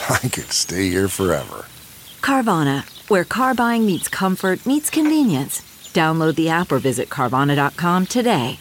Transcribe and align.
I 0.08 0.28
could 0.28 0.50
stay 0.52 0.88
here 0.88 1.08
forever. 1.08 1.66
Carvana, 2.20 2.84
where 3.08 3.24
car 3.24 3.54
buying 3.54 3.86
meets 3.86 4.08
comfort, 4.08 4.64
meets 4.66 4.90
convenience. 4.90 5.60
Download 5.92 6.34
the 6.34 6.48
app 6.48 6.72
or 6.72 6.78
visit 6.78 7.08
Carvana.com 7.08 8.06
today. 8.06 8.58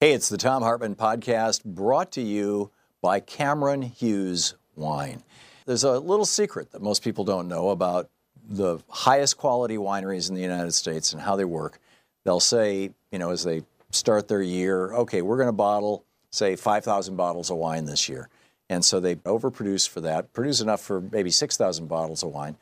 Hey, 0.00 0.12
it's 0.12 0.28
the 0.28 0.36
Thom 0.36 0.62
Hartmann 0.62 0.96
Podcast 0.96 1.64
brought 1.64 2.10
to 2.12 2.20
you 2.20 2.70
by 3.00 3.20
Cameron 3.20 3.82
Hughes 3.82 4.54
Wine. 4.74 5.22
There's 5.64 5.84
a 5.84 6.00
little 6.00 6.24
secret 6.24 6.72
that 6.72 6.82
most 6.82 7.04
people 7.04 7.24
don't 7.24 7.46
know 7.46 7.70
about 7.70 8.10
the 8.48 8.78
highest 8.88 9.36
quality 9.36 9.76
wineries 9.76 10.28
in 10.28 10.34
the 10.34 10.42
United 10.42 10.72
States 10.72 11.12
and 11.12 11.22
how 11.22 11.36
they 11.36 11.44
work. 11.44 11.78
They'll 12.24 12.40
say, 12.40 12.90
you 13.12 13.18
know, 13.18 13.30
as 13.30 13.44
they 13.44 13.62
start 13.90 14.26
their 14.26 14.42
year, 14.42 14.92
okay, 14.92 15.22
we're 15.22 15.36
going 15.36 15.48
to 15.48 15.52
bottle, 15.52 16.04
say, 16.30 16.56
5,000 16.56 17.14
bottles 17.14 17.50
of 17.50 17.58
wine 17.58 17.84
this 17.84 18.08
year. 18.08 18.28
And 18.72 18.82
so 18.82 19.00
they 19.00 19.16
overproduce 19.16 19.86
for 19.86 20.00
that, 20.00 20.32
produce 20.32 20.62
enough 20.62 20.80
for 20.80 21.02
maybe 21.02 21.30
6,000 21.30 21.88
bottles 21.88 22.22
of 22.22 22.30
wine. 22.30 22.56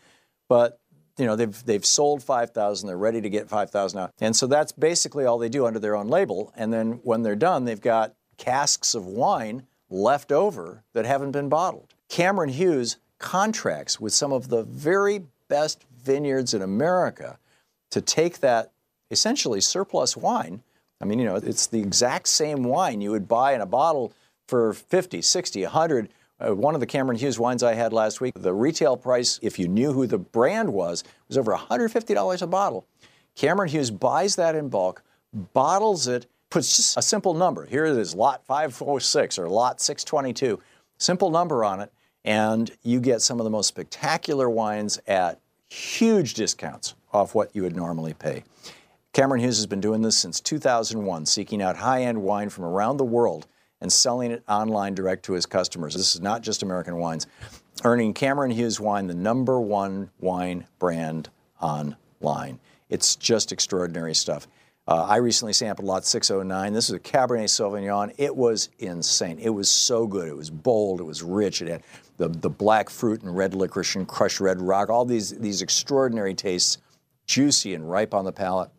But 0.49 0.81
you 1.17 1.27
know 1.27 1.37
they've 1.37 1.65
they've 1.67 1.85
sold 1.85 2.23
5000 2.23 2.87
they're 2.87 2.97
ready 2.97 3.21
to 3.21 3.29
get 3.29 3.49
5000 3.49 3.99
out. 3.99 4.13
And 4.21 4.35
so 4.35 4.47
that's 4.47 4.73
basically 4.73 5.25
all 5.25 5.39
they 5.39 5.49
do 5.49 5.67
under 5.67 5.79
their 5.79 5.95
own 5.95 6.09
label. 6.09 6.53
And 6.57 6.73
then 6.73 7.01
when 7.05 7.23
they're 7.23 7.37
done 7.37 7.65
they've 7.65 7.81
got 7.81 8.15
casks 8.39 8.95
of 8.95 9.07
wine 9.07 9.67
left 9.91 10.33
over 10.33 10.83
that 10.95 11.05
haven't 11.05 11.33
been 11.33 11.49
bottled. 11.49 11.95
Cameron 12.09 12.49
hughes 12.49 12.97
contracts 13.19 14.01
with 14.01 14.15
some 14.15 14.33
of 14.33 14.49
the 14.49 14.63
very 14.63 15.27
best 15.49 15.85
vineyards 16.03 16.55
in 16.55 16.63
america 16.63 17.39
to 17.91 18.01
take 18.01 18.39
that 18.39 18.73
essentially 19.11 19.61
surplus 19.61 20.17
wine. 20.17 20.63
I 21.03 21.05
mean 21.05 21.19
you 21.19 21.27
know 21.27 21.37
it's 21.37 21.67
the 21.67 21.81
exact 21.81 22.29
same 22.29 22.65
wine 22.65 23.03
you 23.03 23.11
would 23.11 23.29
buy 23.29 23.55
in 23.55 23.61
a 23.61 23.67
bottle 23.67 24.13
for 24.51 24.75
50 24.75 25.23
60 25.23 25.63
100 25.63 26.11
uh, 26.41 26.55
one 26.55 26.75
of 26.75 26.81
the 26.81 26.87
Cameron 26.87 27.19
Hughes 27.19 27.39
wines 27.39 27.63
I 27.63 27.75
had 27.75 27.93
last 27.93 28.21
week, 28.21 28.35
the 28.35 28.55
retail 28.55 28.97
price, 28.97 29.39
if 29.43 29.59
you 29.59 29.69
knew 29.69 29.93
who 29.93 30.07
the 30.07 30.19
brand 30.19 30.73
was, 30.73 31.05
was 31.29 31.37
over 31.37 31.55
$150 31.55 32.43
a 32.43 32.47
bottle. 32.47 32.87
Cameron 33.37 33.69
Hughes 33.69 33.91
buys 33.91 34.37
that 34.37 34.55
in 34.55 34.71
bulk, 34.71 35.03
bottles 35.35 36.07
it, 36.07 36.27
puts 36.49 36.77
just 36.77 36.97
a 36.97 37.03
simple 37.03 37.35
number. 37.35 37.67
Here 37.67 37.85
it 37.85 37.97
is, 37.97 38.15
lot 38.15 38.45
546 38.47 39.39
or 39.39 39.49
lot 39.49 39.81
622. 39.81 40.59
Simple 40.97 41.31
number 41.31 41.63
on 41.63 41.81
it, 41.81 41.93
and 42.25 42.71
you 42.83 43.01
get 43.01 43.21
some 43.21 43.39
of 43.39 43.45
the 43.45 43.51
most 43.51 43.69
spectacular 43.69 44.49
wines 44.49 44.99
at 45.07 45.41
huge 45.69 46.35
discounts 46.35 46.95
off 47.13 47.35
what 47.35 47.55
you 47.55 47.63
would 47.63 47.77
normally 47.77 48.15
pay. 48.15 48.45
Cameron 49.13 49.41
Hughes 49.43 49.59
has 49.59 49.67
been 49.67 49.81
doing 49.81 50.03
this 50.03 50.17
since 50.17 50.41
2001, 50.41 51.27
seeking 51.27 51.61
out 51.61 51.77
high 51.77 52.03
end 52.03 52.23
wine 52.23 52.49
from 52.49 52.65
around 52.65 52.97
the 52.97 53.05
world 53.05 53.47
and 53.81 53.93
selling 53.93 54.31
it 54.31 54.43
online 54.49 54.95
direct 54.95 55.25
to 55.25 55.33
his 55.33 55.47
customers. 55.47 55.95
This 55.95 56.15
is 56.15 56.21
not 56.21 56.43
just 56.43 56.63
American 56.63 56.97
wines. 56.97 57.27
Earning 57.85 58.13
Cameron 58.13 58.51
Hughes 58.51 58.79
Wine 58.79 59.07
the 59.07 59.15
number 59.15 59.61
one 59.61 60.11
wine 60.21 60.67
brand 60.79 61.31
online. 61.61 62.61
It's 62.89 63.17
just 63.17 63.53
extraordinary 63.53 64.15
stuff. 64.15 64.47
Uh, 64.89 65.05
I 65.05 65.17
recently 65.17 65.53
sampled 65.53 65.87
lot 65.87 66.05
609. 66.05 66.73
This 66.73 66.89
is 66.89 66.97
a 66.97 66.99
Cabernet 66.99 67.45
Sauvignon. 67.45 68.13
It 68.19 68.35
was 68.35 68.71
insane. 68.81 69.39
It 69.39 69.51
was 69.51 69.71
so 69.71 70.07
good. 70.07 70.29
It 70.29 70.37
was 70.37 70.51
bold. 70.51 71.01
It 71.01 71.05
was 71.05 71.23
rich. 71.23 71.63
It 71.63 71.69
had 71.69 71.83
the, 72.17 72.29
the 72.29 72.51
black 72.51 72.91
fruit 72.91 73.23
and 73.23 73.37
red 73.37 73.55
licorice 73.55 73.95
and 73.95 74.09
crushed 74.09 74.41
red 74.41 74.61
rock, 74.61 74.91
all 74.91 75.05
these, 75.05 75.31
these 75.31 75.63
extraordinary 75.63 76.35
tastes, 76.35 76.79
juicy 77.27 77.75
and 77.75 77.89
ripe 77.89 78.13
on 78.15 78.25
the 78.25 78.33
palate. 78.33 78.71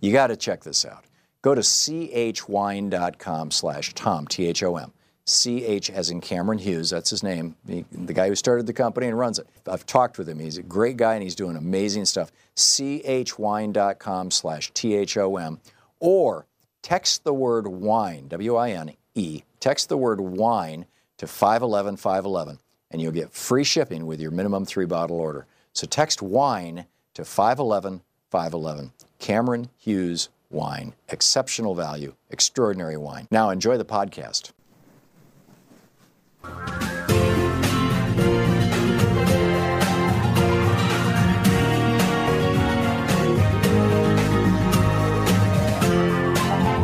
You 0.00 0.12
got 0.12 0.28
to 0.28 0.36
check 0.36 0.62
this 0.62 0.84
out. 0.84 1.04
Go 1.42 1.54
to 1.54 1.60
chwine.com 1.60 3.50
slash 3.50 3.94
Thom, 3.94 4.26
T-H-O-M. 4.26 4.92
CH 5.28 5.90
as 5.90 6.10
in 6.10 6.22
Cameron 6.22 6.58
Hughes, 6.58 6.88
that's 6.88 7.10
his 7.10 7.22
name, 7.22 7.54
the, 7.66 7.84
the, 7.92 8.14
guy 8.14 8.28
who 8.28 8.34
started 8.34 8.66
the 8.66 8.72
company 8.72 9.08
and 9.08 9.18
runs 9.18 9.38
it. 9.38 9.46
I've 9.70 9.84
talked 9.84 10.16
with 10.16 10.26
him. 10.26 10.38
He's 10.38 10.56
a 10.56 10.62
great 10.62 10.96
guy 10.96 11.14
and 11.14 11.22
he's 11.22 11.34
doing 11.34 11.54
amazing 11.54 12.06
stuff. 12.06 12.32
chwine.com 12.56 14.30
slash 14.30 14.70
T-H-O-M. 14.72 15.60
Or 16.00 16.46
text 16.80 17.24
the 17.24 17.34
word 17.34 17.68
wine, 17.68 18.28
W-I-N-E, 18.28 19.42
text 19.60 19.90
the 19.90 19.98
word 19.98 20.20
wine 20.22 20.86
to 21.18 21.26
511 21.26 21.98
511 21.98 22.58
and 22.90 23.02
you'll 23.02 23.12
get 23.12 23.32
free 23.32 23.64
shipping 23.64 24.06
with 24.06 24.20
your 24.20 24.30
minimum 24.30 24.64
three 24.64 24.86
bottle 24.86 25.18
order. 25.18 25.46
So 25.72 25.86
text 25.86 26.22
wine 26.22 26.86
to 27.14 27.24
511 27.24 28.02
511. 28.30 28.92
Cameron 29.18 29.68
Hughes 29.76 30.28
wine. 30.50 30.94
Exceptional 31.08 31.74
value, 31.74 32.14
extraordinary 32.30 32.96
wine. 32.96 33.26
Now 33.30 33.50
enjoy 33.50 33.76
the 33.76 33.84
podcast. 33.84 34.52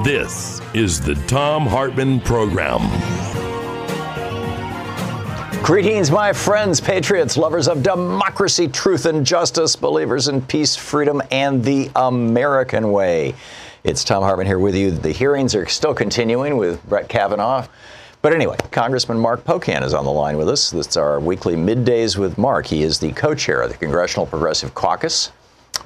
This 0.04 0.60
is 0.74 1.00
the 1.00 1.14
Thom 1.14 1.66
Hartmann 1.66 2.20
Program. 2.20 2.82
Greetings, 5.64 6.10
my 6.10 6.34
friends, 6.34 6.78
patriots, 6.78 7.38
lovers 7.38 7.68
of 7.68 7.82
democracy, 7.82 8.68
truth, 8.68 9.06
and 9.06 9.24
justice, 9.24 9.76
believers 9.76 10.28
in 10.28 10.42
peace, 10.42 10.76
freedom, 10.76 11.22
and 11.30 11.64
the 11.64 11.90
American 11.96 12.92
way. 12.92 13.34
It's 13.82 14.04
Thom 14.04 14.22
Hartmann 14.22 14.46
here 14.46 14.58
with 14.58 14.74
you. 14.74 14.90
The 14.90 15.10
hearings 15.10 15.54
are 15.54 15.66
still 15.66 15.94
continuing 15.94 16.58
with 16.58 16.86
Brett 16.86 17.08
Kavanaugh. 17.08 17.66
But 18.20 18.34
anyway, 18.34 18.58
Congressman 18.72 19.18
Mark 19.18 19.42
Pocan 19.44 19.82
is 19.82 19.94
on 19.94 20.04
the 20.04 20.12
line 20.12 20.36
with 20.36 20.50
us. 20.50 20.70
That's 20.70 20.98
our 20.98 21.18
weekly 21.18 21.54
middays 21.54 22.18
with 22.18 22.36
Mark. 22.36 22.66
He 22.66 22.82
is 22.82 22.98
the 22.98 23.12
co 23.12 23.34
chair 23.34 23.62
of 23.62 23.70
the 23.72 23.78
Congressional 23.78 24.26
Progressive 24.26 24.74
Caucus, 24.74 25.32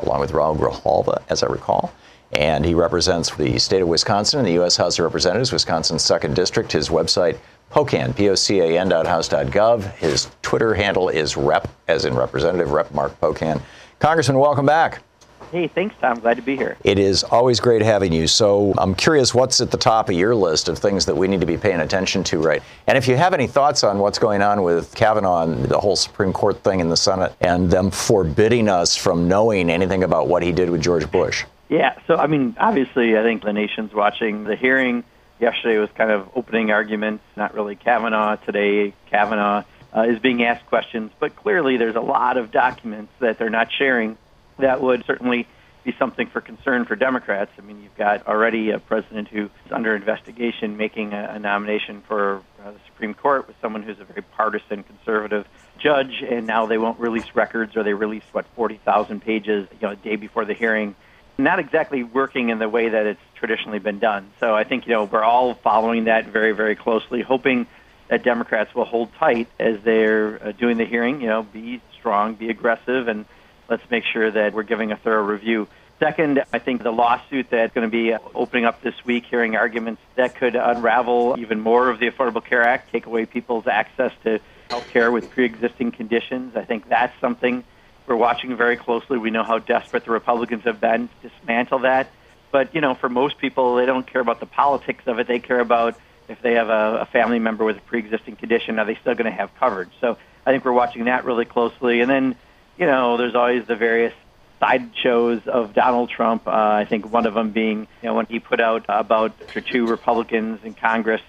along 0.01 0.19
with 0.19 0.33
Raul 0.33 0.59
Grijalva, 0.59 1.23
as 1.29 1.45
I 1.45 1.47
recall 1.47 1.93
and 2.33 2.65
he 2.65 2.75
represents 2.75 3.35
the 3.37 3.59
state 3.59 3.81
of 3.81 3.89
Wisconsin 3.89 4.39
in 4.39 4.45
the 4.45 4.53
U.S. 4.53 4.77
House 4.77 4.99
of 4.99 5.05
Representatives, 5.05 5.53
Wisconsin's 5.53 6.05
second 6.05 6.37
district. 6.37 6.73
His 6.73 6.91
website, 6.91 7.39
Pocan, 7.71 8.17
P-O-C-A-N 8.17 8.89
dot 8.89 9.07
house 9.07 9.29
dot 9.29 9.47
gov. 9.47 9.93
His 9.95 10.31
Twitter 10.43 10.75
handle 10.75 11.09
is 11.09 11.37
Rep, 11.37 11.69
as 11.87 12.05
in 12.05 12.15
Representative 12.15 12.73
Rep 12.73 12.93
Mark 12.93 13.19
Pocan. 13.21 13.61
Congressman, 13.99 14.39
welcome 14.39 14.67
back. 14.67 15.03
Hey, 15.51 15.67
thanks, 15.67 15.95
Tom. 16.01 16.19
Glad 16.21 16.37
to 16.37 16.43
be 16.43 16.57
here. 16.57 16.77
It 16.85 16.99
is 16.99 17.25
always 17.25 17.59
great 17.59 17.81
having 17.81 18.13
you. 18.13 18.27
So 18.27 18.75
I'm 18.77 18.95
curious 18.95 19.35
what's 19.35 19.63
at 19.63 19.71
the 19.71 19.79
top 19.79 20.11
of 20.11 20.15
your 20.15 20.35
list 20.35 20.69
of 20.69 20.79
things 20.79 21.07
that 21.07 21.15
we 21.17 21.27
need 21.27 21.41
to 21.41 21.47
be 21.47 21.57
paying 21.57 21.81
attention 21.81 22.23
to, 22.25 22.39
right? 22.39 22.63
And 22.87 22.99
if 22.99 23.09
you 23.09 23.17
have 23.17 23.33
any 23.33 23.47
thoughts 23.47 23.83
on 23.83 23.99
what's 23.99 24.19
going 24.19 24.43
on 24.43 24.63
with 24.63 24.95
Kavanaugh 24.95 25.45
and 25.45 25.65
the 25.65 25.79
whole 25.79 25.97
Supreme 25.97 26.35
Court 26.35 26.63
thing 26.63 26.81
in 26.81 26.91
the 26.91 26.99
Senate 26.99 27.35
and 27.41 27.71
them 27.71 27.91
forbidding 27.91 28.69
us 28.69 28.95
from 28.95 29.27
knowing 29.27 29.71
anything 29.71 30.03
about 30.03 30.29
what 30.29 30.43
he 30.43 30.53
did 30.53 30.69
with 30.69 30.83
George 30.83 31.11
Bush. 31.11 31.45
Yeah, 31.71 31.99
so 32.07 32.17
I 32.17 32.27
mean, 32.27 32.55
obviously, 32.59 33.17
I 33.17 33.23
think 33.23 33.43
the 33.43 33.53
nation's 33.53 33.95
watching 33.95 34.45
the 34.45 34.57
hearing. 34.57 35.03
Yesterday 35.41 35.79
was 35.79 35.91
kind 35.97 36.11
of 36.11 36.29
opening 36.35 36.71
arguments, 36.71 37.25
not 37.37 37.55
really 37.55 37.77
Kavanaugh. 37.77 38.37
Today, 38.37 38.95
Kavanaugh 39.11 39.65
uh, 39.97 40.03
is 40.03 40.19
being 40.19 40.43
asked 40.43 40.67
questions, 40.67 41.13
but 41.19 41.37
clearly 41.37 41.77
there's 41.77 41.97
a 41.97 42.01
lot 42.01 42.37
of 42.37 42.51
documents 42.51 43.13
that 43.21 43.39
they're 43.39 43.51
not 43.51 43.69
sharing 43.73 44.19
that 44.59 44.81
would 44.81 45.05
certainly 45.07 45.47
be 45.85 45.95
something 45.99 46.27
for 46.27 46.41
concern 46.41 46.85
for 46.85 46.97
Democrats. 46.97 47.51
I 47.57 47.63
mean, 47.63 47.83
you've 47.83 47.97
got 47.97 48.27
already 48.27 48.71
a 48.71 48.79
president 48.79 49.29
who's 49.29 49.51
under 49.71 49.95
investigation 49.95 50.77
making 50.77 51.13
a, 51.13 51.33
a 51.35 51.39
nomination 51.39 52.03
for 52.03 52.43
uh, 52.63 52.73
the 52.73 52.81
Supreme 52.87 53.15
Court 53.15 53.47
with 53.47 53.57
someone 53.63 53.83
who's 53.83 53.99
a 54.01 54.05
very 54.05 54.23
partisan 54.23 54.83
conservative 54.83 55.47
judge, 55.79 56.23
and 56.29 56.47
now 56.47 56.67
they 56.67 56.79
won't 56.79 56.99
release 56.99 57.35
records, 57.35 57.77
or 57.77 57.85
they 57.85 57.95
release 57.95 58.25
what 58.33 58.47
40,000 58.57 59.23
pages, 59.23 59.69
you 59.73 59.79
know, 59.87 59.93
a 59.93 59.97
day 59.97 60.17
before 60.17 60.45
the 60.45 60.55
hearing. 60.55 60.95
Not 61.39 61.61
exactly 61.61 62.03
working 62.03 62.49
in 62.49 62.59
the 62.59 62.69
way 62.69 62.89
that 62.89 63.07
it's 63.07 63.21
traditionally 63.37 63.79
been 63.79 64.01
done. 64.01 64.31
So 64.41 64.55
I 64.55 64.65
think 64.65 64.87
you 64.87 64.93
know 64.93 65.05
we're 65.05 65.23
all 65.23 65.55
following 65.55 66.05
that 66.05 66.27
very, 66.27 66.53
very 66.53 66.75
closely, 66.75 67.23
hoping 67.23 67.67
that 68.09 68.25
Democrats 68.25 68.75
will 68.75 68.85
hold 68.85 69.15
tight 69.15 69.49
as 69.59 69.81
they're 69.83 70.43
uh, 70.43 70.53
doing 70.53 70.79
the 70.79 70.85
hearing. 70.85 71.21
You 71.21 71.29
know, 71.29 71.43
be 71.45 71.81
strong, 71.99 72.35
be 72.35 72.51
aggressive, 72.51 73.07
and 73.07 73.25
let's 73.69 73.89
make 73.91 74.05
sure 74.05 74.31
that 74.31 74.53
we're 74.53 74.65
giving 74.65 74.91
a 74.91 74.97
thorough 74.97 75.25
review. 75.25 75.69
Second, 76.01 76.45
I 76.53 76.61
think 76.61 76.83
the 76.83 76.93
lawsuit 76.93 77.51
that's 77.51 77.75
going 77.75 77.89
to 77.89 77.91
be 77.91 78.15
opening 78.35 78.65
up 78.65 78.83
this 78.83 78.95
week, 79.05 79.25
hearing 79.25 79.57
arguments 79.57 80.01
that 80.15 80.37
could 80.37 80.55
unravel 80.55 81.37
even 81.39 81.61
more 81.61 81.89
of 81.89 81.99
the 81.99 82.09
Affordable 82.09 82.45
Care 82.45 82.63
Act, 82.63 82.93
take 82.93 83.07
away 83.07 83.27
people's 83.27 83.67
access 83.67 84.13
to 84.23 84.41
health 84.71 84.89
care 84.91 85.11
with 85.11 85.31
pre-existing 85.31 85.91
conditions. 85.91 86.55
I 86.57 86.65
think 86.65 86.89
that's 86.89 87.19
something 87.21 87.65
we're 88.09 88.17
watching 88.17 88.57
very 88.57 88.77
closely. 88.77 89.19
We 89.19 89.31
know 89.31 89.45
how 89.45 89.59
desperate 89.59 90.05
the 90.05 90.11
Republicans 90.11 90.65
have 90.65 90.81
been 90.81 91.09
to 91.09 91.29
dismantle 91.29 91.81
that. 91.81 92.11
But, 92.51 92.75
you 92.75 92.81
know, 92.81 92.95
for 92.95 93.09
most 93.09 93.39
people, 93.39 93.77
they 93.77 93.87
don't 93.87 94.07
care 94.07 94.23
about 94.23 94.41
the 94.41 94.47
politics 94.47 95.05
of 95.07 95.19
it. 95.19 95.29
They 95.29 95.39
care 95.39 95.61
about 95.61 95.97
if 96.29 96.41
they 96.43 96.55
have 96.55 96.69
a, 96.69 97.01
a 97.03 97.07
family 97.07 97.39
member 97.39 97.65
with 97.65 97.77
a 97.77 97.81
pre-existing 97.81 98.37
condition, 98.37 98.79
are 98.79 98.87
they 98.87 98.97
still 98.97 99.15
going 99.15 99.31
to 99.31 99.37
have 99.37 99.55
coverage? 99.59 99.91
So 100.01 100.17
I 100.47 100.51
think 100.51 100.65
we're 100.65 100.73
watching 100.73 101.05
that 101.05 101.25
really 101.25 101.45
closely. 101.45 102.01
And 102.01 102.11
then, 102.11 102.37
you 102.79 102.87
know, 102.87 103.17
there's 103.17 103.35
always 103.35 103.67
the 103.67 103.77
various 103.77 104.15
sideshows 104.61 105.47
of 105.47 105.75
Donald 105.75 106.11
Trump. 106.11 106.47
Uh, 106.47 106.51
I 106.51 106.87
think 106.89 107.11
one 107.13 107.27
of 107.27 107.35
them 107.35 107.51
being, 107.51 107.87
you 108.03 108.09
know, 108.09 108.15
when 108.15 108.27
he 108.27 108.41
put 108.41 108.61
out 108.61 108.87
about 108.89 109.33
two 109.71 109.87
Republicans 109.87 110.61
in 110.65 110.75
Congress 110.75 111.21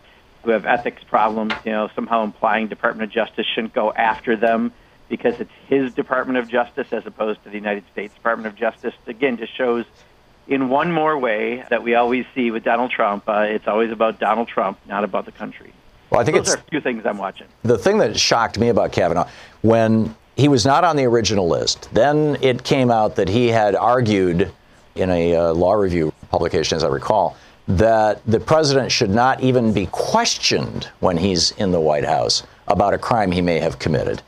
who 0.43 0.51
have 0.51 0.65
ethics 0.65 1.03
problems, 1.03 1.53
you 1.65 1.71
know, 1.71 1.89
somehow 1.95 2.23
implying 2.23 2.67
Department 2.67 3.09
of 3.09 3.13
Justice 3.13 3.45
shouldn't 3.53 3.73
go 3.73 3.91
after 3.91 4.35
them 4.37 4.71
because 5.09 5.39
it's 5.39 5.51
his 5.67 5.93
Department 5.93 6.37
of 6.39 6.47
Justice 6.47 6.93
as 6.93 7.05
opposed 7.05 7.43
to 7.43 7.49
the 7.49 7.55
United 7.55 7.83
States 7.91 8.13
Department 8.13 8.47
of 8.47 8.55
Justice. 8.55 8.93
Again, 9.07 9.37
just 9.37 9.55
shows 9.55 9.85
in 10.47 10.69
one 10.69 10.91
more 10.91 11.17
way 11.17 11.65
that 11.69 11.83
we 11.83 11.95
always 11.95 12.25
see 12.33 12.51
with 12.51 12.63
Donald 12.63 12.91
Trump, 12.91 13.23
uh, 13.27 13.41
it's 13.41 13.67
always 13.67 13.91
about 13.91 14.19
Donald 14.19 14.47
Trump, 14.47 14.79
not 14.87 15.03
about 15.03 15.25
the 15.25 15.31
country. 15.31 15.73
Well, 16.09 16.21
I 16.21 16.23
think 16.23 16.37
Those 16.37 16.47
it's 16.47 16.55
are 16.55 16.59
a 16.59 16.69
few 16.69 16.81
things 16.81 17.05
I'm 17.05 17.17
watching. 17.17 17.47
the 17.63 17.77
thing 17.77 17.97
that 17.99 18.17
shocked 18.19 18.57
me 18.57 18.69
about 18.69 18.91
Kavanaugh 18.91 19.27
when 19.61 20.15
he 20.37 20.47
was 20.47 20.65
not 20.65 20.83
on 20.83 20.95
the 20.95 21.03
original 21.05 21.47
list. 21.47 21.89
Then 21.93 22.37
it 22.41 22.63
came 22.63 22.89
out 22.89 23.15
that 23.17 23.27
he 23.29 23.49
had 23.49 23.75
argued 23.75 24.51
in 24.95 25.09
a 25.11 25.35
uh, 25.35 25.53
law 25.53 25.73
review 25.73 26.13
publication, 26.31 26.75
as 26.75 26.83
I 26.83 26.87
recall, 26.87 27.35
that 27.67 28.25
the 28.25 28.39
president 28.39 28.91
should 28.91 29.11
not 29.11 29.41
even 29.41 29.71
be 29.71 29.85
questioned 29.87 30.89
when 30.99 31.17
he's 31.17 31.51
in 31.51 31.71
the 31.71 31.79
White 31.79 32.05
House 32.05 32.41
about 32.67 32.93
a 32.93 32.97
crime 32.97 33.31
he 33.31 33.41
may 33.41 33.59
have 33.59 33.77
committed. 33.77 34.21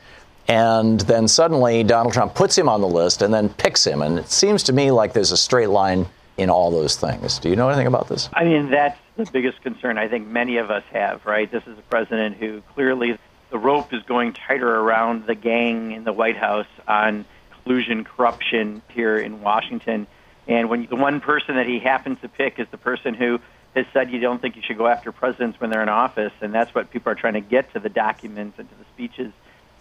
And 0.52 1.00
then 1.00 1.28
suddenly 1.28 1.82
Donald 1.82 2.12
Trump 2.12 2.34
puts 2.34 2.58
him 2.58 2.68
on 2.68 2.82
the 2.82 2.86
list 2.86 3.22
and 3.22 3.32
then 3.32 3.48
picks 3.48 3.86
him. 3.86 4.02
And 4.02 4.18
it 4.18 4.30
seems 4.30 4.62
to 4.64 4.72
me 4.74 4.90
like 4.90 5.14
there's 5.14 5.32
a 5.32 5.36
straight 5.38 5.70
line 5.70 6.06
in 6.36 6.50
all 6.50 6.70
those 6.70 6.94
things. 6.94 7.38
Do 7.38 7.48
you 7.48 7.56
know 7.56 7.70
anything 7.70 7.86
about 7.86 8.08
this? 8.08 8.28
I 8.34 8.44
mean, 8.44 8.70
that's 8.70 8.98
the 9.16 9.24
biggest 9.24 9.62
concern 9.62 9.96
I 9.96 10.08
think 10.08 10.26
many 10.26 10.58
of 10.58 10.70
us 10.70 10.84
have, 10.92 11.24
right? 11.24 11.50
This 11.50 11.62
is 11.66 11.78
a 11.78 11.82
president 11.88 12.36
who 12.36 12.60
clearly 12.74 13.18
the 13.48 13.56
rope 13.56 13.94
is 13.94 14.02
going 14.02 14.34
tighter 14.34 14.68
around 14.68 15.26
the 15.26 15.34
gang 15.34 15.92
in 15.92 16.04
the 16.04 16.12
White 16.12 16.36
House 16.36 16.66
on 16.86 17.24
collusion, 17.62 18.04
corruption 18.04 18.82
here 18.88 19.16
in 19.16 19.40
Washington. 19.40 20.06
And 20.46 20.68
when 20.68 20.84
the 20.84 20.96
one 20.96 21.20
person 21.20 21.56
that 21.56 21.66
he 21.66 21.78
happens 21.78 22.20
to 22.20 22.28
pick 22.28 22.58
is 22.58 22.66
the 22.70 22.76
person 22.76 23.14
who 23.14 23.40
has 23.74 23.86
said 23.94 24.10
you 24.10 24.20
don't 24.20 24.42
think 24.42 24.56
you 24.56 24.62
should 24.62 24.76
go 24.76 24.86
after 24.86 25.12
presidents 25.12 25.58
when 25.58 25.70
they're 25.70 25.82
in 25.82 25.88
office, 25.88 26.32
and 26.42 26.52
that's 26.52 26.74
what 26.74 26.90
people 26.90 27.10
are 27.10 27.14
trying 27.14 27.34
to 27.34 27.40
get 27.40 27.72
to 27.72 27.80
the 27.80 27.88
documents 27.88 28.58
and 28.58 28.68
to 28.68 28.74
the 28.74 28.84
speeches 28.92 29.32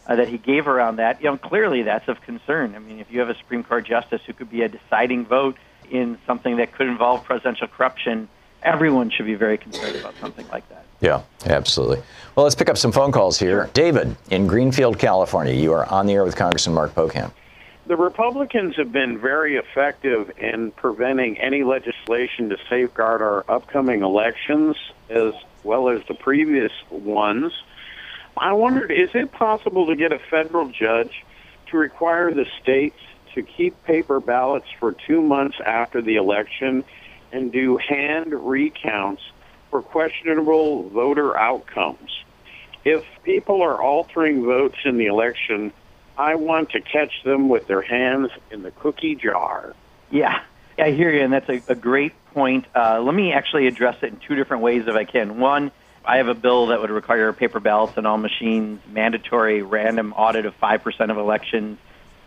uh, 0.08 0.16
that 0.16 0.28
he 0.28 0.38
gave 0.38 0.68
around 0.68 0.98
that. 0.98 1.22
You 1.22 1.32
know, 1.32 1.38
clearly 1.38 1.84
that's 1.84 2.08
of 2.08 2.22
concern. 2.22 2.76
I 2.76 2.80
mean, 2.80 3.00
if 3.00 3.12
you 3.12 3.20
have 3.20 3.30
a 3.30 3.36
Supreme 3.36 3.64
Court 3.64 3.86
justice 3.86 4.22
who 4.26 4.34
could 4.34 4.50
be 4.50 4.62
a 4.62 4.70
deciding 4.70 5.26
vote 5.26 5.58
in 5.90 6.18
something 6.26 6.58
that 6.58 6.72
could 6.72 6.88
involve 6.88 7.24
presidential 7.24 7.68
corruption, 7.68 8.28
everyone 8.64 9.10
should 9.10 9.26
be 9.26 9.36
very 9.36 9.58
concerned 9.58 9.96
about 9.96 10.16
something 10.20 10.48
like 10.50 10.68
that. 10.70 10.86
Yeah, 11.02 11.24
absolutely. 11.46 12.02
Well, 12.36 12.44
let's 12.44 12.56
pick 12.56 12.70
up 12.70 12.78
some 12.78 12.92
phone 12.92 13.12
calls 13.12 13.40
here. 13.40 13.70
David 13.74 14.16
in 14.30 14.48
Greenfield, 14.48 15.00
California. 15.00 15.54
You 15.54 15.74
are 15.74 15.86
on 15.86 16.06
the 16.06 16.14
air 16.14 16.24
with 16.24 16.36
Congressman 16.36 16.76
Mark 16.76 16.94
Pocan. 16.94 17.32
The 17.88 17.98
Republicans 17.98 18.76
have 18.78 18.92
been 18.92 19.18
very 19.18 19.58
effective 19.58 20.32
in 20.38 20.72
preventing 20.72 21.40
any 21.40 21.64
legislation 21.64 22.50
to 22.50 22.58
safeguard 22.70 23.22
our 23.22 23.44
upcoming 23.50 24.04
elections 24.04 24.78
as 25.10 25.34
well 25.64 25.90
as 25.90 26.02
the 26.08 26.14
previous 26.14 26.72
ones. 26.90 27.52
I 28.38 28.54
wondered 28.54 28.92
is 28.92 29.10
it 29.14 29.32
possible 29.32 29.88
to 29.88 29.96
get 29.96 30.12
a 30.12 30.20
federal 30.20 30.70
judge 30.70 31.24
to 31.70 31.78
require 31.78 32.34
the 32.34 32.46
states 32.62 32.98
to 33.36 33.42
keep 33.42 33.82
paper 33.84 34.20
ballots 34.20 34.68
for 34.80 34.94
two 34.94 35.22
months 35.22 35.58
after 35.66 36.02
the 36.02 36.16
election 36.16 36.84
and 37.32 37.52
do 37.52 37.78
hand 37.78 38.34
recounts 38.34 39.22
for 39.70 39.82
questionable 39.82 40.90
voter 40.90 41.38
outcomes? 41.38 42.10
If 42.84 43.04
people 43.24 43.62
are 43.62 43.82
altering 43.82 44.44
votes 44.44 44.78
in 44.86 44.98
the 44.98 45.06
election, 45.06 45.72
I 46.18 46.36
want 46.36 46.72
to 46.72 46.82
catch 46.82 47.24
them 47.24 47.48
with 47.48 47.68
their 47.68 47.82
hands 47.82 48.32
in 48.50 48.64
the 48.64 48.72
cookie 48.72 49.16
jar. 49.16 49.76
Yeah, 50.10 50.42
I 50.78 50.92
hear 50.92 51.12
you, 51.12 51.24
and 51.24 51.32
that's 51.32 51.50
a, 51.50 51.62
a 51.68 51.76
great 51.76 52.14
point. 52.34 52.66
Uh, 52.76 53.02
let 53.02 53.14
me 53.14 53.34
actually 53.34 53.68
address 53.68 53.98
it 54.02 54.08
in 54.08 54.20
two 54.28 54.36
different 54.36 54.64
ways 54.64 54.84
if 54.88 54.96
I 54.96 55.06
can. 55.06 55.40
One, 55.40 55.72
I 56.04 56.18
have 56.18 56.28
a 56.28 56.34
bill 56.34 56.68
that 56.68 56.82
would 56.82 56.90
require 56.90 57.32
paper 57.34 57.60
ballots 57.60 57.98
on 57.98 58.06
all 58.06 58.18
machines, 58.18 58.82
mandatory 58.88 59.62
random 59.62 60.14
audit 60.14 60.46
of 60.46 60.60
5% 60.60 61.12
of 61.12 61.18
elections. 61.18 61.78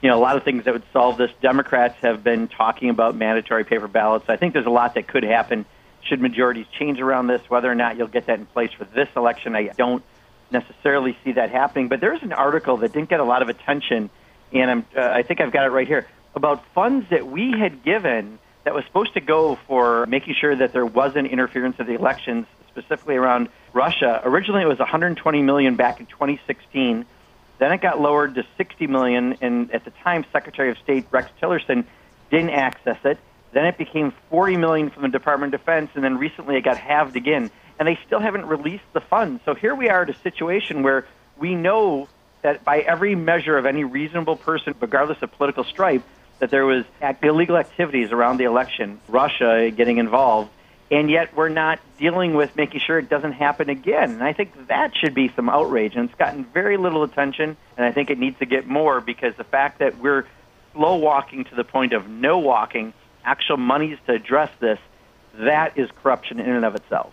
You 0.00 0.11
know, 0.11 0.19
a 0.19 0.21
lot 0.21 0.37
of 0.37 0.44
things 0.44 0.65
that 0.65 0.75
would 0.75 0.85
solve 0.93 1.17
this. 1.17 1.31
Democrats 1.41 1.97
have 2.03 2.23
been 2.23 2.49
talking 2.49 2.91
about 2.91 3.17
mandatory 3.17 3.65
paper 3.65 3.88
ballots. 3.88 4.26
I 4.29 4.37
think 4.37 4.53
there's 4.53 4.67
a 4.67 4.71
lot 4.71 4.94
that 4.94 5.09
could 5.09 5.25
happen 5.25 5.67
should 6.03 6.21
majorities 6.21 6.67
change 6.79 7.00
around 7.00 7.26
this. 7.26 7.41
Whether 7.49 7.71
or 7.71 7.75
not 7.75 7.97
you'll 7.97 8.09
get 8.09 8.26
that 8.26 8.38
in 8.38 8.47
place 8.47 8.71
for 8.73 8.85
this 8.85 9.09
election, 9.17 9.56
I 9.56 9.69
don't 9.69 10.05
necessarily 10.50 11.17
see 11.25 11.32
that 11.32 11.50
happening. 11.50 11.88
But 11.88 12.00
there's 12.00 12.23
an 12.23 12.32
article 12.32 12.77
that 12.79 12.93
didn't 12.93 13.09
get 13.09 13.20
a 13.20 13.25
lot 13.25 13.43
of 13.43 13.49
attention, 13.49 14.11
and 14.53 14.70
I'm, 14.70 14.87
uh, 14.97 15.00
I 15.00 15.23
think 15.23 15.41
I've 15.41 15.53
got 15.53 15.65
it 15.65 15.70
right 15.70 15.88
here, 15.88 16.06
about 16.35 16.65
funds 16.75 17.09
that 17.11 17.27
we 17.27 17.53
had 17.59 17.82
given 17.82 18.38
that 18.65 18.75
was 18.75 18.85
supposed 18.85 19.15
to 19.15 19.20
go 19.20 19.56
for 19.67 20.06
making 20.06 20.35
sure 20.41 20.55
that 20.55 20.73
there 20.73 20.87
wasn't 20.87 21.29
interference 21.29 21.79
of 21.79 21.87
the 21.87 21.94
elections, 21.94 22.47
specifically 22.75 23.17
around 23.17 23.49
Russia. 23.73 24.21
Originally, 24.25 24.62
it 24.62 24.69
was 24.69 24.79
120 24.79 25.43
million 25.43 25.76
back 25.76 26.00
in 26.00 26.06
2016. 26.06 27.06
Then 27.59 27.73
it 27.73 27.81
got 27.81 28.00
lowered 28.00 28.35
to 28.35 28.44
60 28.56 28.87
million, 28.88 29.37
and 29.41 29.71
at 29.73 29.85
the 29.85 29.93
time, 30.03 30.25
Secretary 30.32 30.70
of 30.70 30.79
State 30.79 31.06
Rex 31.13 31.31
Tillerson 31.41 31.84
didn't 32.31 32.51
access 32.51 32.98
it. 33.05 33.19
Then 33.53 33.67
it 33.67 33.79
became 33.79 34.13
40 34.31 34.56
million 34.56 34.91
from 34.91 35.03
the 35.03 35.08
Department 35.08 35.55
of 35.55 35.60
Defense, 35.60 35.91
and 35.94 36.03
then 36.03 36.19
recently 36.19 36.56
it 36.56 36.63
got 36.63 36.77
halved 36.77 37.15
again. 37.15 37.51
And 37.79 37.87
they 37.87 37.98
still 38.06 38.20
haven't 38.20 38.46
released 38.46 38.84
the 38.93 39.01
funds. 39.01 39.43
So 39.44 39.55
here 39.55 39.75
we 39.75 39.89
are 39.89 40.03
at 40.03 40.10
a 40.10 40.19
situation 40.19 40.82
where 40.82 41.06
we 41.39 41.55
know 41.55 42.08
that 42.43 42.65
by 42.65 42.81
every 42.81 43.15
measure 43.15 43.56
of 43.56 43.67
any 43.67 43.84
reasonable 43.84 44.37
person, 44.37 44.75
regardless 44.81 45.22
of 45.22 45.32
political 45.32 45.65
stripe, 45.65 46.03
that 46.41 46.51
there 46.51 46.67
was 46.67 46.84
illegal 47.22 47.56
activities 47.56 48.10
around 48.10 48.39
the 48.39 48.44
election, 48.44 49.01
Russia 49.08 49.70
getting 49.75 49.98
involved, 49.98 50.51
and 50.94 51.10
yet 51.10 51.34
we're 51.34 51.48
not 51.48 51.81
dealing 51.98 52.34
with 52.34 52.55
making 52.55 52.81
sure 52.81 53.01
it 53.01 53.08
doesn't 53.08 53.32
happen 53.32 53.69
again. 53.69 54.13
And 54.13 54.22
I 54.22 54.32
think 54.32 54.69
that 54.69 54.93
should 54.96 55.13
be 55.13 55.29
some 55.34 55.48
outrage, 55.48 55.96
and 55.96 56.08
it's 56.08 56.19
gotten 56.19 56.44
very 56.44 56.77
little 56.77 57.03
attention, 57.03 57.56
and 57.77 57.84
I 57.84 57.91
think 57.91 58.10
it 58.10 58.19
needs 58.19 58.39
to 58.39 58.46
get 58.46 58.69
more 58.69 59.01
because 59.01 59.34
the 59.34 59.44
fact 59.44 59.81
that 59.81 59.98
we're 59.98 60.24
slow 60.72 60.94
walking 60.96 61.44
to 61.46 61.55
the 61.56 61.65
point 61.65 61.94
of 61.94 62.08
no 62.08 62.39
walking, 62.39 62.93
actual 63.24 63.56
monies 63.56 63.98
to 64.06 64.13
address 64.13 64.51
this, 64.60 64.79
that 65.34 65.77
is 65.77 65.91
corruption 66.01 66.39
in 66.39 66.48
and 66.48 66.65
of 66.65 66.77
itself. 66.77 67.13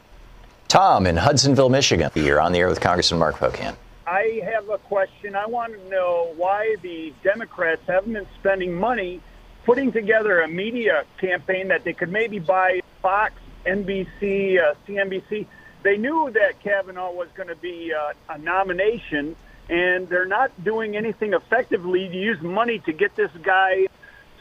Tom 0.68 1.08
in 1.08 1.18
Hudsonville, 1.18 1.70
Michigan. 1.70 2.12
You're 2.14 2.40
on 2.40 2.52
the 2.52 2.60
air 2.60 2.68
with 2.68 2.82
Congressman 2.82 3.20
Mark 3.20 3.38
Pocan. 3.38 3.76
I 4.06 4.42
have 4.44 4.70
a 4.70 4.78
question. 4.78 5.36
I 5.36 5.48
want 5.48 5.74
to 5.74 5.90
know 5.90 6.34
why 6.38 6.76
the 6.84 7.14
Democrats 7.24 7.82
haven't 7.88 8.14
been 8.14 8.28
spending 8.40 8.76
money 8.76 9.22
putting 9.66 9.92
together 9.92 10.42
a 10.42 10.48
media 10.48 11.04
campaign 11.20 11.70
that 11.70 11.84
they 11.84 11.94
could 11.94 12.12
maybe 12.12 12.38
buy 12.38 12.82
Fox, 13.02 13.34
NBC, 13.66 14.60
uh, 14.60 14.76
CNBC. 14.88 15.46
They 15.84 15.98
knew 15.98 16.30
that 16.32 16.60
Kavanaugh 16.62 17.12
was 17.12 17.28
going 17.36 17.50
to 17.50 17.56
be 17.56 17.94
uh, 17.94 18.14
a 18.30 18.38
nomination, 18.38 19.36
and 19.70 20.08
they're 20.08 20.26
not 20.26 20.52
doing 20.64 20.96
anything 20.96 21.34
effectively 21.34 22.08
to 22.08 22.16
use 22.16 22.42
money 22.42 22.80
to 22.80 22.94
get 22.94 23.16
this 23.16 23.32
guy. 23.42 23.88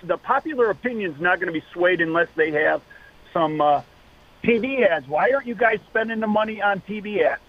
The 0.03 0.19
popular 0.19 0.71
opinion 0.71 1.13
is 1.13 1.21
not 1.21 1.41
going 1.41 1.53
to 1.53 1.59
be 1.59 1.65
swayed 1.73 2.01
unless 2.01 2.29
they 2.35 2.51
have 2.53 2.83
some 3.33 3.61
uh, 3.61 3.83
TV 4.43 4.87
ads. 4.87 5.07
Why 5.09 5.31
aren't 5.33 5.47
you 5.47 5.55
guys 5.55 5.79
spending 5.89 6.21
the 6.21 6.27
money 6.27 6.61
on 6.61 6.81
TV 6.81 7.23
ads? 7.23 7.41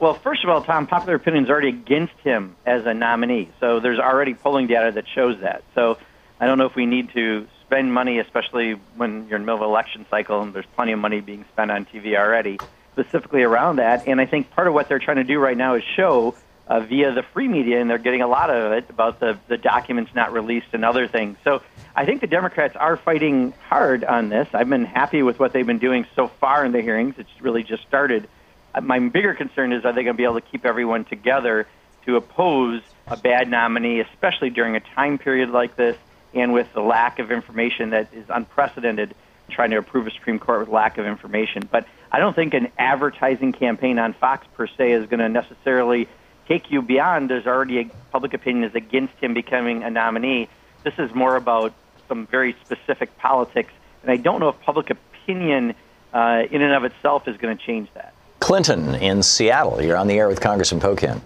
Well, 0.00 0.14
first 0.14 0.42
of 0.42 0.50
all, 0.50 0.62
Tom, 0.62 0.86
popular 0.86 1.14
opinion 1.14 1.44
is 1.44 1.50
already 1.50 1.68
against 1.68 2.18
him 2.24 2.56
as 2.66 2.84
a 2.84 2.94
nominee. 2.94 3.48
So 3.60 3.78
there's 3.80 4.00
already 4.00 4.34
polling 4.34 4.66
data 4.66 4.90
that 4.92 5.04
shows 5.14 5.40
that. 5.40 5.62
So 5.74 5.98
I 6.40 6.46
don't 6.46 6.58
know 6.58 6.66
if 6.66 6.74
we 6.74 6.86
need 6.86 7.10
to 7.12 7.46
spend 7.68 7.92
money, 7.92 8.18
especially 8.18 8.72
when 8.96 9.28
you're 9.28 9.36
in 9.36 9.42
the 9.42 9.46
middle 9.46 9.56
of 9.56 9.62
an 9.62 9.68
election 9.68 10.06
cycle 10.10 10.40
and 10.40 10.54
there's 10.54 10.66
plenty 10.74 10.92
of 10.92 10.98
money 10.98 11.20
being 11.20 11.44
spent 11.52 11.70
on 11.70 11.84
TV 11.84 12.16
already. 12.16 12.58
specifically 12.98 13.44
around 13.44 13.76
that. 13.76 14.08
And 14.08 14.20
I 14.20 14.26
think 14.26 14.50
part 14.50 14.66
of 14.66 14.74
what 14.74 14.88
they're 14.88 14.98
trying 14.98 15.18
to 15.18 15.24
do 15.24 15.38
right 15.38 15.56
now 15.56 15.74
is 15.74 15.84
show 15.96 16.34
uh, 16.66 16.80
via 16.80 17.12
the 17.12 17.22
free 17.22 17.46
media, 17.46 17.80
and 17.80 17.88
they're 17.88 17.96
getting 17.96 18.22
a 18.22 18.26
lot 18.26 18.50
of 18.50 18.72
it 18.72 18.90
about 18.90 19.20
the, 19.20 19.38
the 19.46 19.56
documents 19.56 20.10
not 20.14 20.32
released 20.32 20.66
and 20.72 20.84
other 20.84 21.06
things. 21.06 21.38
So 21.44 21.62
I 21.94 22.04
think 22.04 22.20
the 22.20 22.26
Democrats 22.26 22.74
are 22.74 22.96
fighting 22.96 23.54
hard 23.68 24.02
on 24.02 24.28
this. 24.28 24.48
I've 24.52 24.68
been 24.68 24.84
happy 24.84 25.22
with 25.22 25.38
what 25.38 25.52
they've 25.52 25.66
been 25.66 25.78
doing 25.78 26.06
so 26.16 26.26
far 26.26 26.64
in 26.64 26.72
the 26.72 26.82
hearings. 26.82 27.14
It's 27.18 27.30
really 27.40 27.62
just 27.62 27.84
started. 27.86 28.28
Uh, 28.74 28.80
my 28.80 28.98
bigger 28.98 29.34
concern 29.34 29.72
is 29.72 29.84
are 29.84 29.92
they 29.92 30.02
going 30.02 30.14
to 30.14 30.18
be 30.18 30.24
able 30.24 30.40
to 30.40 30.46
keep 30.46 30.66
everyone 30.66 31.04
together 31.04 31.68
to 32.06 32.16
oppose 32.16 32.82
a 33.06 33.16
bad 33.16 33.48
nominee, 33.48 34.00
especially 34.00 34.50
during 34.50 34.74
a 34.74 34.80
time 34.80 35.18
period 35.18 35.50
like 35.50 35.76
this 35.76 35.96
and 36.34 36.52
with 36.52 36.72
the 36.74 36.80
lack 36.80 37.18
of 37.18 37.30
information 37.30 37.90
that 37.90 38.12
is 38.12 38.24
unprecedented 38.28 39.14
trying 39.50 39.70
to 39.70 39.78
approve 39.78 40.06
a 40.06 40.10
Supreme 40.10 40.38
Court 40.38 40.60
with 40.60 40.68
lack 40.68 40.98
of 40.98 41.06
information. 41.06 41.68
But 41.70 41.86
I 42.12 42.18
don't 42.18 42.34
think 42.34 42.54
an 42.54 42.68
advertising 42.78 43.52
campaign 43.52 43.98
on 43.98 44.12
Fox 44.12 44.46
per 44.54 44.66
se 44.66 44.92
is 44.92 45.06
going 45.06 45.20
to 45.20 45.28
necessarily 45.28 46.08
take 46.46 46.70
you 46.70 46.82
beyond. 46.82 47.30
There's 47.30 47.46
already 47.46 47.80
a 47.80 47.84
public 48.10 48.34
opinion 48.34 48.64
is 48.64 48.74
against 48.74 49.14
him 49.14 49.34
becoming 49.34 49.82
a 49.82 49.90
nominee. 49.90 50.48
This 50.84 50.94
is 50.98 51.14
more 51.14 51.36
about 51.36 51.72
some 52.08 52.26
very 52.26 52.56
specific 52.64 53.16
politics, 53.18 53.72
and 54.02 54.10
I 54.10 54.16
don't 54.16 54.40
know 54.40 54.48
if 54.48 54.60
public 54.60 54.90
opinion 54.90 55.74
uh, 56.12 56.44
in 56.50 56.62
and 56.62 56.72
of 56.72 56.84
itself 56.84 57.28
is 57.28 57.36
going 57.36 57.56
to 57.56 57.62
change 57.62 57.88
that. 57.94 58.14
Clinton 58.40 58.94
in 58.94 59.22
Seattle, 59.22 59.82
you're 59.82 59.96
on 59.96 60.06
the 60.06 60.18
air 60.18 60.28
with 60.28 60.40
Congressman 60.40 60.80
Pocan. 60.80 61.20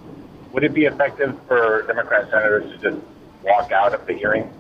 Would 0.53 0.65
it 0.65 0.75
be 0.75 0.87
effective 0.87 1.39
for 1.47 1.83
Democrat 1.87 2.31
senators 2.31 2.71
to 2.73 2.91
just 2.91 3.03
walk 3.43 3.71
out 3.71 3.95
of 3.95 4.07
the 4.07 4.15
hearing? 4.15 4.53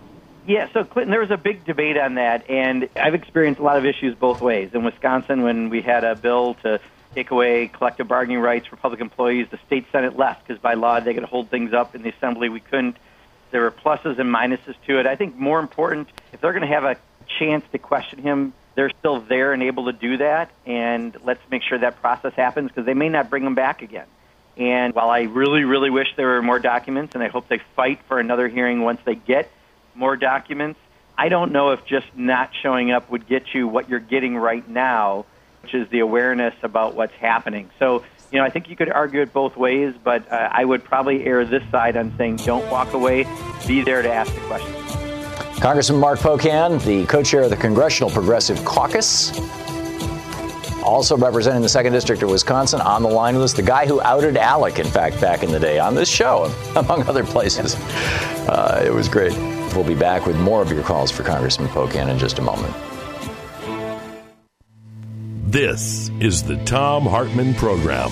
Yeah, 0.46 0.68
so 0.72 0.84
Clinton, 0.84 1.11
there 1.11 1.20
was 1.20 1.30
a 1.30 1.37
big 1.37 1.64
debate 1.64 1.96
on 1.96 2.14
that, 2.14 2.50
and 2.50 2.88
I've 2.96 3.14
experienced 3.14 3.61
a 3.61 3.62
lot 3.62 3.76
of 3.76 3.84
issues 3.84 4.16
both 4.16 4.40
ways. 4.40 4.70
In 4.75 4.82
Wisconsin, 4.82 5.42
when 5.42 5.70
we 5.70 5.82
had 5.82 6.02
a 6.02 6.16
bill 6.16 6.54
to 6.62 6.80
take 7.14 7.30
away 7.30 7.68
collective 7.68 8.08
bargaining 8.08 8.40
rights 8.40 8.66
for 8.66 8.76
public 8.76 9.00
employees. 9.00 9.49
The 9.50 9.58
state 9.66 9.87
Senate 9.92 10.16
left 10.16 10.46
because 10.46 10.61
by 10.61 10.75
law 10.75 11.00
they 11.00 11.14
could 11.14 11.25
hold 11.25 11.49
things 11.49 11.72
up. 11.72 11.94
In 11.94 12.02
the 12.02 12.11
Assembly, 12.11 12.49
we 12.49 12.61
couldn't. 12.61 12.96
There 13.50 13.62
were 13.62 13.70
pluses 13.70 14.18
and 14.18 14.34
minuses 14.34 14.75
to 14.87 14.99
it. 14.99 15.06
I 15.06 15.16
think 15.16 15.37
more 15.37 15.61
important, 15.61 16.08
if 16.32 16.40
they're 16.40 16.52
going 16.52 16.62
to 16.62 16.75
have 16.75 16.84
a 16.84 16.96
chance 17.38 17.64
to 17.72 17.78
question 17.78 18.20
him, 18.22 18.54
they're 18.75 18.90
still 18.99 19.20
there 19.20 19.52
and 19.52 19.62
able 19.62 19.87
to 19.87 19.92
do 19.92 20.16
that. 20.18 20.50
And 20.64 21.16
let's 21.22 21.42
make 21.50 21.62
sure 21.62 21.78
that 21.78 22.00
process 22.00 22.32
happens 22.34 22.68
because 22.68 22.87
they 22.87 22.94
may 22.94 23.11
not 23.11 23.28
bring 23.28 23.44
him 23.44 23.54
back 23.54 23.82
again. 23.82 24.06
And 24.56 24.94
while 24.94 25.11
I 25.11 25.22
really, 25.22 25.64
really 25.64 25.90
wish 25.90 26.08
there 26.16 26.28
were 26.28 26.42
more 26.42 26.58
documents, 26.58 27.14
and 27.14 27.22
I 27.22 27.28
hope 27.28 27.49
they 27.49 27.61
fight 27.76 28.00
for 28.08 28.18
another 28.18 28.49
hearing 28.49 28.82
once 28.82 29.00
they 29.04 29.14
get 29.14 29.50
more 29.94 30.16
documents, 30.16 30.78
I 31.16 31.28
don't 31.28 31.52
know 31.52 31.70
if 31.70 31.84
just 31.84 32.06
not 32.16 32.50
showing 32.62 32.90
up 32.90 33.11
would 33.11 33.26
get 33.26 33.54
you 33.54 33.68
what 33.68 33.88
you're 33.88 34.00
getting 34.00 34.37
right 34.37 34.66
now 34.68 35.26
which 35.62 35.75
is 35.75 35.88
the 35.90 36.00
awareness 36.00 36.54
about 36.62 36.94
what's 36.94 37.14
happening. 37.14 37.70
So, 37.78 38.04
you 38.30 38.38
know, 38.38 38.44
I 38.44 38.50
think 38.50 38.68
you 38.68 38.76
could 38.76 38.90
argue 38.90 39.20
it 39.22 39.32
both 39.32 39.56
ways, 39.56 39.94
but 40.02 40.30
uh, 40.30 40.49
I 40.50 40.64
would 40.64 40.84
probably 40.84 41.25
err 41.25 41.44
this 41.44 41.62
side 41.70 41.96
on 41.96 42.14
saying 42.16 42.37
don't 42.37 42.68
walk 42.70 42.92
away, 42.92 43.26
be 43.66 43.82
there 43.82 44.02
to 44.02 44.12
ask 44.12 44.34
the 44.34 44.40
questions. 44.42 44.76
Congressman 45.61 46.00
Mark 46.00 46.18
Pocan, 46.18 46.84
the 46.84 47.06
co 47.06 47.22
chair 47.22 47.42
of 47.42 47.50
the 47.50 47.56
Congressional 47.56 48.11
Progressive 48.11 48.64
Caucus, 48.64 49.38
also 50.82 51.16
representing 51.16 51.62
the 51.62 51.68
2nd 51.68 51.92
District 51.92 52.20
of 52.25 52.30
Wisconsin, 52.30 52.80
on 52.80 53.04
the 53.04 53.08
line 53.08 53.34
with 53.34 53.44
us, 53.44 53.52
the 53.52 53.62
guy 53.62 53.87
who 53.87 54.00
outed 54.00 54.37
Alec, 54.37 54.80
in 54.80 54.87
fact, 54.87 55.20
back 55.20 55.44
in 55.44 55.52
the 55.52 55.61
day 55.61 55.78
on 55.78 55.94
this 55.94 56.08
show, 56.08 56.52
among 56.76 57.02
other 57.04 57.22
places. 57.22 57.76
Uh, 58.49 58.82
it 58.84 58.92
was 58.92 59.08
great. 59.08 59.62
We'll 59.75 59.85
be 59.85 59.95
back 59.95 60.26
with 60.26 60.37
more 60.37 60.61
of 60.61 60.71
your 60.71 60.83
calls 60.83 61.11
for 61.11 61.23
Congressman 61.23 61.69
Pocan 61.69 62.09
in 62.09 62.19
just 62.19 62.38
a 62.38 62.43
moment. 62.43 62.75
This 65.50 66.11
is 66.21 66.43
the 66.43 66.57
Thom 66.64 67.05
Hartmann 67.05 67.55
Program. 67.55 68.11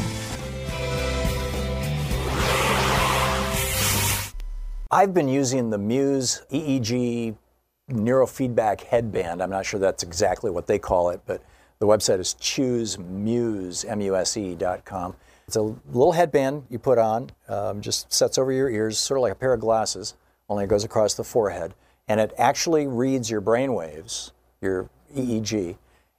I've 4.91 5.15
been 5.15 5.29
using 5.29 5.71
the 5.71 5.79
Muse 5.79 6.43
EEG 6.51 7.37
neurofeedback 7.91 8.83
headband. 8.83 9.43
I'm 9.43 9.51
not 9.51 9.65
sure 9.65 9.79
that's 9.79 10.03
exactly 10.03 10.51
what 10.51 10.67
they 10.67 10.79
call 10.79 11.11
it, 11.11 11.21
but 11.27 11.43
the 11.79 11.87
website 11.87 12.19
is 12.19 12.35
choosemuse, 12.41 13.89
M-U-S-E 13.89 14.55
dot 14.57 14.85
com. 14.85 15.17
It's 15.47 15.57
a 15.57 15.63
little 15.63 16.13
headband 16.13 16.67
you 16.69 16.79
put 16.79 16.99
on, 16.99 17.31
um, 17.49 17.81
just 17.81 18.13
sets 18.13 18.37
over 18.37 18.53
your 18.53 18.69
ears, 18.69 18.99
sort 18.99 19.19
of 19.19 19.23
like 19.23 19.33
a 19.33 19.37
pair 19.37 19.55
of 19.55 19.61
glasses, 19.61 20.15
only 20.51 20.65
it 20.65 20.67
goes 20.67 20.85
across 20.85 21.15
the 21.15 21.25
forehead. 21.25 21.73
And 22.09 22.21
it 22.21 22.35
actually 22.37 22.89
reads 22.89 23.31
your 23.31 23.41
brain 23.41 23.73
waves, 23.73 24.33
your 24.61 24.91
EEG, 25.17 25.77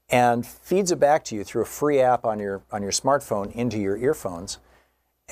and 0.10 0.48
feeds 0.48 0.92
it 0.92 1.00
back 1.00 1.24
to 1.26 1.36
you 1.36 1.44
through 1.44 1.64
a 1.64 1.66
free 1.66 2.00
app 2.00 2.26
on 2.26 2.40
your 2.40 2.62
on 2.72 2.82
your 2.82 2.92
smartphone 2.92 3.54
into 3.54 3.78
your 3.78 3.98
earphones, 3.98 4.58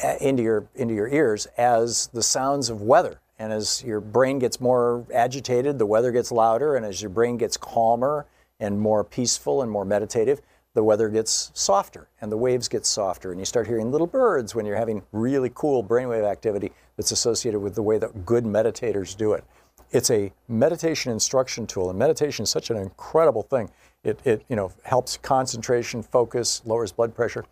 uh, 0.03 0.15
into 0.19 0.43
your 0.43 0.65
into 0.75 0.93
your 0.93 1.07
ears 1.07 1.47
as 1.57 2.07
the 2.07 2.21
sounds 2.21 2.69
of 2.69 2.81
weather. 2.81 3.19
And 3.37 3.53
as 3.53 3.81
your 3.85 4.01
brain 4.01 4.37
gets 4.37 4.59
more 4.59 5.05
agitated, 5.13 5.79
the 5.79 5.85
weather 5.85 6.11
gets 6.11 6.29
louder, 6.29 6.75
and 6.75 6.85
as 6.85 7.01
your 7.01 7.09
brain 7.09 7.37
gets 7.37 7.55
calmer 7.55 8.25
and 8.59 8.81
more 8.81 9.05
peaceful 9.05 9.61
and 9.61 9.71
more 9.71 9.85
meditative, 9.85 10.41
the 10.73 10.83
weather 10.83 11.07
gets 11.07 11.51
softer 11.53 12.09
and 12.19 12.29
the 12.29 12.37
waves 12.37 12.67
get 12.67 12.85
softer, 12.85 13.31
and 13.31 13.39
you 13.39 13.45
start 13.45 13.67
hearing 13.67 13.91
little 13.91 14.07
birds 14.07 14.55
when 14.55 14.65
you're 14.65 14.75
having 14.75 15.03
really 15.13 15.51
cool 15.55 15.81
brainwave 15.83 16.29
activity 16.29 16.73
that's 16.99 17.13
associated 17.13 17.61
with 17.61 17.75
the 17.75 17.81
way 17.81 17.97
that 17.97 18.25
good 18.25 18.43
meditators 18.43 19.15
do 19.15 19.31
it. 19.31 19.45
It's 19.91 20.11
a 20.11 20.33
meditation 20.49 21.13
instruction 21.13 21.65
tool, 21.65 21.89
and 21.89 21.97
meditation 21.97 22.43
is 22.43 22.49
such 22.49 22.69
an 22.71 22.75
incredible 22.75 23.41
thing. 23.41 23.69
It, 24.03 24.19
it 24.25 24.43
you 24.49 24.57
know, 24.57 24.73
helps 24.83 25.15
concentration, 25.15 26.03
focus, 26.03 26.61
lowers 26.65 26.91
blood 26.91 27.15
pressure. 27.15 27.45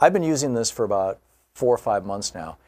I've 0.00 0.12
been 0.12 0.22
using 0.22 0.54
this 0.54 0.70
for 0.70 0.84
about 0.84 1.18
four 1.52 1.74
or 1.74 1.78
five 1.78 2.06
months 2.06 2.32
now. 2.32 2.58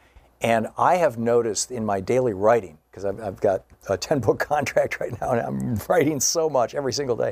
And 0.41 0.67
I 0.77 0.97
have 0.97 1.17
noticed 1.17 1.71
in 1.71 1.85
my 1.85 2.01
daily 2.01 2.33
writing, 2.33 2.79
because 2.91 3.05
I've, 3.05 3.21
I've, 3.21 3.39
got 3.39 3.63
a 3.89 3.95
10 4.09 4.19
book 4.19 4.37
contract 4.37 4.99
right 4.99 5.17
now 5.21 5.31
and 5.31 5.39
I'm 5.39 5.75
writing 5.87 6.19
so 6.19 6.49
much 6.49 6.75
every 6.75 6.91
single 6.91 7.15
day. 7.15 7.31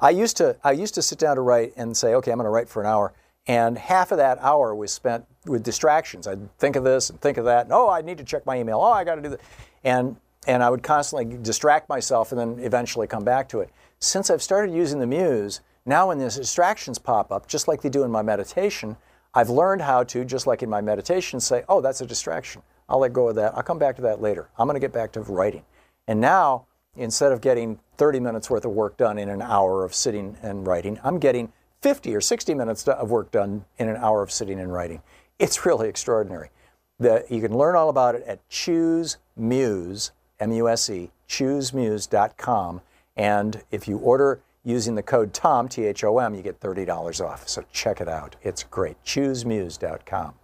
I 0.00 0.10
used 0.10 0.36
to, 0.38 0.56
I 0.64 0.72
used 0.72 0.94
to 0.96 1.02
sit 1.02 1.20
down 1.20 1.36
to 1.36 1.42
write 1.42 1.74
and 1.76 1.96
say, 1.96 2.14
okay, 2.14 2.32
I'm 2.32 2.38
going 2.38 2.46
to 2.46 2.50
write 2.50 2.68
for 2.68 2.82
an 2.82 2.88
hour. 2.88 3.12
And 3.46 3.76
half 3.76 4.12
of 4.12 4.18
that 4.18 4.38
hour 4.40 4.74
was 4.74 4.92
spent 4.92 5.26
with 5.46 5.64
distractions. 5.64 6.28
I'd 6.28 6.56
think 6.58 6.76
of 6.76 6.84
this 6.84 7.10
and 7.10 7.20
think 7.20 7.38
of 7.38 7.44
that. 7.46 7.66
And, 7.66 7.72
oh, 7.72 7.90
I 7.90 8.00
need 8.00 8.18
to 8.18 8.24
check 8.24 8.46
my 8.46 8.58
email. 8.58 8.78
Oh, 8.78 8.92
I 8.92 9.04
got 9.04 9.16
to 9.16 9.22
do 9.22 9.30
that. 9.30 9.40
And, 9.82 10.16
and 10.46 10.62
I 10.62 10.70
would 10.70 10.82
constantly 10.82 11.36
distract 11.38 11.88
myself 11.88 12.30
and 12.30 12.40
then 12.40 12.64
eventually 12.64 13.06
come 13.06 13.24
back 13.24 13.48
to 13.50 13.60
it 13.60 13.70
since 14.02 14.30
I've 14.30 14.42
started 14.42 14.74
using 14.74 14.98
the 14.98 15.06
Muse, 15.06 15.60
now 15.86 16.08
when 16.08 16.18
these 16.18 16.36
distractions 16.36 16.98
pop 16.98 17.30
up, 17.30 17.46
just 17.46 17.68
like 17.68 17.82
they 17.82 17.88
do 17.88 18.02
in 18.02 18.10
my 18.10 18.20
meditation, 18.20 18.96
I've 19.32 19.48
learned 19.48 19.80
how 19.80 20.02
to, 20.02 20.24
just 20.24 20.46
like 20.46 20.62
in 20.62 20.68
my 20.68 20.80
meditation, 20.80 21.38
say, 21.38 21.62
oh, 21.68 21.80
that's 21.80 22.00
a 22.00 22.06
distraction. 22.06 22.62
I'll 22.88 22.98
let 22.98 23.12
go 23.12 23.28
of 23.28 23.36
that. 23.36 23.56
I'll 23.56 23.62
come 23.62 23.78
back 23.78 23.94
to 23.96 24.02
that 24.02 24.20
later. 24.20 24.48
I'm 24.58 24.66
going 24.66 24.74
to 24.74 24.80
get 24.80 24.92
back 24.92 25.12
to 25.12 25.20
writing. 25.20 25.64
And 26.08 26.20
now, 26.20 26.66
instead 26.96 27.30
of 27.30 27.40
getting 27.40 27.78
30 27.96 28.18
minutes 28.18 28.50
worth 28.50 28.64
of 28.64 28.72
work 28.72 28.96
done 28.96 29.18
in 29.18 29.28
an 29.28 29.40
hour 29.40 29.84
of 29.84 29.94
sitting 29.94 30.36
and 30.42 30.66
writing, 30.66 30.98
I'm 31.04 31.20
getting 31.20 31.52
50 31.82 32.14
or 32.14 32.20
60 32.20 32.54
minutes 32.54 32.86
of 32.88 33.10
work 33.10 33.30
done 33.30 33.64
in 33.78 33.88
an 33.88 33.96
hour 33.96 34.22
of 34.22 34.30
sitting 34.30 34.58
and 34.58 34.72
writing. 34.72 35.02
It's 35.38 35.66
really 35.66 35.88
extraordinary. 35.88 36.50
The, 36.98 37.24
you 37.28 37.40
can 37.40 37.56
learn 37.56 37.74
all 37.74 37.88
about 37.88 38.14
it 38.14 38.22
at 38.22 38.48
choosemuse, 38.48 39.16
M-U-S-E, 39.36 40.12
M-U-S-E, 40.40 41.10
choosemuse.com. 41.28 42.80
And 43.16 43.62
if 43.70 43.88
you 43.88 43.98
order 43.98 44.40
using 44.64 44.94
the 44.94 45.02
code 45.02 45.32
THOM, 45.32 45.68
T 45.68 45.84
H 45.84 46.04
O 46.04 46.18
M, 46.18 46.34
you 46.34 46.42
get 46.42 46.60
$30 46.60 47.24
off. 47.24 47.48
So 47.48 47.64
check 47.72 48.00
it 48.00 48.08
out. 48.08 48.36
It's 48.42 48.62
great. 48.62 49.02
ChooseMuse.com. 49.04 50.34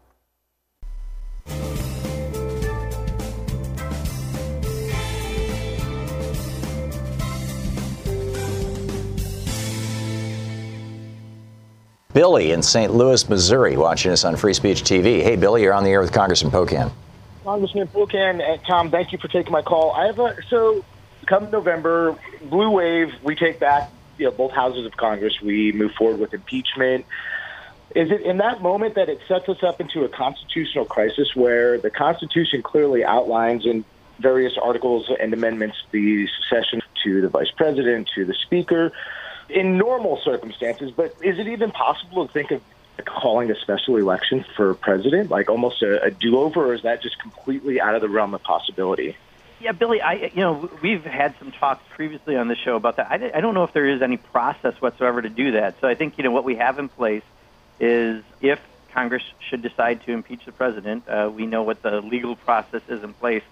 Billy 12.19 12.51
in 12.51 12.65
St. 12.65 12.93
Louis, 12.93 13.29
Missouri, 13.29 13.77
watching 13.77 14.11
us 14.11 14.25
on 14.25 14.35
Free 14.35 14.53
Speech 14.53 14.83
TV. 14.83 15.23
Hey, 15.23 15.37
Billy, 15.37 15.63
you're 15.63 15.73
on 15.73 15.85
the 15.85 15.91
air 15.91 16.01
with 16.01 16.11
Congressman 16.11 16.51
Pocan. 16.51 16.91
Congressman 17.45 17.87
Pocan, 17.87 18.43
and 18.43 18.61
Tom, 18.67 18.91
thank 18.91 19.13
you 19.13 19.19
for 19.19 19.29
taking 19.29 19.53
my 19.53 19.63
call. 19.63 19.93
I 19.93 20.07
have 20.07 20.19
a 20.19 20.35
so 20.51 20.85
come 21.27 21.49
November, 21.53 22.19
blue 22.43 22.73
wave, 22.73 23.13
we 23.23 23.37
take 23.37 23.61
back 23.61 23.93
you 24.19 24.25
know, 24.25 24.33
both 24.33 24.51
houses 24.51 24.85
of 24.85 24.97
Congress. 24.97 25.41
We 25.41 25.71
move 25.71 25.93
forward 25.93 26.19
with 26.19 26.35
impeachment. 26.35 27.07
Is 27.95 28.11
it 28.11 28.23
in 28.23 28.39
that 28.39 28.63
moment 28.63 28.97
that 28.97 29.09
it 29.09 29.21
sets 29.29 29.49
us 29.49 29.63
up 29.63 29.81
into 29.81 30.03
a 30.03 30.09
constitutional 30.09 30.87
crisis 30.87 31.37
where 31.37 31.79
the 31.79 31.89
Constitution 31.89 32.65
clearly 32.65 33.05
outlines 33.05 33.65
in 33.65 33.85
various 34.19 34.55
articles 34.61 35.09
and 35.21 35.33
amendments 35.33 35.77
the 35.93 36.27
succession 36.27 36.83
to 37.05 37.21
the 37.21 37.29
vice 37.29 37.53
president, 37.53 38.11
to 38.17 38.25
the 38.25 38.35
speaker, 38.35 38.91
in 39.49 39.79
normal 39.79 40.21
circumstances? 40.25 40.93
But 40.95 41.17
is 41.23 41.39
it 41.39 41.49
even 41.49 41.71
possible 41.71 42.27
to 42.27 42.33
think 42.33 42.51
of 42.51 42.63
calling 43.05 43.51
a 43.51 43.55
special 43.57 43.97
election 43.97 44.45
for 44.57 44.75
president, 44.75 45.31
like 45.31 45.49
almost 45.49 45.83
a, 45.83 46.03
a 46.05 46.11
do 46.11 46.39
over, 46.39 46.67
or 46.67 46.75
is 46.75 46.83
that 46.83 47.03
just 47.03 47.19
completely 47.21 47.81
out 47.81 47.95
of 47.95 48.01
the 48.01 48.09
realm 48.09 48.35
of 48.35 48.43
possibility? 48.43 49.17
Yeah, 49.61 49.73
Billy, 49.73 50.01
I 50.01 50.31
you 50.35 50.41
know 50.41 50.71
we've 50.83 51.05
had 51.05 51.35
some 51.39 51.51
talks 51.51 51.83
previously 51.91 52.37
on 52.37 52.49
the 52.49 52.55
show 52.57 52.77
about 52.77 52.97
that. 52.97 53.11
I, 53.11 53.39
I 53.39 53.41
don't 53.41 53.55
know 53.55 53.65
if 53.65 53.73
there 53.73 53.89
is 53.89 54.03
any 54.03 54.17
process 54.17 54.81
whatsoever 54.81 55.21
to 55.21 55.29
do 55.29 55.53
that. 55.53 55.81
So 55.81 55.89
I 55.89 55.95
think 55.95 56.17
you 56.17 56.25
know 56.25 56.31
what 56.31 56.45
we 56.45 56.57
have 56.57 56.79
in 56.79 56.89
place 56.89 57.25
is 57.81 58.23
if 58.41 58.61
Congress 58.93 59.23
should 59.49 59.63
decide 59.63 60.05
to 60.05 60.13
impeach 60.13 60.45
the 60.45 60.53
president, 60.53 61.09
uh, 61.09 61.31
we 61.33 61.47
know 61.47 61.63
what 61.63 61.83
the 61.83 62.01
legal 62.01 62.37
process 62.37 62.83
is 62.89 63.03
in 63.03 63.15
place. 63.15 63.43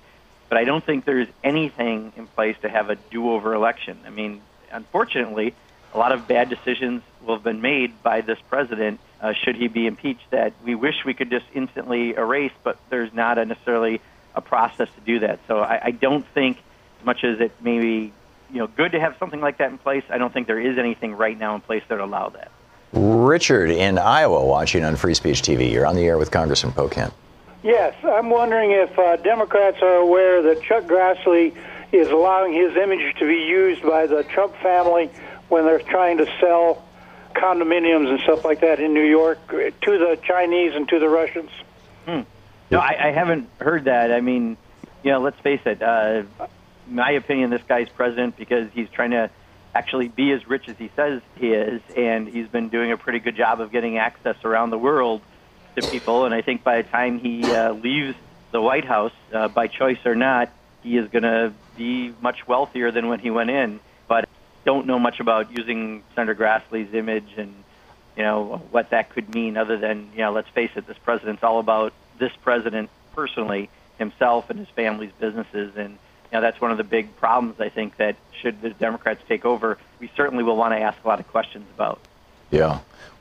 But 0.49 0.59
I 0.59 0.65
don't 0.65 0.85
think 0.85 1.05
there's 1.05 1.29
anything 1.43 2.12
in 2.17 2.29
place 2.29 2.57
to 2.62 2.69
have 2.69 2.88
a 2.88 2.95
do-over 2.95 3.53
election. 3.55 3.99
I 4.07 4.11
mean, 4.11 4.43
unfortunately, 4.71 5.55
a 5.97 5.99
lot 5.99 6.12
of 6.12 6.29
bad 6.29 6.50
decisions 6.50 7.03
will 7.25 7.37
have 7.37 7.43
been 7.43 7.62
made 7.62 8.03
by 8.03 8.21
this 8.21 8.38
president 8.50 9.00
uh, 9.21 9.33
should 9.33 9.57
he 9.57 9.67
be 9.67 9.87
impeached 9.87 10.31
that 10.31 10.53
we 10.62 10.75
wish 10.75 10.95
we 11.07 11.15
could 11.15 11.31
just 11.31 11.47
instantly 11.55 12.15
erase, 12.15 12.53
but 12.62 12.79
there's 12.91 13.12
not 13.15 13.38
a 13.38 13.47
necessarily 13.47 14.03
a 14.35 14.43
process 14.43 14.88
to 14.95 15.00
do 15.00 15.21
that. 15.21 15.41
So 15.49 15.61
I, 15.61 15.87
I 15.87 15.91
don't 15.93 16.26
think, 16.35 16.59
as 17.00 17.07
much 17.07 17.25
as 17.25 17.41
it 17.41 17.53
may 17.62 17.81
be 17.81 18.12
you 18.53 18.59
know 18.59 18.67
good 18.67 18.93
to 18.93 19.00
have 19.00 19.17
something 19.19 19.41
like 19.41 19.57
that 19.59 19.71
in 19.71 19.79
place, 19.79 20.05
I 20.11 20.19
don't 20.19 20.33
think 20.33 20.47
there 20.47 20.61
is 20.61 20.76
anything 20.76 21.15
right 21.15 21.37
now 21.37 21.55
in 21.55 21.62
place 21.62 21.83
that 21.88 21.95
would 21.95 22.05
allow 22.05 22.29
that. 22.29 22.53
Richard 22.93 23.71
in 23.71 23.99
Iowa 23.99 24.45
watching 24.45 24.85
on 24.85 24.97
Free 24.97 25.15
Speech 25.15 25.41
TV. 25.41 25.73
You're 25.73 25.87
on 25.87 25.97
the 25.97 26.05
air 26.05 26.19
with 26.19 26.31
Congressman 26.31 26.75
Pocan. 26.75 27.11
Yes, 27.62 27.95
I'm 28.05 28.29
wondering 28.29 28.71
if 28.71 28.97
uh, 28.99 29.17
Democrats 29.17 29.79
are 29.81 29.97
aware 29.97 30.43
that 30.43 30.62
Chuck 30.62 30.85
Grassley 30.85 31.57
is 31.91 32.09
allowing 32.09 32.53
his 32.53 32.76
image 32.76 33.17
to 33.17 33.26
be 33.26 33.45
used 33.45 33.83
by 33.83 34.07
the 34.07 34.23
Trump 34.25 34.55
family 34.57 35.11
when 35.49 35.65
they're 35.65 35.79
trying 35.79 36.19
to 36.19 36.26
sell 36.41 36.85
condominiums 37.35 38.09
and 38.09 38.21
stuff 38.21 38.45
like 38.45 38.61
that 38.61 38.81
in 38.81 38.95
New 38.95 39.05
York 39.05 39.38
to 39.49 39.71
the 39.83 40.19
Chinese 40.23 40.75
and 40.75 40.88
to 40.88 40.99
the 40.99 41.09
Russians. 41.09 41.50
Hmm. 42.07 42.21
No, 42.71 42.81
I, 42.81 43.09
I 43.09 43.12
haven't 43.12 43.49
heard 43.61 43.85
that. 43.85 44.12
I 44.12 44.21
mean, 44.21 44.57
you 45.03 45.12
know, 45.12 45.21
let's 45.21 45.38
face 45.41 45.61
it. 45.67 45.83
Uh, 45.83 46.25
my 46.88 47.12
opinion, 47.12 47.50
this 47.50 47.62
guy's 47.62 47.88
president 47.88 48.37
because 48.37 48.69
he's 48.73 48.88
trying 48.91 49.11
to 49.11 49.31
actually 49.75 50.09
be 50.09 50.33
as 50.33 50.47
rich 50.49 50.69
as 50.69 50.76
he 50.79 50.91
says 50.97 51.21
he 51.37 51.49
is, 51.53 51.83
and 51.97 52.26
he's 52.26 52.49
been 52.49 52.71
doing 52.71 52.93
a 52.93 52.97
pretty 52.97 53.19
good 53.19 53.37
job 53.37 53.61
of 53.61 53.71
getting 53.71 53.99
access 53.99 54.37
around 54.45 54.71
the 54.71 54.79
world 54.79 55.21
to 55.76 55.87
people. 55.88 56.25
And 56.25 56.35
I 56.35 56.43
think 56.43 56.65
by 56.65 56.83
the 56.83 56.88
time 56.88 57.19
he 57.19 57.45
uh, 57.45 57.73
leaves 57.73 58.17
the 58.53 58.61
White 58.61 58.87
House, 58.87 59.12
uh, 59.33 59.49
by 59.49 59.67
choice 59.67 59.99
or 60.07 60.15
not, 60.15 60.50
he 60.83 60.97
is 60.97 61.09
going 61.11 61.25
to 61.25 61.53
be 61.76 62.15
much 62.21 62.47
wealthier 62.49 62.91
than 62.91 63.09
when 63.09 63.21
he 63.21 63.31
went 63.31 63.50
in. 63.50 63.81
But 64.09 64.29
don't 64.66 64.87
know 64.87 64.99
much 64.99 65.20
about 65.20 65.56
using 65.56 66.02
Senator 66.14 66.35
Grassley's 66.35 66.92
image 66.92 67.32
and 67.38 67.54
you 68.16 68.23
know 68.23 68.62
what 68.70 68.90
that 68.90 69.11
could 69.11 69.35
mean, 69.35 69.56
other 69.56 69.78
than 69.78 70.11
you 70.12 70.18
know, 70.18 70.32
let's 70.32 70.49
face 70.49 70.70
it, 70.75 70.87
this 70.87 70.99
president's 70.99 71.42
all 71.42 71.58
about 71.61 71.94
this 72.18 72.32
president 72.42 72.90
personally, 73.14 73.70
himself 73.99 74.50
and 74.50 74.58
his 74.58 74.68
family's 74.68 75.12
businesses, 75.18 75.76
and 75.76 75.92
you 75.92 76.32
know 76.32 76.40
that's 76.40 76.61
one 76.61 76.70
of 76.70 76.78
the 76.78 76.85
big 76.85 77.16
problems 77.16 77.61
I 77.61 77.68
think 77.68 77.96
that 77.96 78.16
should 78.32 78.61
the 78.61 78.70
Democrats 78.70 79.23
take 79.28 79.44
over, 79.44 79.78
we 80.00 80.11
certainly 80.16 80.44
will 80.44 80.56
want 80.56 80.75
to 80.75 80.80
ask 80.80 81.02
a 81.04 81.08
lot 81.08 81.20
of 81.20 81.28
questions 81.28 81.66
about. 81.75 82.00
Yeah, 82.50 82.80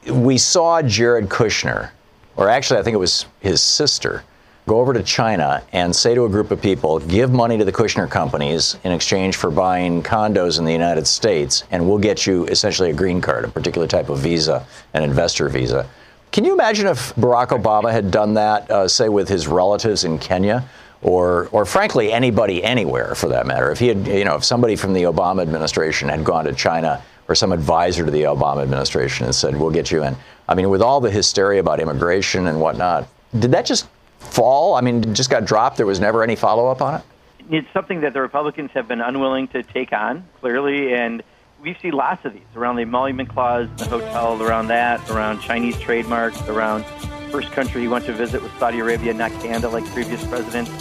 we 0.09 0.37
saw 0.37 0.81
Jared 0.81 1.29
Kushner, 1.29 1.91
or 2.37 2.49
actually 2.49 2.79
I 2.79 2.83
think 2.83 2.95
it 2.95 2.99
was 2.99 3.25
his 3.39 3.61
sister 3.61 4.23
go 4.67 4.79
over 4.79 4.93
to 4.93 5.03
China 5.03 5.63
and 5.73 5.95
say 5.95 6.15
to 6.15 6.25
a 6.25 6.29
group 6.29 6.51
of 6.51 6.61
people, 6.61 6.99
give 6.99 7.31
money 7.31 7.57
to 7.57 7.65
the 7.65 7.71
Kushner 7.71 8.09
companies 8.09 8.77
in 8.83 8.91
exchange 8.91 9.35
for 9.35 9.51
buying 9.51 10.01
condos 10.01 10.57
in 10.57 10.65
the 10.65 10.71
United 10.71 11.05
States, 11.05 11.63
and 11.71 11.87
we'll 11.87 11.99
get 11.99 12.25
you 12.25 12.45
essentially 12.45 12.89
a 12.89 12.93
green 12.93 13.21
card, 13.21 13.45
a 13.45 13.47
particular 13.47 13.87
type 13.87 14.09
of 14.09 14.19
visa, 14.19 14.65
an 14.93 15.03
investor 15.03 15.49
visa. 15.49 15.87
Can 16.31 16.43
you 16.43 16.53
imagine 16.53 16.87
if 16.87 17.13
Barack 17.15 17.49
Obama 17.49 17.91
had 17.91 18.11
done 18.11 18.33
that, 18.33 18.69
uh, 18.69 18.87
say, 18.87 19.07
with 19.07 19.29
his 19.29 19.47
relatives 19.47 20.03
in 20.03 20.17
Kenya? 20.19 20.67
Or, 21.01 21.49
or 21.51 21.65
frankly, 21.65 22.11
anybody 22.11 22.63
anywhere 22.63 23.13
for 23.13 23.27
that 23.27 23.45
matter. 23.45 23.71
If 23.71 23.77
he 23.77 23.89
had, 23.89 24.07
you 24.07 24.25
know, 24.25 24.37
if 24.37 24.43
somebody 24.43 24.75
from 24.75 24.93
the 24.93 25.03
Obama 25.03 25.43
administration 25.43 26.09
had 26.09 26.23
gone 26.23 26.45
to 26.45 26.53
China 26.53 27.03
or 27.27 27.35
some 27.35 27.51
advisor 27.51 28.05
to 28.05 28.09
the 28.11 28.23
Obama 28.23 28.63
administration 28.63 29.27
and 29.27 29.35
said, 29.35 29.55
"We'll 29.55 29.69
get 29.69 29.91
you 29.91 30.03
in." 30.03 30.15
I 30.49 30.55
mean, 30.55 30.67
with 30.71 30.81
all 30.81 30.99
the 31.01 31.11
hysteria 31.11 31.59
about 31.59 31.79
immigration 31.79 32.47
and 32.47 32.59
whatnot, 32.59 33.07
did 33.37 33.51
that 33.51 33.67
just 33.67 33.87
fall? 34.25 34.75
I 34.75 34.81
mean, 34.81 35.13
just 35.13 35.29
got 35.29 35.45
dropped. 35.45 35.77
There 35.77 35.85
was 35.85 35.99
never 35.99 36.23
any 36.23 36.35
follow 36.35 36.67
up 36.67 36.81
on 36.81 36.95
it. 36.95 37.01
It's 37.49 37.67
something 37.73 38.01
that 38.01 38.13
the 38.13 38.21
Republicans 38.21 38.71
have 38.73 38.87
been 38.87 39.01
unwilling 39.01 39.47
to 39.49 39.61
take 39.61 39.93
on, 39.93 40.27
clearly, 40.39 40.93
and 40.93 41.21
we 41.61 41.75
see 41.81 41.91
lots 41.91 42.25
of 42.25 42.33
these 42.33 42.41
around 42.55 42.75
the 42.75 42.83
emolument 42.83 43.29
clause, 43.29 43.67
the 43.77 43.85
hotel, 43.85 44.41
around 44.41 44.67
that, 44.67 45.07
around 45.09 45.41
Chinese 45.41 45.79
trademarks, 45.79 46.41
around 46.47 46.85
first 47.31 47.51
country 47.51 47.81
he 47.81 47.87
went 47.87 48.05
to 48.05 48.13
visit 48.13 48.41
was 48.41 48.51
Saudi 48.59 48.79
Arabia, 48.79 49.13
not 49.13 49.31
Canada, 49.41 49.69
like 49.69 49.85
previous 49.87 50.25
presidents. 50.27 50.71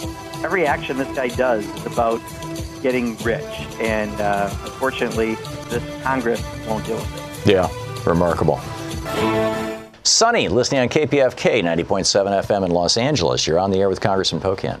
Every 0.43 0.65
action 0.65 0.97
this 0.97 1.13
guy 1.15 1.27
does 1.29 1.65
is 1.65 1.85
about 1.85 2.21
getting 2.81 3.17
rich, 3.17 3.43
and 3.79 4.11
uh, 4.21 4.49
unfortunately, 4.63 5.35
this 5.69 5.83
Congress 6.03 6.43
won't 6.67 6.85
deal 6.85 6.97
with 6.97 7.47
it. 7.47 7.51
Yeah, 7.51 7.69
remarkable. 8.05 8.59
Sunny, 10.05 10.49
listening 10.49 10.81
on 10.81 10.89
KPFK 10.89 11.63
90.7 11.63 12.43
FM 12.43 12.63
in 12.63 12.69
Los 12.69 12.95
Angeles. 12.95 13.47
You're 13.47 13.57
on 13.57 13.71
the 13.71 13.79
air 13.79 13.89
with 13.89 14.01
Congressman 14.01 14.39
Pocan. 14.39 14.79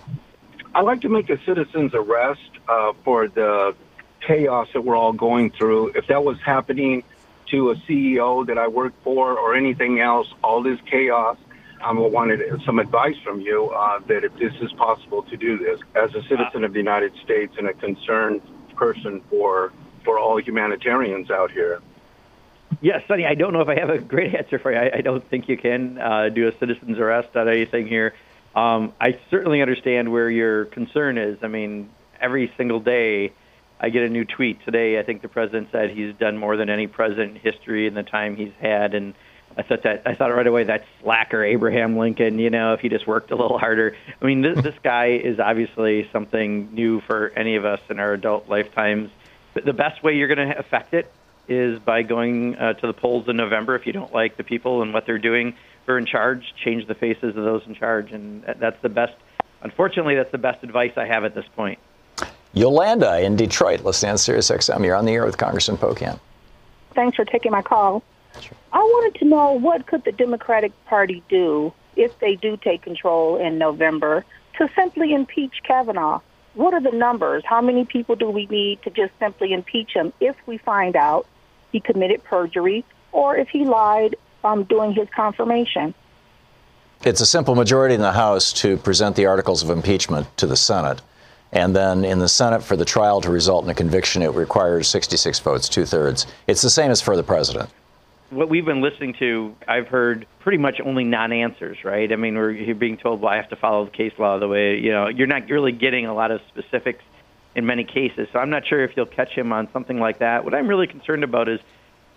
I'd 0.75 0.85
like 0.85 1.01
to 1.01 1.09
make 1.09 1.31
a 1.31 1.43
citizen's 1.45 1.95
arrest 1.95 2.51
uh, 2.69 2.93
for 3.03 3.27
the 3.27 3.75
chaos 4.21 4.67
that 4.73 4.81
we're 4.81 4.95
all 4.95 5.13
going 5.13 5.49
through. 5.49 5.93
If 5.95 6.05
that 6.07 6.23
was 6.23 6.39
happening 6.41 7.03
to 7.47 7.71
a 7.71 7.75
CEO 7.75 8.45
that 8.45 8.59
I 8.59 8.67
work 8.67 8.93
for 9.03 9.35
or 9.35 9.55
anything 9.55 9.99
else, 9.99 10.31
all 10.43 10.61
this 10.61 10.79
chaos, 10.85 11.37
I 11.83 11.91
wanted 11.91 12.61
some 12.63 12.77
advice 12.77 13.17
from 13.23 13.41
you 13.41 13.71
uh, 13.71 14.01
that 14.07 14.23
if 14.23 14.35
this 14.37 14.53
is 14.61 14.71
possible 14.73 15.23
to 15.23 15.35
do 15.35 15.57
this 15.57 15.79
as 15.95 16.13
a 16.13 16.21
citizen 16.27 16.63
of 16.63 16.73
the 16.73 16.79
United 16.79 17.13
States 17.23 17.55
and 17.57 17.67
a 17.67 17.73
concerned 17.73 18.41
person 18.75 19.21
for 19.31 19.73
for 20.03 20.19
all 20.19 20.39
humanitarians 20.39 21.31
out 21.31 21.49
here. 21.49 21.81
Yes, 22.81 23.03
Sonny, 23.07 23.25
I 23.25 23.35
don't 23.35 23.53
know 23.53 23.61
if 23.61 23.69
I 23.69 23.79
have 23.79 23.89
a 23.89 23.97
great 23.97 24.35
answer 24.39 24.59
for 24.59 24.71
you. 24.71 24.77
I, 24.77 24.97
I 24.97 25.01
don't 25.01 25.27
think 25.29 25.49
you 25.49 25.57
can 25.57 25.97
uh, 25.97 26.29
do 26.29 26.47
a 26.47 26.57
citizen's 26.57 26.99
arrest 26.99 27.35
on 27.35 27.47
anything 27.47 27.87
here. 27.87 28.13
Um, 28.55 28.93
I 28.99 29.19
certainly 29.29 29.61
understand 29.61 30.11
where 30.11 30.29
your 30.29 30.65
concern 30.65 31.17
is. 31.17 31.39
I 31.43 31.47
mean, 31.47 31.89
every 32.21 32.51
single 32.57 32.79
day 32.79 33.33
I 33.79 33.89
get 33.89 34.03
a 34.03 34.09
new 34.09 34.23
tweet. 34.23 34.63
Today, 34.63 34.97
I 34.97 35.03
think 35.03 35.21
the 35.21 35.27
president 35.27 35.69
said 35.71 35.91
he's 35.91 36.15
done 36.15 36.37
more 36.37 36.55
than 36.55 36.69
any 36.69 36.87
president 36.87 37.35
in 37.35 37.41
history 37.41 37.87
in 37.87 37.93
the 37.93 38.03
time 38.03 38.37
he's 38.37 38.53
had, 38.59 38.93
and 38.93 39.13
I 39.57 39.63
thought 39.63 39.83
that 39.83 40.03
I 40.05 40.15
thought 40.15 40.33
right 40.33 40.47
away 40.47 40.63
that 40.63 40.85
slacker 41.01 41.43
Abraham 41.43 41.97
Lincoln. 41.97 42.39
You 42.39 42.49
know, 42.49 42.73
if 42.73 42.79
he 42.79 42.87
just 42.87 43.05
worked 43.05 43.31
a 43.31 43.35
little 43.35 43.57
harder. 43.57 43.95
I 44.21 44.25
mean, 44.25 44.41
this, 44.41 44.61
this 44.61 44.75
guy 44.81 45.07
is 45.07 45.39
obviously 45.39 46.09
something 46.13 46.73
new 46.73 47.01
for 47.01 47.31
any 47.35 47.57
of 47.57 47.65
us 47.65 47.81
in 47.89 47.99
our 47.99 48.13
adult 48.13 48.47
lifetimes. 48.47 49.11
But 49.53 49.65
the 49.65 49.73
best 49.73 50.03
way 50.03 50.15
you're 50.15 50.33
going 50.33 50.49
to 50.49 50.57
affect 50.57 50.93
it 50.93 51.11
is 51.47 51.79
by 51.79 52.01
going 52.01 52.55
uh, 52.55 52.73
to 52.73 52.87
the 52.87 52.93
polls 52.93 53.27
in 53.27 53.37
November. 53.37 53.75
If 53.75 53.85
you 53.85 53.93
don't 53.93 54.13
like 54.13 54.37
the 54.37 54.43
people 54.43 54.81
and 54.81 54.93
what 54.93 55.05
they're 55.05 55.19
doing, 55.19 55.55
who 55.85 55.93
are 55.93 55.97
in 55.97 56.05
charge, 56.05 56.53
change 56.63 56.87
the 56.87 56.95
faces 56.95 57.35
of 57.35 57.43
those 57.43 57.63
in 57.67 57.75
charge, 57.75 58.11
and 58.11 58.43
that's 58.59 58.81
the 58.81 58.89
best. 58.89 59.13
Unfortunately, 59.61 60.15
that's 60.15 60.31
the 60.31 60.37
best 60.37 60.63
advice 60.63 60.93
I 60.95 61.05
have 61.05 61.23
at 61.23 61.35
this 61.35 61.45
point. 61.55 61.79
Yolanda 62.53 63.19
in 63.19 63.35
Detroit, 63.35 63.83
listening 63.83 64.11
on 64.11 64.17
Sirius 64.17 64.49
XM. 64.49 64.83
You're 64.85 64.95
on 64.95 65.05
the 65.05 65.11
air 65.11 65.25
with 65.25 65.37
Congressman 65.37 65.77
Pocan. 65.77 66.19
Thanks 66.93 67.15
for 67.17 67.25
taking 67.25 67.51
my 67.51 67.61
call. 67.61 68.01
Sure. 68.39 68.57
I 68.71 68.79
wanted 68.79 69.19
to 69.19 69.25
know 69.25 69.51
what 69.51 69.87
could 69.87 70.05
the 70.05 70.11
Democratic 70.11 70.71
Party 70.85 71.21
do 71.29 71.73
if 71.95 72.17
they 72.19 72.35
do 72.35 72.57
take 72.57 72.81
control 72.81 73.37
in 73.37 73.57
November 73.57 74.25
to 74.57 74.69
simply 74.75 75.13
impeach 75.13 75.61
Kavanaugh? 75.63 76.21
What 76.53 76.73
are 76.73 76.81
the 76.81 76.91
numbers? 76.91 77.43
How 77.45 77.61
many 77.61 77.83
people 77.83 78.15
do 78.15 78.29
we 78.29 78.45
need 78.45 78.81
to 78.83 78.89
just 78.89 79.11
simply 79.19 79.51
impeach 79.51 79.91
him 79.93 80.13
if 80.21 80.35
we 80.45 80.57
find 80.57 80.95
out 80.95 81.27
he 81.75 81.81
committed 81.81 82.23
perjury 82.23 82.85
or 83.11 83.35
if 83.35 83.49
he 83.49 83.65
lied 83.65 84.15
um, 84.45 84.63
during 84.63 84.93
his 84.93 85.09
confirmation? 85.13 85.93
It's 87.03 87.19
a 87.19 87.25
simple 87.25 87.53
majority 87.53 87.95
in 87.95 88.01
the 88.01 88.13
House 88.13 88.53
to 88.53 88.77
present 88.77 89.17
the 89.17 89.25
articles 89.25 89.61
of 89.61 89.69
impeachment 89.69 90.25
to 90.37 90.47
the 90.47 90.55
Senate. 90.55 91.01
And 91.51 91.75
then 91.75 92.05
in 92.05 92.19
the 92.19 92.29
Senate, 92.29 92.63
for 92.63 92.77
the 92.77 92.85
trial 92.85 93.19
to 93.21 93.29
result 93.29 93.65
in 93.65 93.69
a 93.69 93.73
conviction, 93.73 94.21
it 94.21 94.31
requires 94.33 94.87
66 94.87 95.39
votes, 95.39 95.67
two 95.67 95.85
thirds. 95.85 96.25
It's 96.47 96.61
the 96.61 96.69
same 96.69 96.91
as 96.91 97.01
for 97.01 97.17
the 97.17 97.23
president. 97.23 97.69
What 98.29 98.47
we've 98.47 98.65
been 98.65 98.81
listening 98.81 99.13
to, 99.19 99.53
I've 99.67 99.89
heard 99.89 100.25
pretty 100.39 100.57
much 100.57 100.79
only 100.79 101.03
non 101.03 101.33
answers, 101.33 101.83
right? 101.83 102.09
I 102.11 102.15
mean, 102.15 102.35
we're 102.35 102.73
being 102.73 102.97
told, 102.97 103.19
well, 103.19 103.33
I 103.33 103.35
have 103.35 103.49
to 103.49 103.57
follow 103.57 103.83
the 103.83 103.91
case 103.91 104.13
law 104.17 104.39
the 104.39 104.47
way, 104.47 104.79
you 104.79 104.91
know, 104.91 105.09
you're 105.09 105.27
not 105.27 105.49
really 105.49 105.73
getting 105.73 106.05
a 106.05 106.13
lot 106.13 106.31
of 106.31 106.39
specifics 106.47 107.03
in 107.55 107.65
many 107.65 107.83
cases. 107.83 108.27
So 108.33 108.39
I'm 108.39 108.49
not 108.49 108.67
sure 108.67 108.83
if 108.83 108.95
you'll 108.95 109.05
catch 109.05 109.31
him 109.31 109.53
on 109.53 109.71
something 109.71 109.99
like 109.99 110.19
that. 110.19 110.43
What 110.43 110.53
I'm 110.53 110.67
really 110.67 110.87
concerned 110.87 111.23
about 111.23 111.47
is, 111.49 111.59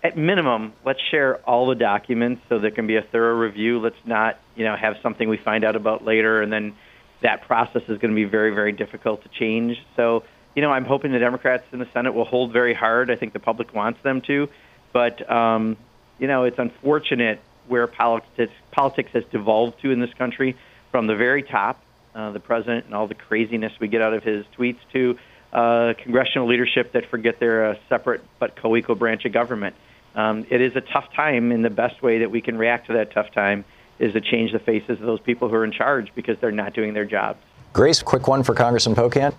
at 0.03 0.17
minimum, 0.17 0.73
let's 0.85 1.01
share 1.11 1.37
all 1.37 1.67
the 1.67 1.75
documents 1.75 2.41
so 2.47 2.59
there 2.59 2.71
can 2.71 2.87
be 2.87 2.95
a 2.95 3.01
thorough 3.01 3.35
review. 3.35 3.79
Let's 3.79 3.97
not, 4.05 4.39
you 4.55 4.63
know, 4.63 4.75
have 4.75 4.97
something 5.03 5.27
we 5.27 5.37
find 5.37 5.63
out 5.63 5.75
about 5.75 6.05
later 6.05 6.41
and 6.41 6.51
then 6.51 6.75
that 7.21 7.41
process 7.41 7.81
is 7.83 7.97
going 7.97 8.11
to 8.11 8.15
be 8.15 8.23
very, 8.23 8.51
very 8.51 8.71
difficult 8.71 9.23
to 9.23 9.29
change. 9.29 9.77
So, 9.97 10.23
you 10.55 10.61
know, 10.61 10.71
I'm 10.71 10.85
hoping 10.85 11.11
the 11.11 11.19
Democrats 11.19 11.65
in 11.73 11.79
the 11.79 11.87
Senate 11.93 12.13
will 12.13 12.25
hold 12.25 12.53
very 12.53 12.73
hard. 12.73 13.11
I 13.11 13.15
think 13.15 13.33
the 13.33 13.39
public 13.39 13.73
wants 13.73 14.01
them 14.03 14.21
to, 14.21 14.47
but 14.93 15.29
um, 15.29 15.77
you 16.17 16.27
know, 16.27 16.45
it's 16.45 16.59
unfortunate 16.59 17.41
where 17.67 17.87
politics 17.87 18.53
politics 18.71 19.11
has 19.13 19.23
devolved 19.31 19.81
to 19.81 19.91
in 19.91 19.99
this 19.99 20.13
country, 20.13 20.55
from 20.91 21.07
the 21.07 21.15
very 21.15 21.43
top, 21.43 21.81
uh, 22.19 22.31
the 22.31 22.39
president 22.39 22.85
and 22.85 22.93
all 22.93 23.07
the 23.07 23.15
craziness 23.15 23.71
we 23.79 23.87
get 23.87 24.01
out 24.01 24.13
of 24.13 24.23
his 24.23 24.45
tweets, 24.57 24.79
to 24.93 25.17
uh, 25.53 25.93
congressional 26.03 26.47
leadership 26.47 26.91
that 26.91 27.09
forget 27.09 27.39
they're 27.39 27.71
a 27.71 27.79
separate 27.87 28.21
but 28.39 28.55
co-equal 28.55 28.95
branch 28.95 29.25
of 29.25 29.31
government. 29.31 29.75
um, 30.15 30.45
it 30.49 30.61
is 30.61 30.75
a 30.75 30.81
tough 30.81 31.11
time, 31.13 31.51
and 31.51 31.63
the 31.63 31.69
best 31.69 32.01
way 32.01 32.19
that 32.19 32.29
we 32.29 32.41
can 32.41 32.57
react 32.57 32.87
to 32.87 32.93
that 32.93 33.11
tough 33.11 33.31
time 33.31 33.63
is 33.99 34.13
to 34.13 34.21
change 34.21 34.51
the 34.51 34.59
faces 34.59 34.99
of 34.99 35.05
those 35.05 35.19
people 35.21 35.49
who 35.49 35.55
are 35.55 35.63
in 35.63 35.71
charge 35.71 36.13
because 36.15 36.37
they're 36.39 36.51
not 36.51 36.73
doing 36.73 36.93
their 36.93 37.05
jobs. 37.05 37.39
Grace, 37.73 38.01
quick 38.01 38.27
one 38.27 38.43
for 38.43 38.53
Congressman 38.53 38.95
Pocan. 38.95 39.33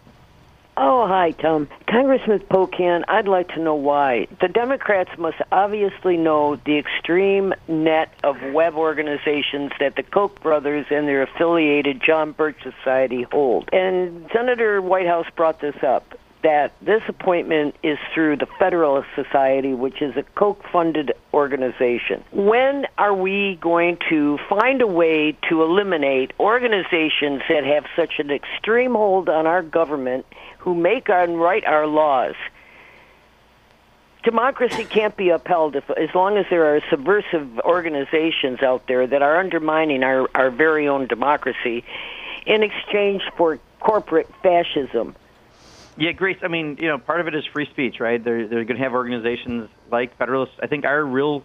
Oh, 0.76 1.06
hi, 1.06 1.32
Tom. 1.32 1.68
Congressman 1.86 2.38
Pocan, 2.40 3.04
I'd 3.08 3.28
like 3.28 3.48
to 3.48 3.60
know 3.60 3.74
why. 3.74 4.28
The 4.40 4.48
Democrats 4.48 5.10
must 5.18 5.36
obviously 5.52 6.16
know 6.16 6.56
the 6.56 6.78
extreme 6.78 7.52
net 7.68 8.12
of 8.24 8.36
web 8.52 8.74
organizations 8.74 9.72
that 9.80 9.96
the 9.96 10.02
Koch 10.02 10.40
brothers 10.42 10.86
and 10.90 11.06
their 11.06 11.22
affiliated 11.22 12.02
John 12.02 12.32
Birch 12.32 12.56
Society 12.62 13.26
hold. 13.30 13.68
And 13.72 14.28
Senator 14.32 14.80
Whitehouse 14.80 15.26
brought 15.36 15.60
this 15.60 15.76
up 15.82 16.14
that 16.42 16.72
this 16.80 17.02
appointment 17.08 17.74
is 17.82 17.98
through 18.14 18.36
the 18.36 18.46
Federalist 18.58 19.08
Society, 19.14 19.74
which 19.74 20.00
is 20.00 20.16
a 20.16 20.22
Koch 20.22 20.62
funded 20.72 21.12
organization. 21.34 22.24
When 22.32 22.86
are 22.96 23.14
we 23.14 23.58
going 23.60 23.98
to 24.08 24.38
find 24.48 24.80
a 24.80 24.86
way 24.86 25.36
to 25.48 25.62
eliminate 25.62 26.32
organizations 26.40 27.42
that 27.48 27.64
have 27.64 27.84
such 27.94 28.18
an 28.18 28.30
extreme 28.30 28.92
hold 28.94 29.28
on 29.28 29.46
our 29.46 29.62
government, 29.62 30.26
who 30.58 30.74
make 30.74 31.08
and 31.10 31.38
write 31.38 31.64
our 31.66 31.86
laws? 31.86 32.34
Democracy 34.22 34.84
can't 34.84 35.16
be 35.16 35.30
upheld 35.30 35.76
if, 35.76 35.88
as 35.90 36.14
long 36.14 36.36
as 36.36 36.44
there 36.50 36.74
are 36.74 36.80
subversive 36.90 37.58
organizations 37.60 38.62
out 38.62 38.86
there 38.86 39.06
that 39.06 39.22
are 39.22 39.38
undermining 39.38 40.02
our, 40.02 40.28
our 40.34 40.50
very 40.50 40.88
own 40.88 41.06
democracy 41.06 41.84
in 42.46 42.62
exchange 42.62 43.22
for 43.36 43.58
corporate 43.80 44.28
fascism. 44.42 45.16
Yeah, 46.00 46.12
Grace. 46.12 46.38
I 46.42 46.48
mean, 46.48 46.78
you 46.80 46.88
know, 46.88 46.96
part 46.96 47.20
of 47.20 47.26
it 47.28 47.34
is 47.34 47.44
free 47.52 47.66
speech, 47.70 48.00
right? 48.00 48.24
They're 48.24 48.48
they're 48.48 48.64
going 48.64 48.78
to 48.78 48.82
have 48.82 48.94
organizations 48.94 49.68
like 49.92 50.16
Federalists. 50.16 50.54
I 50.62 50.66
think 50.66 50.86
our 50.86 51.04
real 51.04 51.42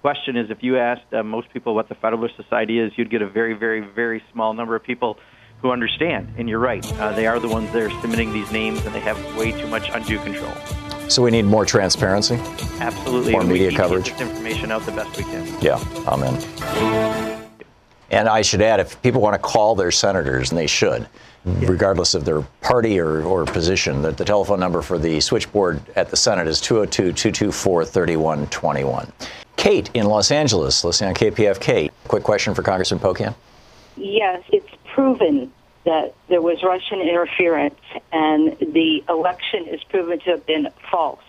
question 0.00 0.34
is 0.38 0.50
if 0.50 0.62
you 0.62 0.78
asked 0.78 1.12
uh, 1.12 1.22
most 1.22 1.52
people 1.52 1.74
what 1.74 1.90
the 1.90 1.94
Federalist 1.94 2.34
Society 2.36 2.78
is, 2.78 2.90
you'd 2.96 3.10
get 3.10 3.20
a 3.20 3.28
very, 3.28 3.52
very, 3.52 3.80
very 3.82 4.22
small 4.32 4.54
number 4.54 4.74
of 4.74 4.82
people 4.82 5.18
who 5.60 5.72
understand. 5.72 6.32
And 6.38 6.48
you're 6.48 6.58
right; 6.58 6.82
uh, 6.94 7.12
they 7.12 7.26
are 7.26 7.38
the 7.38 7.48
ones 7.48 7.70
that 7.72 7.82
are 7.82 8.00
submitting 8.00 8.32
these 8.32 8.50
names, 8.50 8.82
and 8.86 8.94
they 8.94 9.00
have 9.00 9.18
way 9.36 9.52
too 9.52 9.66
much 9.66 9.90
undue 9.90 10.18
control. 10.20 10.54
So 11.10 11.22
we 11.22 11.30
need 11.30 11.44
more 11.44 11.66
transparency. 11.66 12.36
Absolutely, 12.80 13.32
More 13.32 13.42
media 13.42 13.56
need 13.56 13.64
to 13.64 13.70
get 13.72 13.76
coverage. 13.76 14.10
this 14.12 14.20
information 14.22 14.72
out 14.72 14.86
the 14.86 14.92
best 14.92 15.18
we 15.18 15.24
can. 15.24 15.46
Yeah, 15.60 15.82
amen. 16.06 16.34
And 18.10 18.26
I 18.26 18.40
should 18.40 18.62
add, 18.62 18.80
if 18.80 19.00
people 19.02 19.20
want 19.20 19.34
to 19.34 19.38
call 19.38 19.74
their 19.74 19.90
senators, 19.90 20.50
and 20.50 20.58
they 20.58 20.66
should, 20.66 21.06
Mm-hmm. 21.46 21.66
regardless 21.66 22.14
of 22.14 22.24
their 22.24 22.42
party 22.60 22.98
or, 22.98 23.22
or 23.22 23.44
position, 23.44 24.02
that 24.02 24.16
the 24.16 24.24
telephone 24.24 24.58
number 24.58 24.82
for 24.82 24.98
the 24.98 25.20
switchboard 25.20 25.80
at 25.94 26.10
the 26.10 26.16
Senate 26.16 26.48
is 26.48 26.60
202 26.60 27.12
224 27.12 27.84
3121. 27.84 29.12
Kate 29.56 29.88
in 29.94 30.06
Los 30.06 30.30
Angeles, 30.30 30.84
listening 30.84 31.08
on 31.08 31.14
KPF. 31.14 31.60
Kate, 31.60 31.92
quick 32.08 32.22
question 32.22 32.54
for 32.54 32.62
Congressman 32.62 33.00
Pocan. 33.00 33.34
Yes, 33.96 34.42
it's 34.52 34.68
proven 34.94 35.52
that 35.84 36.14
there 36.28 36.42
was 36.42 36.62
Russian 36.62 37.00
interference 37.00 37.80
and 38.12 38.56
the 38.58 39.02
election 39.08 39.66
is 39.68 39.82
proven 39.84 40.18
to 40.20 40.30
have 40.32 40.44
been 40.44 40.68
false. 40.90 41.22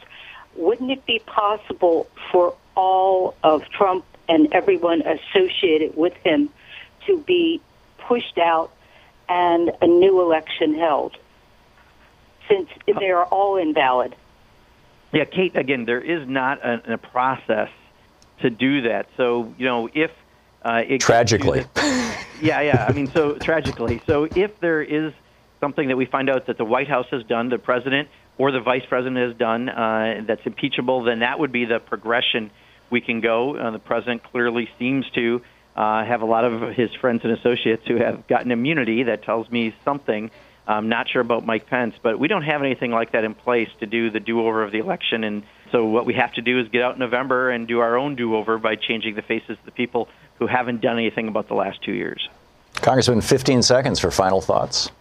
Wouldn't 0.55 0.91
it 0.91 1.05
be 1.05 1.19
possible 1.19 2.07
for 2.31 2.55
all 2.75 3.35
of 3.43 3.63
Trump 3.69 4.05
and 4.27 4.53
everyone 4.53 5.01
associated 5.01 5.95
with 5.95 6.13
him 6.23 6.49
to 7.07 7.19
be 7.19 7.61
pushed 7.99 8.37
out 8.37 8.71
and 9.29 9.71
a 9.81 9.87
new 9.87 10.21
election 10.21 10.75
held? 10.75 11.15
Since 12.49 12.69
they 12.87 13.11
are 13.11 13.25
all 13.25 13.57
invalid. 13.57 14.15
Yeah, 15.13 15.25
Kate. 15.25 15.55
Again, 15.55 15.85
there 15.85 16.01
is 16.01 16.27
not 16.27 16.65
a, 16.65 16.93
a 16.93 16.97
process 16.97 17.69
to 18.41 18.49
do 18.49 18.81
that. 18.81 19.07
So 19.17 19.53
you 19.57 19.65
know, 19.65 19.89
if 19.93 20.11
uh, 20.63 20.81
it 20.87 21.01
Tragically. 21.01 21.65
yeah, 22.41 22.61
yeah. 22.61 22.85
I 22.87 22.91
mean, 22.91 23.11
so 23.13 23.33
tragically. 23.35 24.01
So 24.05 24.27
if 24.35 24.59
there 24.59 24.81
is 24.81 25.13
something 25.59 25.87
that 25.87 25.95
we 25.95 26.05
find 26.05 26.29
out 26.29 26.47
that 26.47 26.57
the 26.57 26.65
White 26.65 26.87
House 26.87 27.07
has 27.11 27.23
done, 27.23 27.49
the 27.49 27.57
president 27.57 28.09
or 28.37 28.51
the 28.51 28.61
vice 28.61 28.83
president 28.87 29.17
has 29.17 29.35
done 29.37 29.69
uh, 29.69 30.23
that's 30.27 30.41
impeachable, 30.45 31.03
then 31.03 31.19
that 31.19 31.39
would 31.39 31.51
be 31.51 31.65
the 31.65 31.79
progression 31.79 32.51
we 32.89 33.01
can 33.01 33.21
go. 33.21 33.55
Uh, 33.55 33.71
the 33.71 33.79
president 33.79 34.23
clearly 34.23 34.67
seems 34.77 35.05
to 35.11 35.41
uh, 35.79 36.03
have 36.03 36.21
a 36.21 36.25
lot 36.25 36.43
of 36.43 36.73
his 36.75 36.93
friends 36.95 37.21
and 37.23 37.31
associates 37.31 37.83
who 37.87 37.95
have 37.95 38.27
gotten 38.27 38.51
immunity. 38.51 39.03
That 39.03 39.23
tells 39.23 39.49
me 39.49 39.73
something. 39.85 40.29
I'm 40.67 40.89
not 40.89 41.07
sure 41.07 41.21
about 41.21 41.45
Mike 41.45 41.67
Pence, 41.67 41.95
but 42.03 42.19
we 42.19 42.27
don't 42.27 42.43
have 42.43 42.61
anything 42.61 42.91
like 42.91 43.13
that 43.13 43.23
in 43.23 43.33
place 43.33 43.69
to 43.79 43.85
do 43.85 44.11
the 44.11 44.19
do-over 44.19 44.61
of 44.61 44.73
the 44.73 44.79
election. 44.79 45.23
And 45.23 45.43
so 45.71 45.85
what 45.85 46.05
we 46.05 46.15
have 46.15 46.33
to 46.33 46.41
do 46.41 46.59
is 46.59 46.67
get 46.67 46.81
out 46.81 46.95
in 46.95 46.99
November 46.99 47.49
and 47.49 47.65
do 47.65 47.79
our 47.79 47.97
own 47.97 48.15
do-over 48.15 48.57
by 48.57 48.75
changing 48.75 49.15
the 49.15 49.21
faces 49.21 49.51
of 49.51 49.63
the 49.63 49.71
people 49.71 50.09
who 50.37 50.47
haven't 50.47 50.81
done 50.81 50.97
anything 50.97 51.29
about 51.29 51.47
the 51.47 51.55
last 51.55 51.81
two 51.81 51.93
years. 51.93 52.27
Congressman, 52.75 53.21
15 53.21 53.63
seconds 53.63 53.99
for 53.99 54.11
final 54.11 54.41
thoughts. 54.41 54.91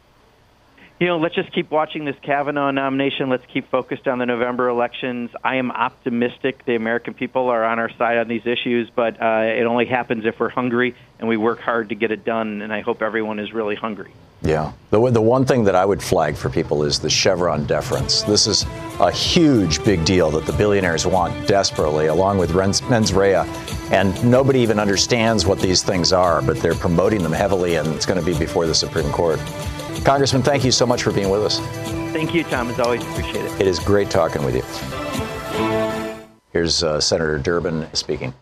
You 1.00 1.06
know, 1.06 1.18
let's 1.18 1.36
just 1.36 1.52
keep 1.52 1.70
watching 1.70 2.04
this 2.04 2.16
Kavanaugh 2.22 2.72
nomination. 2.72 3.28
Let's 3.28 3.46
keep 3.46 3.70
focused 3.70 4.08
on 4.08 4.18
the 4.18 4.26
November 4.26 4.68
elections. 4.68 5.30
I 5.44 5.54
am 5.56 5.70
optimistic 5.70 6.64
the 6.64 6.74
American 6.74 7.14
people 7.14 7.50
are 7.50 7.64
on 7.64 7.78
our 7.78 7.90
side 7.90 8.18
on 8.18 8.26
these 8.26 8.44
issues, 8.44 8.90
but 8.90 9.14
uh, 9.22 9.42
it 9.44 9.64
only 9.64 9.86
happens 9.86 10.24
if 10.26 10.40
we're 10.40 10.48
hungry 10.48 10.96
and 11.20 11.28
we 11.28 11.36
work 11.36 11.60
hard 11.60 11.90
to 11.90 11.94
get 11.94 12.10
it 12.10 12.24
done. 12.24 12.62
And 12.62 12.72
I 12.72 12.80
hope 12.80 13.00
everyone 13.00 13.38
is 13.38 13.52
really 13.52 13.76
hungry. 13.76 14.10
Yeah. 14.42 14.72
The, 14.90 15.10
the 15.12 15.22
one 15.22 15.44
thing 15.44 15.62
that 15.64 15.76
I 15.76 15.84
would 15.84 16.02
flag 16.02 16.36
for 16.36 16.50
people 16.50 16.82
is 16.82 16.98
the 16.98 17.10
Chevron 17.10 17.64
deference. 17.66 18.22
This 18.22 18.48
is 18.48 18.64
a 18.98 19.12
huge, 19.12 19.84
big 19.84 20.04
deal 20.04 20.32
that 20.32 20.46
the 20.46 20.52
billionaires 20.52 21.06
want 21.06 21.46
desperately, 21.46 22.06
along 22.06 22.38
with 22.38 22.52
mens 22.88 23.12
rea. 23.12 23.44
And 23.92 24.24
nobody 24.28 24.58
even 24.60 24.80
understands 24.80 25.46
what 25.46 25.60
these 25.60 25.84
things 25.84 26.12
are, 26.12 26.42
but 26.42 26.56
they're 26.56 26.74
promoting 26.74 27.22
them 27.22 27.32
heavily, 27.32 27.76
and 27.76 27.86
it's 27.94 28.06
going 28.06 28.18
to 28.18 28.26
be 28.26 28.36
before 28.36 28.66
the 28.66 28.74
Supreme 28.74 29.10
Court. 29.12 29.38
Congressman, 30.04 30.42
thank 30.42 30.64
you 30.64 30.72
so 30.72 30.86
much 30.86 31.02
for 31.02 31.12
being 31.12 31.30
with 31.30 31.42
us. 31.42 31.58
Thank 32.12 32.34
you, 32.34 32.44
Tom. 32.44 32.68
As 32.70 32.80
always, 32.80 33.02
appreciate 33.02 33.44
it. 33.44 33.60
It 33.60 33.66
is 33.66 33.78
great 33.78 34.10
talking 34.10 34.42
with 34.44 34.54
you. 34.54 34.62
Here's 36.52 36.82
uh, 36.82 37.00
Senator 37.00 37.38
Durbin 37.38 37.86
speaking. 37.94 38.32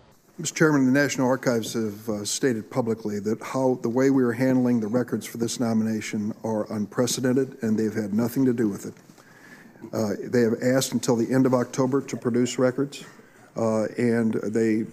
Mr. 0.40 0.54
Chairman, 0.54 0.84
the 0.84 0.92
National 0.92 1.26
Archives 1.26 1.72
have 1.72 2.08
uh, 2.08 2.24
stated 2.24 2.70
publicly 2.70 3.18
that 3.20 3.42
how 3.42 3.78
the 3.80 3.88
way 3.88 4.10
we 4.10 4.22
are 4.22 4.32
handling 4.32 4.80
the 4.80 4.86
records 4.86 5.24
for 5.24 5.38
this 5.38 5.58
nomination 5.58 6.34
are 6.44 6.70
unprecedented, 6.72 7.56
and 7.62 7.78
they've 7.78 7.94
had 7.94 8.12
nothing 8.12 8.44
to 8.44 8.52
do 8.52 8.68
with 8.68 8.84
it. 8.84 8.94
Uh, 9.94 10.10
they 10.30 10.42
have 10.42 10.54
asked 10.62 10.92
until 10.92 11.16
the 11.16 11.32
end 11.32 11.46
of 11.46 11.54
October 11.54 12.02
to 12.02 12.16
produce 12.18 12.58
records, 12.58 13.02
uh, 13.56 13.84
and 13.96 14.34
they've 14.34 14.92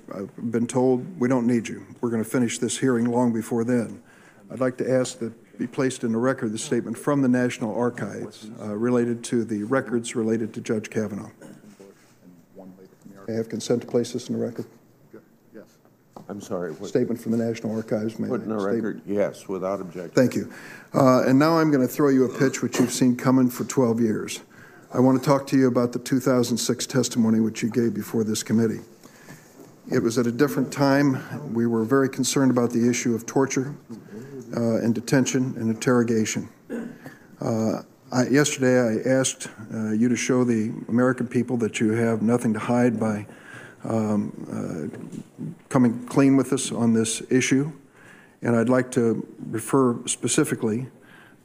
been 0.50 0.66
told, 0.66 1.06
we 1.20 1.28
don't 1.28 1.46
need 1.46 1.68
you. 1.68 1.86
We're 2.00 2.10
going 2.10 2.24
to 2.24 2.30
finish 2.30 2.60
this 2.60 2.78
hearing 2.78 3.12
long 3.12 3.34
before 3.34 3.66
then. 3.66 4.02
I'd 4.50 4.62
like 4.62 4.78
to 4.78 4.90
ask 4.90 5.20
that 5.20 5.34
be 5.58 5.68
placed 5.68 6.04
in 6.04 6.12
the 6.12 6.18
record 6.18 6.52
the 6.52 6.58
statement 6.58 6.98
from 6.98 7.22
the 7.22 7.28
National 7.28 7.76
Archives 7.76 8.48
uh, 8.62 8.76
related 8.76 9.24
to 9.26 9.44
the 9.44 9.64
records 9.64 10.16
related 10.16 10.54
to 10.54 10.62
Judge 10.62 10.90
Kavanaugh. 10.90 11.30
I 13.28 13.32
have 13.32 13.48
consent 13.48 13.82
to 13.82 13.88
place 13.88 14.12
this 14.12 14.28
in 14.30 14.38
the 14.38 14.44
record. 14.46 14.66
Yes. 15.54 15.64
I'm 16.28 16.42
sorry. 16.42 16.72
what- 16.74 16.90
Statement 16.90 17.22
from 17.22 17.32
the 17.32 17.38
National 17.38 17.74
Archives. 17.74 18.20
may 18.20 18.28
Put 18.28 18.42
in 18.42 18.50
the 18.50 18.58
record, 18.58 19.02
yes, 19.06 19.48
without 19.48 19.80
objection. 19.80 20.12
Thank 20.12 20.36
you. 20.36 20.52
Uh, 20.94 21.24
And 21.26 21.40
now 21.40 21.58
I'm 21.58 21.72
going 21.72 21.86
to 21.88 21.94
throw 21.94 22.10
you 22.10 22.26
a 22.26 22.38
pitch 22.40 22.62
which 22.62 22.80
you've 22.80 22.92
seen 22.92 23.16
coming 23.16 23.50
for 23.50 23.64
12 23.64 24.02
years. 24.02 24.42
I 24.94 25.00
want 25.00 25.18
to 25.22 25.26
talk 25.26 25.48
to 25.48 25.58
you 25.58 25.68
about 25.68 25.94
the 25.94 26.00
2006 26.00 26.86
testimony 26.86 27.40
which 27.40 27.64
you 27.64 27.70
gave 27.70 27.94
before 27.94 28.24
this 28.26 28.44
committee. 28.44 28.82
It 29.90 30.00
was 30.04 30.18
at 30.18 30.28
a 30.28 30.32
different 30.32 30.72
time. 30.72 31.54
We 31.54 31.66
were 31.66 31.86
very 31.86 32.10
concerned 32.10 32.52
about 32.52 32.72
the 32.72 32.90
issue 32.90 33.16
of 33.16 33.26
torture 33.26 33.74
uh, 34.56 34.76
and 34.78 34.94
detention 34.96 35.56
and 35.58 35.70
interrogation. 35.70 36.50
Uh, 37.42 37.82
I- 38.12 38.28
Yesterday, 38.30 38.80
I 38.80 39.10
asked 39.20 39.50
uh, 39.74 39.92
you 39.92 40.08
to 40.10 40.16
show 40.16 40.44
the 40.44 40.72
American 40.88 41.28
people 41.28 41.58
that 41.58 41.80
you 41.80 41.92
have 41.92 42.22
nothing 42.22 42.54
to 42.54 42.60
hide 42.60 43.00
by 43.00 43.26
um, 43.84 44.32
uh, 44.50 45.48
coming 45.70 46.06
clean 46.06 46.38
with 46.38 46.54
us 46.54 46.72
on 46.72 46.94
this 46.94 47.22
issue. 47.30 47.72
And 48.42 48.56
I'd 48.56 48.70
like 48.70 48.92
to 48.92 49.26
refer 49.50 49.98
specifically 50.06 50.88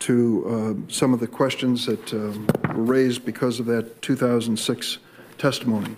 to 0.00 0.84
uh, 0.88 0.92
some 0.92 1.12
of 1.14 1.20
the 1.20 1.26
questions 1.26 1.86
that 1.86 2.12
um, 2.12 2.46
were 2.74 2.84
raised 2.84 3.24
because 3.24 3.58
of 3.60 3.66
that 3.66 4.00
2006 4.02 4.98
testimony. 5.38 5.96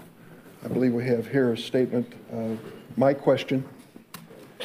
I 0.64 0.68
believe 0.68 0.92
we 0.92 1.04
have 1.06 1.26
here 1.26 1.52
a 1.52 1.58
statement, 1.58 2.12
uh, 2.32 2.56
my 2.96 3.14
question, 3.14 3.64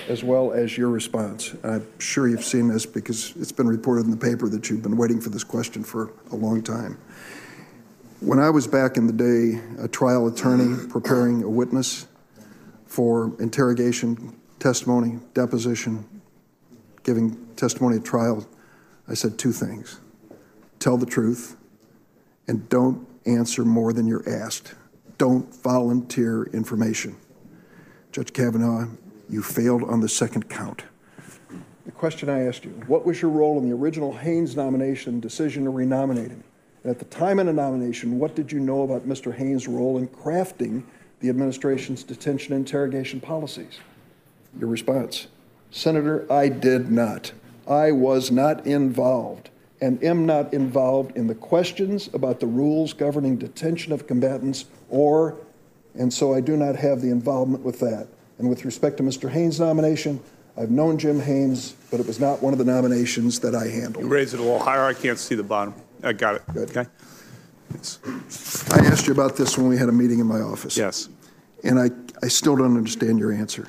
as 0.08 0.24
well 0.24 0.52
as 0.52 0.78
your 0.78 0.90
response. 0.90 1.56
I'm 1.64 1.88
sure 2.00 2.28
you've 2.28 2.44
seen 2.44 2.68
this 2.68 2.86
because 2.86 3.34
it's 3.36 3.52
been 3.52 3.68
reported 3.68 4.06
in 4.06 4.12
the 4.12 4.18
paper 4.18 4.48
that 4.50 4.70
you've 4.70 4.84
been 4.84 4.98
waiting 4.98 5.20
for 5.20 5.30
this 5.30 5.44
question 5.44 5.84
for 5.84 6.12
a 6.32 6.36
long 6.36 6.62
time. 6.62 6.98
When 8.20 8.40
I 8.40 8.50
was 8.50 8.68
back 8.68 8.98
in 8.98 9.08
the 9.08 9.14
day 9.14 9.62
a 9.80 9.88
trial 9.88 10.28
attorney 10.28 10.88
preparing 10.88 11.44
a 11.44 11.50
witness 11.50 12.08
for 12.86 13.34
interrogation, 13.40 14.36
testimony, 14.60 15.20
deposition, 15.34 16.06
giving 17.04 17.38
testimony 17.56 17.98
at 17.98 18.06
trial, 18.06 18.48
I 19.08 19.14
said 19.14 19.38
two 19.38 19.52
things 19.52 20.00
tell 20.80 20.98
the 20.98 21.06
truth 21.06 21.56
and 22.48 22.68
don't 22.70 23.08
answer 23.26 23.66
more 23.66 23.92
than 23.92 24.08
you're 24.08 24.28
asked. 24.30 24.76
don't 25.18 25.54
volunteer 25.64 26.44
information. 26.54 27.16
Judge 28.12 28.34
Kavanaugh, 28.34 28.88
you 29.30 29.42
failed 29.42 29.84
on 29.84 30.02
the 30.02 30.10
second 30.10 30.50
count. 30.50 30.84
The 31.86 31.92
question 31.92 32.30
I 32.30 32.48
asked 32.48 32.66
you 32.66 32.72
what 32.88 33.06
was 33.06 33.22
your 33.22 33.32
role 33.32 33.58
in 33.60 33.70
the 33.70 33.76
original 33.76 34.14
Haynes 34.14 34.56
nomination 34.56 35.20
decision 35.20 35.64
to 35.66 35.70
renominate 35.70 36.32
him? 36.32 36.44
And 36.84 36.92
at 36.92 37.00
the 37.00 37.06
time 37.06 37.40
of 37.40 37.46
the 37.46 37.54
nomination, 37.54 38.20
what 38.20 38.36
did 38.36 38.52
you 38.52 38.60
know 38.60 38.84
about 38.84 39.08
Mr. 39.08 39.34
Haynes' 39.34 39.68
role 39.68 39.98
in 39.98 40.08
crafting 40.08 40.84
the 41.20 41.30
administration's 41.30 42.04
detention 42.04 42.54
interrogation 42.54 43.20
policies? 43.20 43.80
Your 44.60 44.70
response 44.70 45.28
Senator, 45.72 46.32
I 46.32 46.48
did 46.48 46.92
not. 46.92 47.34
I 47.68 47.92
was 47.92 48.32
not 48.32 48.66
involved 48.66 49.50
and 49.82 50.02
am 50.04 50.26
not 50.26 50.54
involved 50.54 51.16
in 51.18 51.28
the 51.28 51.36
questions 51.36 52.10
about 52.14 52.40
the 52.40 52.48
rules 52.48 52.94
governing 52.94 53.36
detention 53.36 53.92
of 53.92 54.08
combatants 54.08 54.66
or, 54.90 55.36
and 55.94 56.14
so 56.14 56.34
I 56.34 56.42
do 56.42 56.56
not 56.56 56.76
have 56.76 57.02
the 57.02 57.10
involvement 57.10 57.64
with 57.64 57.80
that. 57.80 58.08
And 58.38 58.50
with 58.50 58.66
respect 58.66 58.98
to 58.98 59.04
Mr. 59.04 59.30
Haynes' 59.30 59.60
nomination, 59.60 60.20
I've 60.58 60.72
known 60.72 60.98
Jim 60.98 61.20
Haynes, 61.20 61.76
but 61.92 62.00
it 62.00 62.08
was 62.08 62.20
not 62.20 62.42
one 62.42 62.54
of 62.54 62.60
the 62.60 62.66
nominations 62.66 63.40
that 63.42 63.56
I 63.56 63.68
handled. 63.68 64.04
You 64.04 64.10
raise 64.10 64.34
it 64.34 64.40
a 64.40 64.44
little 64.44 64.60
higher. 64.60 64.86
I 64.86 64.94
can't 64.94 65.20
see 65.20 65.36
the 65.36 65.44
bottom. 65.44 65.74
I 66.04 66.14
got 66.14 66.36
it. 66.36 66.44
Good. 66.54 66.70
Okay. 66.70 66.90
I 67.74 68.86
asked 68.86 69.08
you 69.08 69.14
about 69.14 69.36
this 69.36 69.58
when 69.58 69.68
we 69.68 69.78
had 69.78 69.90
a 69.90 69.92
meeting 69.92 70.20
in 70.20 70.28
my 70.28 70.40
office. 70.40 70.78
Yes. 70.78 71.10
And 71.64 71.80
I, 71.80 71.90
I 72.24 72.28
still 72.28 72.56
don't 72.56 72.78
understand 72.78 73.20
your 73.20 73.34
answer 73.34 73.68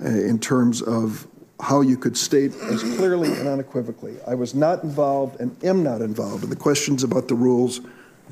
uh, 0.00 0.08
in 0.08 0.38
terms 0.38 0.82
of 0.82 1.26
how 1.60 1.80
you 1.80 1.96
could 1.96 2.16
state 2.16 2.52
as 2.62 2.82
clearly 2.82 3.32
and 3.32 3.48
unequivocally 3.48 4.16
I 4.26 4.34
was 4.34 4.54
not 4.54 4.84
involved 4.84 5.40
and 5.40 5.56
am 5.64 5.82
not 5.82 6.02
involved 6.02 6.44
in 6.44 6.50
the 6.50 6.56
questions 6.56 7.02
about 7.02 7.28
the 7.28 7.34
rules 7.34 7.80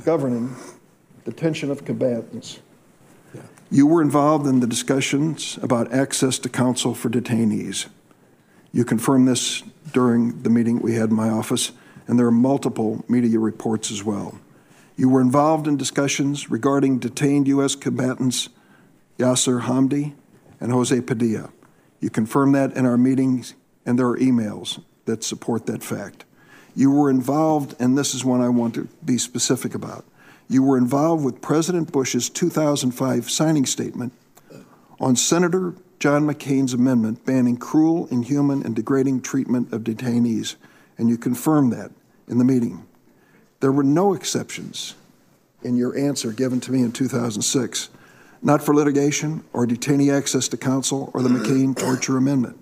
governing 0.04 0.54
detention 1.24 1.70
of 1.70 1.84
combatants. 1.84 2.60
You 3.74 3.88
were 3.88 4.02
involved 4.02 4.46
in 4.46 4.60
the 4.60 4.68
discussions 4.68 5.58
about 5.60 5.92
access 5.92 6.38
to 6.38 6.48
counsel 6.48 6.94
for 6.94 7.10
detainees. 7.10 7.86
You 8.70 8.84
confirmed 8.84 9.26
this 9.26 9.64
during 9.92 10.44
the 10.44 10.48
meeting 10.48 10.78
we 10.78 10.94
had 10.94 11.10
in 11.10 11.16
my 11.16 11.28
office, 11.28 11.72
and 12.06 12.16
there 12.16 12.26
are 12.28 12.30
multiple 12.30 13.04
media 13.08 13.40
reports 13.40 13.90
as 13.90 14.04
well. 14.04 14.38
You 14.96 15.08
were 15.08 15.20
involved 15.20 15.66
in 15.66 15.76
discussions 15.76 16.52
regarding 16.52 17.00
detained 17.00 17.48
U.S. 17.48 17.74
combatants 17.74 18.48
Yasser 19.18 19.62
Hamdi 19.62 20.14
and 20.60 20.70
Jose 20.70 21.00
Padilla. 21.00 21.50
You 21.98 22.10
confirmed 22.10 22.54
that 22.54 22.76
in 22.76 22.86
our 22.86 22.96
meetings, 22.96 23.54
and 23.84 23.98
there 23.98 24.06
are 24.06 24.18
emails 24.18 24.84
that 25.06 25.24
support 25.24 25.66
that 25.66 25.82
fact. 25.82 26.24
You 26.76 26.92
were 26.92 27.10
involved, 27.10 27.74
and 27.80 27.98
this 27.98 28.14
is 28.14 28.24
one 28.24 28.40
I 28.40 28.50
want 28.50 28.76
to 28.76 28.86
be 29.04 29.18
specific 29.18 29.74
about. 29.74 30.04
You 30.48 30.62
were 30.62 30.76
involved 30.76 31.24
with 31.24 31.40
President 31.40 31.90
Bush's 31.90 32.28
2005 32.28 33.30
signing 33.30 33.66
statement 33.66 34.12
on 35.00 35.16
Senator 35.16 35.74
John 35.98 36.26
McCain's 36.26 36.74
amendment 36.74 37.24
banning 37.24 37.56
cruel, 37.56 38.06
inhuman, 38.10 38.62
and 38.62 38.76
degrading 38.76 39.22
treatment 39.22 39.72
of 39.72 39.82
detainees, 39.82 40.56
and 40.98 41.08
you 41.08 41.16
confirmed 41.16 41.72
that 41.72 41.92
in 42.28 42.38
the 42.38 42.44
meeting. 42.44 42.86
There 43.60 43.72
were 43.72 43.82
no 43.82 44.12
exceptions 44.12 44.94
in 45.62 45.76
your 45.76 45.96
answer 45.96 46.30
given 46.30 46.60
to 46.60 46.72
me 46.72 46.82
in 46.82 46.92
2006, 46.92 47.88
not 48.42 48.62
for 48.62 48.74
litigation 48.74 49.44
or 49.54 49.66
detainee 49.66 50.14
access 50.14 50.46
to 50.48 50.58
counsel 50.58 51.10
or 51.14 51.22
the 51.22 51.30
McCain 51.30 51.74
torture 51.74 52.18
amendment. 52.18 52.58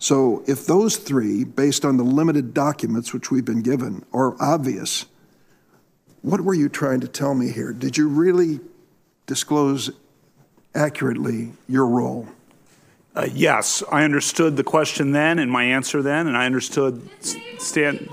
So, 0.00 0.42
if 0.48 0.66
those 0.66 0.96
three, 0.96 1.44
based 1.44 1.84
on 1.84 1.96
the 1.96 2.02
limited 2.02 2.52
documents 2.52 3.12
which 3.14 3.30
we've 3.30 3.44
been 3.44 3.62
given, 3.62 4.04
are 4.12 4.34
obvious, 4.42 5.06
what 6.22 6.40
were 6.40 6.54
you 6.54 6.68
trying 6.68 7.00
to 7.00 7.08
tell 7.08 7.34
me 7.34 7.50
here? 7.50 7.72
Did 7.72 7.96
you 7.96 8.08
really 8.08 8.60
disclose 9.26 9.90
accurately 10.74 11.52
your 11.68 11.86
role? 11.86 12.28
Uh, 13.14 13.28
yes, 13.32 13.82
I 13.92 14.04
understood 14.04 14.56
the 14.56 14.64
question 14.64 15.12
then 15.12 15.38
and 15.38 15.50
my 15.50 15.64
answer 15.64 16.00
then, 16.00 16.28
and 16.28 16.36
I 16.36 16.46
understood 16.46 17.06
Stan. 17.58 18.08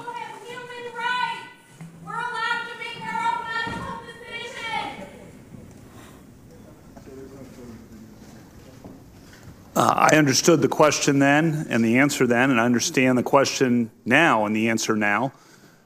Uh, 9.76 10.10
I 10.12 10.18
understood 10.18 10.62
the 10.62 10.68
question 10.68 11.20
then 11.20 11.68
and 11.70 11.86
the 11.86 12.00
answer 12.00 12.28
then, 12.28 12.52
and 12.52 12.60
I 12.60 12.66
understand 12.66 13.18
the 13.18 13.24
question 13.24 13.92
now 14.04 14.46
and 14.46 14.54
the 14.54 14.68
answer 14.68 14.98
now 14.98 15.32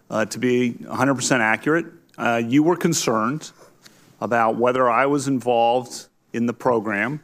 uh, 0.09 0.25
to 0.25 0.39
be 0.39 0.73
100% 0.73 1.39
accurate. 1.39 1.85
Uh, 2.17 2.41
you 2.45 2.63
were 2.63 2.75
concerned 2.75 3.51
about 4.21 4.55
whether 4.55 4.89
I 4.89 5.05
was 5.05 5.27
involved 5.27 6.07
in 6.31 6.45
the 6.45 6.53
program 6.53 7.23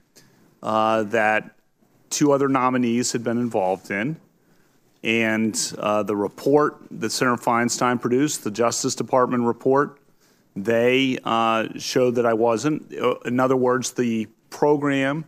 uh, 0.62 1.04
that 1.04 1.56
two 2.10 2.32
other 2.32 2.49
nominees 2.49 3.12
had 3.12 3.23
been 3.23 3.38
involved 3.38 3.91
in. 3.91 4.17
And 5.04 5.58
uh, 5.78 6.04
the 6.04 6.15
report 6.15 6.78
that 6.91 7.12
Senator 7.12 7.41
Feinstein 7.41 8.02
produced, 8.02 8.43
the 8.43 8.52
Justice 8.52 8.95
Department 8.95 9.43
report, 9.43 9.99
they 10.56 11.17
uh, 11.23 11.67
showed 11.78 12.15
that 12.15 12.25
I 12.25 12.34
wasn't. 12.34 12.91
In 13.25 13.39
other 13.39 13.56
words, 13.56 13.91
the 13.91 14.28
program 14.49 15.25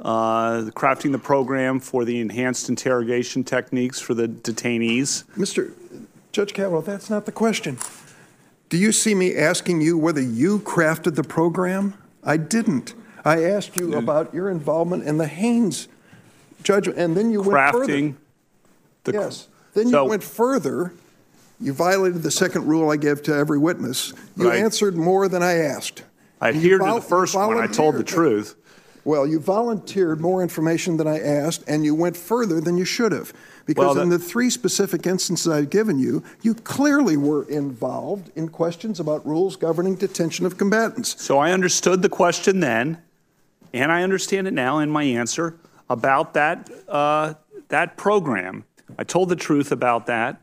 uh, 0.00 0.62
crafting 0.74 1.12
the 1.12 1.18
program 1.18 1.80
for 1.80 2.04
the 2.04 2.20
enhanced 2.20 2.68
interrogation 2.68 3.44
techniques 3.44 4.00
for 4.00 4.14
the 4.14 4.26
detainees. 4.26 5.24
Mr. 5.36 5.72
Judge 6.32 6.52
Kavanaugh, 6.52 6.80
that's 6.80 7.08
not 7.08 7.26
the 7.26 7.32
question. 7.32 7.78
Do 8.74 8.80
you 8.80 8.90
see 8.90 9.14
me 9.14 9.36
asking 9.36 9.82
you 9.82 9.96
whether 9.96 10.20
you 10.20 10.58
crafted 10.58 11.14
the 11.14 11.22
program? 11.22 11.94
I 12.24 12.36
didn't. 12.36 12.94
I 13.24 13.44
asked 13.44 13.78
you 13.78 13.96
about 13.96 14.34
your 14.34 14.50
involvement 14.50 15.04
in 15.04 15.16
the 15.16 15.28
Haynes 15.28 15.86
judgment, 16.64 16.98
and 16.98 17.16
then 17.16 17.30
you 17.30 17.40
went 17.40 17.52
crafting 17.52 18.16
further. 19.04 19.18
yes. 19.20 19.46
Then 19.74 19.90
so, 19.90 20.02
you 20.02 20.10
went 20.10 20.24
further. 20.24 20.92
You 21.60 21.72
violated 21.72 22.24
the 22.24 22.32
second 22.32 22.66
rule 22.66 22.90
I 22.90 22.96
gave 22.96 23.22
to 23.22 23.32
every 23.32 23.58
witness. 23.58 24.12
You 24.36 24.48
right. 24.48 24.58
answered 24.58 24.96
more 24.96 25.28
than 25.28 25.40
I 25.40 25.52
asked. 25.52 26.02
I 26.40 26.48
adhered 26.48 26.80
to 26.80 26.94
the 26.94 27.00
first 27.00 27.36
one. 27.36 27.56
I 27.56 27.68
told 27.68 27.94
the 27.94 28.02
truth. 28.02 28.56
Well, 29.04 29.24
you 29.24 29.38
volunteered 29.38 30.20
more 30.20 30.42
information 30.42 30.96
than 30.96 31.06
I 31.06 31.20
asked, 31.20 31.62
and 31.68 31.84
you 31.84 31.94
went 31.94 32.16
further 32.16 32.60
than 32.60 32.76
you 32.76 32.84
should 32.84 33.12
have. 33.12 33.32
Because 33.66 33.96
well, 33.96 34.02
in 34.02 34.10
the 34.10 34.18
three 34.18 34.50
specific 34.50 35.06
instances 35.06 35.48
I've 35.48 35.70
given 35.70 35.98
you, 35.98 36.22
you 36.42 36.54
clearly 36.54 37.16
were 37.16 37.48
involved 37.48 38.30
in 38.36 38.48
questions 38.48 39.00
about 39.00 39.26
rules 39.26 39.56
governing 39.56 39.94
detention 39.94 40.44
of 40.44 40.58
combatants. 40.58 41.20
So 41.22 41.38
I 41.38 41.52
understood 41.52 42.02
the 42.02 42.08
question 42.08 42.60
then, 42.60 43.02
and 43.72 43.90
I 43.90 44.02
understand 44.02 44.46
it 44.46 44.52
now 44.52 44.78
in 44.78 44.90
my 44.90 45.04
answer 45.04 45.56
about 45.88 46.34
that, 46.34 46.70
uh, 46.88 47.34
that 47.68 47.96
program. 47.96 48.64
I 48.98 49.04
told 49.04 49.30
the 49.30 49.36
truth 49.36 49.72
about 49.72 50.06
that. 50.06 50.40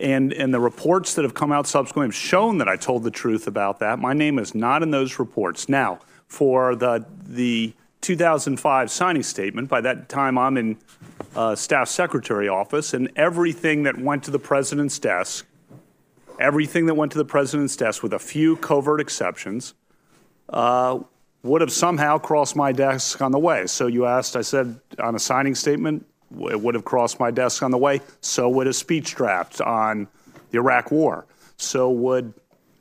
And, 0.00 0.32
and 0.32 0.52
the 0.52 0.58
reports 0.58 1.14
that 1.14 1.22
have 1.22 1.34
come 1.34 1.52
out 1.52 1.68
subsequently 1.68 2.08
have 2.08 2.16
shown 2.16 2.58
that 2.58 2.68
I 2.68 2.74
told 2.74 3.04
the 3.04 3.12
truth 3.12 3.46
about 3.46 3.78
that. 3.78 4.00
My 4.00 4.12
name 4.12 4.40
is 4.40 4.52
not 4.52 4.82
in 4.82 4.90
those 4.90 5.20
reports. 5.20 5.68
Now, 5.68 6.00
for 6.26 6.74
the, 6.74 7.06
the 7.28 7.74
2005 8.04 8.90
signing 8.90 9.22
statement. 9.22 9.68
By 9.68 9.80
that 9.80 10.10
time, 10.10 10.36
I'm 10.36 10.58
in 10.58 10.76
uh, 11.36 11.54
staff 11.54 11.88
secretary 11.88 12.48
office, 12.48 12.94
and 12.94 13.10
everything 13.16 13.82
that 13.84 13.98
went 13.98 14.24
to 14.24 14.30
the 14.30 14.38
president's 14.38 14.98
desk, 14.98 15.46
everything 16.38 16.86
that 16.86 16.94
went 16.94 17.12
to 17.12 17.18
the 17.18 17.24
president's 17.24 17.76
desk, 17.76 18.02
with 18.02 18.12
a 18.12 18.18
few 18.18 18.56
covert 18.56 19.00
exceptions, 19.00 19.74
uh, 20.50 20.98
would 21.42 21.60
have 21.60 21.72
somehow 21.72 22.18
crossed 22.18 22.56
my 22.56 22.72
desk 22.72 23.20
on 23.20 23.30
the 23.30 23.38
way. 23.38 23.66
So 23.66 23.86
you 23.86 24.06
asked, 24.06 24.34
I 24.36 24.40
said 24.42 24.80
on 24.98 25.14
a 25.14 25.18
signing 25.18 25.54
statement, 25.54 26.06
it 26.50 26.60
would 26.60 26.74
have 26.74 26.84
crossed 26.84 27.20
my 27.20 27.30
desk 27.30 27.62
on 27.62 27.70
the 27.70 27.78
way. 27.78 28.00
So 28.20 28.48
would 28.48 28.66
a 28.66 28.72
speech 28.72 29.14
draft 29.14 29.60
on 29.60 30.08
the 30.50 30.58
Iraq 30.58 30.90
War. 30.90 31.26
So 31.56 31.90
would 31.90 32.32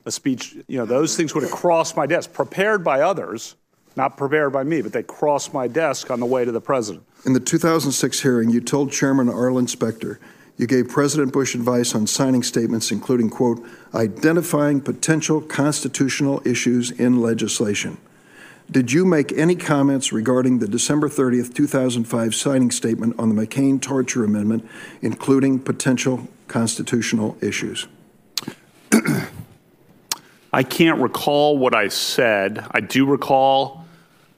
a 0.06 0.12
speech, 0.12 0.56
you 0.68 0.78
know, 0.78 0.86
those 0.86 1.16
things 1.16 1.34
would 1.34 1.44
have 1.44 1.52
crossed 1.52 1.96
my 1.96 2.06
desk, 2.06 2.34
prepared 2.34 2.84
by 2.84 3.02
others 3.02 3.56
not 3.96 4.18
prepared 4.18 4.52
by 4.54 4.64
me, 4.64 4.82
but 4.82 4.94
they 4.94 5.04
crossed 5.04 5.54
my 5.54 5.68
desk 5.68 6.10
on 6.12 6.20
the 6.20 6.26
way 6.26 6.46
to 6.46 6.52
the 6.52 6.62
president. 6.62 7.06
In 7.26 7.34
the 7.34 7.40
2006 7.40 8.22
hearing, 8.22 8.50
you 8.50 8.62
told 8.62 8.92
Chairman 8.92 9.30
Arlen 9.30 9.68
Specter 9.68 10.20
you 10.58 10.68
gave 10.68 10.88
President 10.88 11.34
Bush 11.34 11.56
advice 11.56 11.96
on 11.96 12.06
signing 12.06 12.44
statements, 12.44 12.92
including, 12.92 13.30
quote, 13.30 13.66
identifying 13.94 14.82
potential 14.82 15.42
constitutional 15.42 16.42
issues 16.46 16.92
in 16.92 17.22
legislation. 17.22 17.98
Did 18.70 18.92
you 18.92 19.04
make 19.04 19.32
any 19.34 19.56
comments 19.56 20.14
regarding 20.14 20.60
the 20.60 20.68
December 20.68 21.10
30th, 21.10 21.54
2005 21.54 22.36
signing 22.36 22.72
statement 22.72 23.16
on 23.20 23.36
the 23.36 23.48
McCain 23.48 23.82
torture 23.82 24.24
amendment, 24.24 24.68
including 25.02 25.60
potential 25.60 26.28
constitutional 26.48 27.36
issues? 27.42 27.88
I 30.54 30.62
can't 30.62 31.02
recall 31.02 31.58
what 31.58 31.76
I 31.76 31.88
said. 31.88 32.66
I 32.72 32.80
do 32.80 33.06
recall 33.06 33.83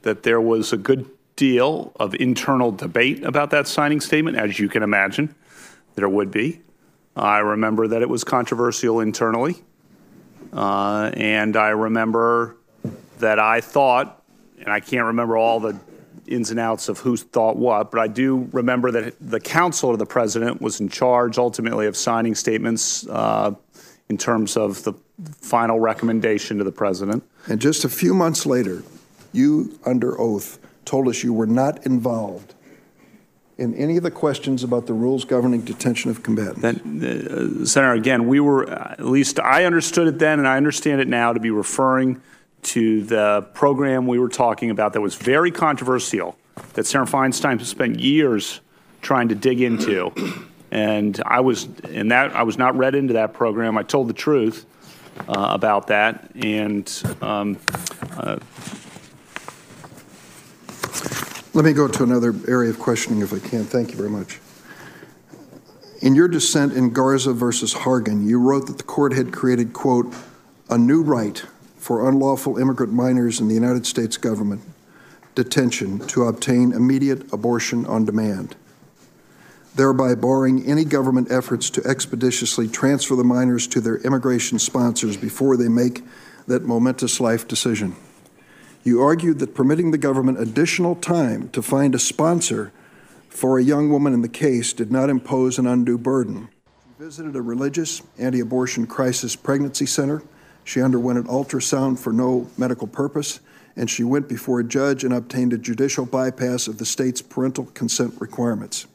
that 0.06 0.22
there 0.22 0.40
was 0.40 0.72
a 0.72 0.76
good 0.76 1.04
deal 1.34 1.90
of 1.96 2.14
internal 2.14 2.70
debate 2.70 3.24
about 3.24 3.50
that 3.50 3.66
signing 3.66 4.00
statement, 4.00 4.36
as 4.36 4.56
you 4.56 4.68
can 4.68 4.84
imagine, 4.84 5.34
there 5.96 6.08
would 6.08 6.30
be. 6.30 6.60
I 7.16 7.38
remember 7.38 7.88
that 7.88 8.02
it 8.02 8.08
was 8.08 8.22
controversial 8.22 9.00
internally. 9.00 9.56
Uh, 10.52 11.10
and 11.14 11.56
I 11.56 11.70
remember 11.70 12.56
that 13.18 13.40
I 13.40 13.60
thought, 13.60 14.22
and 14.60 14.68
I 14.68 14.78
can't 14.78 15.06
remember 15.06 15.36
all 15.36 15.58
the 15.58 15.76
ins 16.28 16.52
and 16.52 16.60
outs 16.60 16.88
of 16.88 17.00
who 17.00 17.16
thought 17.16 17.56
what, 17.56 17.90
but 17.90 17.98
I 17.98 18.06
do 18.06 18.48
remember 18.52 18.92
that 18.92 19.14
the 19.20 19.40
counsel 19.40 19.90
to 19.90 19.96
the 19.96 20.06
president 20.06 20.62
was 20.62 20.80
in 20.80 20.88
charge 20.88 21.36
ultimately 21.36 21.86
of 21.86 21.96
signing 21.96 22.36
statements 22.36 23.06
uh, 23.08 23.52
in 24.08 24.18
terms 24.18 24.56
of 24.56 24.84
the 24.84 24.92
final 25.40 25.80
recommendation 25.80 26.58
to 26.58 26.64
the 26.64 26.70
president. 26.70 27.24
And 27.48 27.60
just 27.60 27.84
a 27.84 27.88
few 27.88 28.14
months 28.14 28.46
later, 28.46 28.84
you, 29.36 29.78
under 29.84 30.20
oath, 30.20 30.58
told 30.84 31.08
us 31.08 31.22
you 31.22 31.32
were 31.32 31.46
not 31.46 31.84
involved 31.86 32.54
in 33.58 33.74
any 33.74 33.96
of 33.96 34.02
the 34.02 34.10
questions 34.10 34.62
about 34.62 34.86
the 34.86 34.92
rules 34.92 35.24
governing 35.24 35.62
detention 35.62 36.10
of 36.10 36.22
combatants. 36.22 36.60
That, 36.60 36.76
uh, 36.76 37.64
Senator, 37.64 37.94
again, 37.94 38.28
we 38.28 38.40
were, 38.40 38.68
at 38.68 39.06
least 39.06 39.40
I 39.40 39.64
understood 39.64 40.08
it 40.08 40.18
then 40.18 40.38
and 40.38 40.46
I 40.46 40.56
understand 40.56 41.00
it 41.00 41.08
now 41.08 41.32
to 41.32 41.40
be 41.40 41.50
referring 41.50 42.20
to 42.64 43.02
the 43.04 43.46
program 43.54 44.06
we 44.06 44.18
were 44.18 44.28
talking 44.28 44.70
about 44.70 44.92
that 44.92 45.00
was 45.00 45.14
very 45.14 45.50
controversial, 45.50 46.36
that 46.74 46.86
Senator 46.86 47.10
Feinstein 47.10 47.62
spent 47.64 48.00
years 48.00 48.60
trying 49.02 49.28
to 49.28 49.34
dig 49.34 49.60
into. 49.60 50.12
And 50.70 51.20
I 51.24 51.40
was 51.40 51.68
in 51.88 52.08
that 52.08 52.34
I 52.34 52.42
was 52.42 52.58
not 52.58 52.76
read 52.76 52.94
into 52.94 53.14
that 53.14 53.32
program. 53.32 53.78
I 53.78 53.84
told 53.84 54.08
the 54.08 54.14
truth 54.14 54.66
uh, 55.28 55.48
about 55.50 55.86
that, 55.86 56.30
and 56.34 57.02
um, 57.22 57.56
uh, 58.18 58.38
Let 61.56 61.64
me 61.64 61.72
go 61.72 61.88
to 61.88 62.02
another 62.02 62.34
area 62.46 62.68
of 62.68 62.78
questioning 62.78 63.22
if 63.22 63.32
I 63.32 63.38
can. 63.38 63.64
Thank 63.64 63.90
you 63.90 63.96
very 63.96 64.10
much. 64.10 64.40
In 66.02 66.14
your 66.14 66.28
dissent 66.28 66.74
in 66.74 66.92
Garza 66.92 67.32
versus 67.32 67.72
Hargan, 67.72 68.26
you 68.26 68.38
wrote 68.38 68.66
that 68.66 68.76
the 68.76 68.84
court 68.84 69.14
had 69.14 69.32
created, 69.32 69.72
quote, 69.72 70.14
a 70.68 70.76
new 70.76 71.00
right 71.00 71.42
for 71.78 72.06
unlawful 72.10 72.58
immigrant 72.58 72.92
minors 72.92 73.40
in 73.40 73.48
the 73.48 73.54
United 73.54 73.86
States 73.86 74.18
government 74.18 74.60
detention 75.34 76.00
to 76.08 76.24
obtain 76.24 76.74
immediate 76.74 77.32
abortion 77.32 77.86
on 77.86 78.04
demand, 78.04 78.54
thereby 79.74 80.14
barring 80.14 80.62
any 80.66 80.84
government 80.84 81.32
efforts 81.32 81.70
to 81.70 81.82
expeditiously 81.86 82.68
transfer 82.68 83.16
the 83.16 83.24
minors 83.24 83.66
to 83.66 83.80
their 83.80 83.96
immigration 84.00 84.58
sponsors 84.58 85.16
before 85.16 85.56
they 85.56 85.68
make 85.68 86.04
that 86.46 86.64
momentous 86.64 87.18
life 87.18 87.48
decision. 87.48 87.96
You 88.86 89.02
argued 89.02 89.40
that 89.40 89.52
permitting 89.52 89.90
the 89.90 89.98
government 89.98 90.38
additional 90.38 90.94
time 90.94 91.48
to 91.48 91.60
find 91.60 91.92
a 91.92 91.98
sponsor 91.98 92.70
for 93.28 93.58
a 93.58 93.62
young 93.62 93.90
woman 93.90 94.14
in 94.14 94.22
the 94.22 94.28
case 94.28 94.72
did 94.72 94.92
not 94.92 95.10
impose 95.10 95.58
an 95.58 95.66
undue 95.66 95.98
burden. 95.98 96.50
She 96.96 97.02
visited 97.02 97.34
a 97.34 97.42
religious 97.42 98.00
anti 98.16 98.38
abortion 98.38 98.86
crisis 98.86 99.34
pregnancy 99.34 99.86
center. 99.86 100.22
She 100.62 100.80
underwent 100.80 101.18
an 101.18 101.24
ultrasound 101.24 101.98
for 101.98 102.12
no 102.12 102.48
medical 102.56 102.86
purpose, 102.86 103.40
and 103.74 103.90
she 103.90 104.04
went 104.04 104.28
before 104.28 104.60
a 104.60 104.64
judge 104.64 105.02
and 105.02 105.12
obtained 105.12 105.52
a 105.52 105.58
judicial 105.58 106.06
bypass 106.06 106.68
of 106.68 106.78
the 106.78 106.86
state's 106.86 107.20
parental 107.20 107.64
consent 107.74 108.14
requirements. 108.20 108.86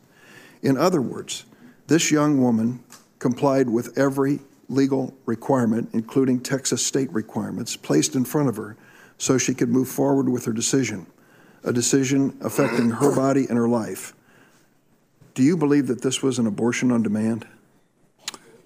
In 0.61 0.77
other 0.77 1.01
words, 1.01 1.43
this 1.87 2.11
young 2.11 2.41
woman 2.41 2.81
complied 3.19 3.69
with 3.69 3.97
every 3.97 4.39
legal 4.69 5.13
requirement, 5.25 5.89
including 5.91 6.39
Texas 6.39 6.85
state 6.85 7.11
requirements, 7.11 7.75
placed 7.75 8.15
in 8.15 8.23
front 8.23 8.47
of 8.47 8.55
her 8.55 8.77
so 9.21 9.37
she 9.37 9.53
could 9.53 9.69
move 9.69 9.87
forward 9.87 10.27
with 10.27 10.45
her 10.45 10.51
decision, 10.51 11.05
a 11.63 11.71
decision 11.71 12.35
affecting 12.41 12.89
her 12.89 13.15
body 13.15 13.45
and 13.47 13.55
her 13.55 13.67
life. 13.67 14.15
Do 15.35 15.43
you 15.43 15.55
believe 15.55 15.85
that 15.87 16.01
this 16.01 16.23
was 16.23 16.39
an 16.39 16.47
abortion 16.47 16.91
on 16.91 17.03
demand? 17.03 17.47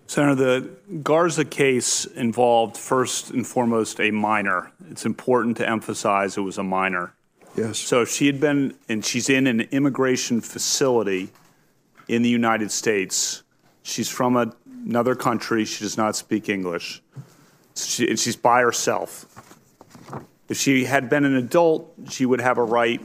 Senator, 0.08 0.36
the 0.36 0.70
Garza 1.04 1.44
case 1.44 2.06
involved 2.06 2.78
first 2.78 3.32
and 3.32 3.46
foremost 3.46 4.00
a 4.00 4.12
minor. 4.12 4.72
It's 4.90 5.06
important 5.06 5.58
to 5.58 5.70
emphasize 5.70 6.38
it 6.38 6.42
was 6.42 6.58
a 6.58 6.64
minor. 6.64 7.14
Yes. 7.58 7.78
So 7.78 8.02
if 8.02 8.10
she 8.10 8.26
had 8.26 8.40
been, 8.40 8.76
and 8.88 9.04
she's 9.04 9.30
in 9.30 9.48
an 9.48 9.60
immigration 9.60 10.40
facility 10.40 11.32
in 12.08 12.22
the 12.22 12.30
United 12.30 12.72
States, 12.72 13.44
she's 13.84 14.08
from 14.08 14.38
a, 14.38 14.54
another 14.86 15.16
country, 15.16 15.66
she 15.66 15.84
does 15.84 15.98
not 15.98 16.16
speak 16.16 16.48
English, 16.48 17.02
she, 17.76 18.10
and 18.10 18.18
she's 18.18 18.38
by 18.38 18.62
herself. 18.62 19.35
If 20.48 20.58
she 20.58 20.86
had 20.86 21.10
been 21.10 21.26
an 21.26 21.36
adult, 21.36 21.94
she 22.10 22.26
would 22.26 22.42
have 22.42 22.58
a 22.58 22.64
right 22.64 23.02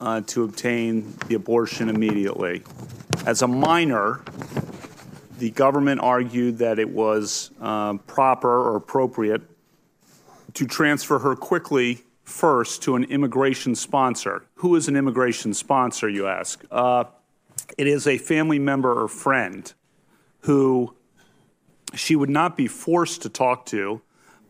uh, 0.00 0.20
to 0.28 0.44
obtain 0.44 1.14
the 1.26 1.34
abortion 1.34 1.88
immediately. 1.88 2.62
As 3.26 3.42
a 3.42 3.48
minor, 3.48 4.22
the 5.38 5.50
government 5.50 6.00
argued 6.00 6.58
that 6.58 6.78
it 6.78 6.88
was 6.88 7.50
um, 7.60 7.98
proper 8.00 8.48
or 8.48 8.76
appropriate 8.76 9.42
to 10.54 10.66
transfer 10.66 11.18
her 11.18 11.34
quickly 11.34 12.02
first 12.22 12.82
to 12.82 12.96
an 12.96 13.04
immigration 13.04 13.74
sponsor. 13.74 14.44
Who 14.56 14.76
is 14.76 14.86
an 14.88 14.96
immigration 14.96 15.52
sponsor, 15.52 16.08
you 16.08 16.26
ask? 16.26 16.64
Uh, 16.70 17.04
it 17.76 17.86
is 17.86 18.06
a 18.06 18.18
family 18.18 18.58
member 18.58 19.02
or 19.02 19.08
friend 19.08 19.72
who 20.40 20.94
she 21.94 22.14
would 22.14 22.30
not 22.30 22.56
be 22.56 22.66
forced 22.66 23.22
to 23.22 23.28
talk 23.28 23.66
to 23.66 24.00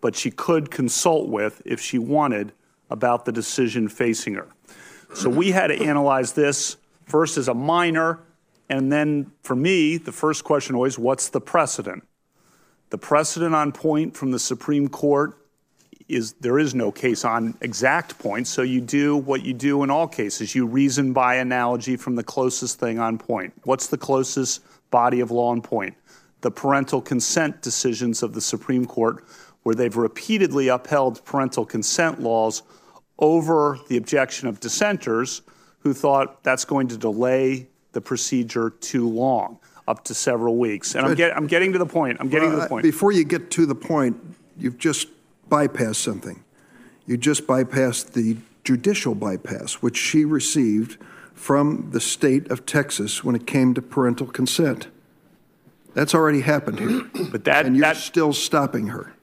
but 0.05 0.15
she 0.15 0.31
could 0.31 0.71
consult 0.71 1.31
with 1.31 1.63
if 1.65 1.81
she 1.81 1.99
wanted 1.99 2.53
about 2.91 3.25
the 3.25 3.33
decision 3.33 3.89
facing 3.89 4.35
her. 4.35 4.47
So 5.15 5.31
we 5.31 5.51
had 5.51 5.69
to 5.69 5.83
analyze 5.83 6.35
this 6.35 6.77
first 7.07 7.39
as 7.39 7.49
a 7.49 7.55
minor, 7.55 8.21
and 8.69 8.93
then 8.93 9.33
for 9.43 9.57
me, 9.57 9.97
the 9.97 10.13
first 10.13 10.45
question 10.45 10.75
always 10.75 10.99
what's 10.99 11.31
the 11.31 11.41
precedent? 11.41 12.07
The 12.91 12.99
precedent 12.99 13.55
on 13.55 13.73
point 13.73 14.15
from 14.15 14.31
the 14.31 14.39
Supreme 14.39 14.89
Court 14.89 15.39
is 16.07 16.35
there 16.35 16.59
is 16.59 16.75
no 16.75 16.93
case 16.93 17.25
on 17.25 17.57
exact 17.63 18.19
points, 18.19 18.51
so 18.51 18.61
you 18.61 18.83
do 18.83 19.17
what 19.17 19.43
you 19.43 19.55
do 19.55 19.85
in 19.85 19.91
all 19.91 20.07
cases. 20.07 20.55
You 20.55 20.67
reason 20.67 21.15
by 21.15 21.37
analogy 21.37 21.97
from 21.97 22.15
the 22.15 22.25
closest 22.25 22.79
thing 22.79 22.99
on 22.99 23.17
point. 23.17 23.55
What's 23.63 23.87
the 23.87 23.97
closest 23.97 24.61
body 24.91 25.21
of 25.21 25.31
law 25.31 25.49
on 25.49 25.63
point? 25.63 25.95
The 26.43 26.51
parental 26.51 27.01
consent 27.01 27.63
decisions 27.63 28.23
of 28.23 28.35
the 28.35 28.43
Supreme 28.43 28.85
Court 28.85 29.25
where 29.65 29.75
they've 29.75 29.97
repeatedly 29.97 30.69
upheld 30.69 31.25
parental 31.25 31.67
consent 31.67 32.21
laws 32.21 32.63
over 33.19 33.79
the 33.89 33.97
objection 33.97 34.47
of 34.47 34.61
dissenters 34.61 35.43
who 35.81 35.93
thought 35.93 36.43
that's 36.43 36.65
going 36.65 36.89
to 36.89 36.97
delay 36.97 37.69
the 37.93 38.01
procedure 38.01 38.71
too 38.71 39.09
long, 39.09 39.59
up 39.89 40.05
to 40.05 40.15
several 40.15 40.57
weeks. 40.57 40.95
And 40.95 41.07
I'm, 41.07 41.15
get, 41.15 41.37
I'm 41.37 41.47
getting 41.47 41.73
to 41.73 41.79
the 41.79 41.87
point. 41.87 42.19
I'm 42.21 42.29
getting 42.29 42.51
well, 42.51 42.59
to 42.59 42.63
the 42.63 42.69
point. 42.69 42.83
Before 42.83 43.13
you 43.13 43.25
get 43.25 43.51
to 43.53 43.67
the 43.67 43.75
point, 43.75 44.17
you've 44.59 44.79
just 44.79 45.09
bypassed 45.49 45.97
something. 45.97 46.43
You 47.07 47.17
just 47.17 47.47
bypassed 47.47 48.13
the 48.13 48.37
judicial 48.65 49.15
bypass, 49.15 49.75
which 49.75 49.97
she 49.97 50.25
received 50.25 50.99
from 51.35 51.91
the 51.91 52.01
state 52.01 52.51
of 52.51 52.65
Texas 52.65 53.23
when 53.23 53.35
it 53.35 53.47
came 53.47 53.75
to 53.75 53.83
parental 53.83 54.27
consent. 54.27 54.89
That's 55.93 56.15
already 56.15 56.41
happened 56.41 56.81
here. 56.81 57.03
But 57.31 57.45
that 57.45 57.67
and 57.67 57.77
you're 57.77 57.83
that, 57.83 57.97
still 57.97 58.33
stopping 58.33 58.89
her. 58.89 59.15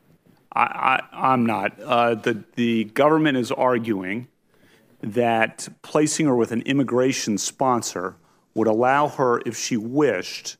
I, 0.53 1.01
am 1.13 1.45
not. 1.45 1.79
Uh, 1.79 2.15
the, 2.15 2.43
the 2.55 2.85
government 2.85 3.37
is 3.37 3.51
arguing 3.51 4.27
that 5.01 5.67
placing 5.81 6.25
her 6.27 6.35
with 6.35 6.51
an 6.51 6.61
immigration 6.63 7.37
sponsor 7.37 8.15
would 8.53 8.67
allow 8.67 9.07
her, 9.07 9.41
if 9.45 9.57
she 9.57 9.77
wished, 9.77 10.57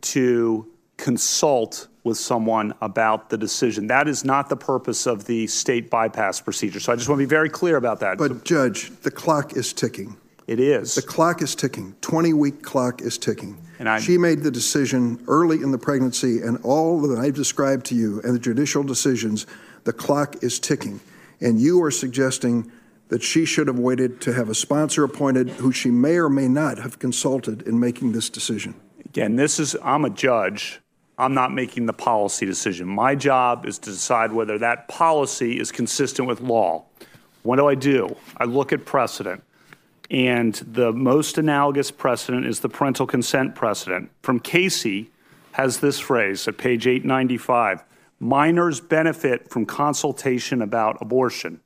to 0.00 0.70
consult 0.96 1.88
with 2.04 2.18
someone 2.18 2.74
about 2.80 3.30
the 3.30 3.38
decision. 3.38 3.86
That 3.86 4.08
is 4.08 4.24
not 4.24 4.48
the 4.48 4.56
purpose 4.56 5.06
of 5.06 5.24
the 5.24 5.46
state 5.46 5.90
bypass 5.90 6.40
procedure. 6.40 6.80
So 6.80 6.92
I 6.92 6.96
just 6.96 7.08
want 7.08 7.18
to 7.18 7.26
be 7.26 7.28
very 7.28 7.48
clear 7.48 7.76
about 7.76 8.00
that. 8.00 8.18
But, 8.18 8.44
Judge, 8.44 8.90
the 9.00 9.10
clock 9.10 9.56
is 9.56 9.72
ticking. 9.72 10.16
It 10.46 10.60
is. 10.60 10.94
The 10.94 11.02
clock 11.02 11.42
is 11.42 11.54
ticking. 11.54 11.94
20 12.00 12.32
week 12.34 12.62
clock 12.62 13.00
is 13.00 13.16
ticking. 13.16 13.56
And 13.78 13.88
I, 13.88 13.98
she 13.98 14.18
made 14.18 14.42
the 14.42 14.50
decision 14.50 15.22
early 15.26 15.62
in 15.62 15.72
the 15.72 15.78
pregnancy, 15.78 16.40
and 16.40 16.58
all 16.62 17.00
that 17.02 17.18
I've 17.18 17.34
described 17.34 17.86
to 17.86 17.94
you 17.94 18.20
and 18.22 18.34
the 18.34 18.38
judicial 18.38 18.82
decisions, 18.82 19.46
the 19.84 19.92
clock 19.92 20.42
is 20.42 20.58
ticking. 20.58 21.00
And 21.40 21.60
you 21.60 21.82
are 21.82 21.90
suggesting 21.90 22.70
that 23.08 23.22
she 23.22 23.44
should 23.44 23.66
have 23.66 23.78
waited 23.78 24.20
to 24.22 24.32
have 24.32 24.48
a 24.48 24.54
sponsor 24.54 25.04
appointed 25.04 25.50
who 25.50 25.72
she 25.72 25.90
may 25.90 26.16
or 26.16 26.28
may 26.28 26.48
not 26.48 26.78
have 26.78 26.98
consulted 26.98 27.62
in 27.62 27.78
making 27.78 28.12
this 28.12 28.30
decision. 28.30 28.74
Again, 29.04 29.36
this 29.36 29.58
is, 29.58 29.76
I'm 29.82 30.04
a 30.04 30.10
judge. 30.10 30.80
I'm 31.18 31.34
not 31.34 31.52
making 31.52 31.86
the 31.86 31.92
policy 31.92 32.46
decision. 32.46 32.88
My 32.88 33.14
job 33.14 33.66
is 33.66 33.78
to 33.80 33.90
decide 33.90 34.32
whether 34.32 34.58
that 34.58 34.88
policy 34.88 35.60
is 35.60 35.70
consistent 35.70 36.26
with 36.26 36.40
law. 36.40 36.86
What 37.42 37.56
do 37.56 37.68
I 37.68 37.74
do? 37.74 38.16
I 38.36 38.44
look 38.44 38.72
at 38.72 38.84
precedent. 38.84 39.44
And 40.14 40.54
the 40.54 40.92
most 40.92 41.38
analogous 41.38 41.90
precedent 41.90 42.46
is 42.46 42.60
the 42.60 42.68
parental 42.68 43.04
consent 43.04 43.56
precedent. 43.56 44.12
From 44.22 44.38
Casey 44.38 45.10
has 45.52 45.80
this 45.80 45.98
phrase 45.98 46.46
at 46.46 46.56
page 46.56 46.86
895 46.86 47.82
minors 48.20 48.80
benefit 48.80 49.50
from 49.50 49.66
consultation 49.66 50.62
about 50.62 50.98
abortion. 51.00 51.58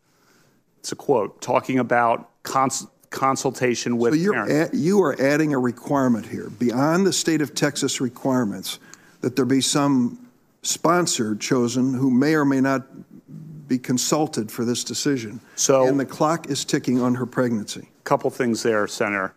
It's 0.78 0.92
a 0.92 0.96
quote 0.96 1.42
talking 1.42 1.78
about 1.78 2.30
cons- 2.42 2.86
consultation 3.10 3.98
with 3.98 4.14
so 4.14 4.18
you're 4.18 4.74
you 4.74 5.02
are 5.02 5.20
adding 5.20 5.52
a 5.52 5.58
requirement 5.58 6.24
here 6.24 6.48
beyond 6.48 7.06
the 7.06 7.12
state 7.12 7.42
of 7.42 7.54
Texas 7.54 8.00
requirements 8.00 8.78
that 9.20 9.36
there 9.36 9.44
be 9.44 9.60
some 9.60 10.26
sponsor 10.62 11.36
chosen 11.36 11.92
who 11.92 12.10
may 12.10 12.34
or 12.34 12.46
may 12.46 12.62
not 12.62 12.86
be 13.68 13.78
consulted 13.78 14.50
for 14.50 14.64
this 14.64 14.82
decision. 14.82 15.40
So, 15.54 15.86
and 15.86 16.00
the 16.00 16.06
clock 16.06 16.48
is 16.48 16.64
ticking 16.64 17.00
on 17.00 17.14
her 17.14 17.26
pregnancy. 17.26 17.88
Couple 18.04 18.30
things 18.30 18.62
there, 18.62 18.86
Senator. 18.88 19.34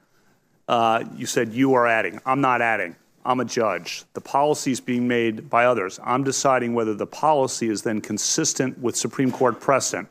Uh, 0.68 1.04
you 1.18 1.26
said 1.26 1.54
you 1.54 1.74
are 1.74 1.86
adding. 1.86 2.20
I'm 2.26 2.40
not 2.40 2.62
adding. 2.62 2.96
I'm 3.26 3.40
a 3.40 3.46
judge. 3.46 4.04
The 4.14 4.22
policy 4.22 4.72
is 4.72 4.80
being 4.80 5.08
made 5.08 5.50
by 5.50 5.66
others. 5.66 6.00
I'm 6.04 6.24
deciding 6.24 6.74
whether 6.74 6.94
the 6.94 7.06
policy 7.06 7.68
is 7.68 7.84
then 7.84 8.02
consistent 8.02 8.80
with 8.80 8.96
Supreme 8.96 9.32
Court 9.32 9.60
precedent. 9.60 10.08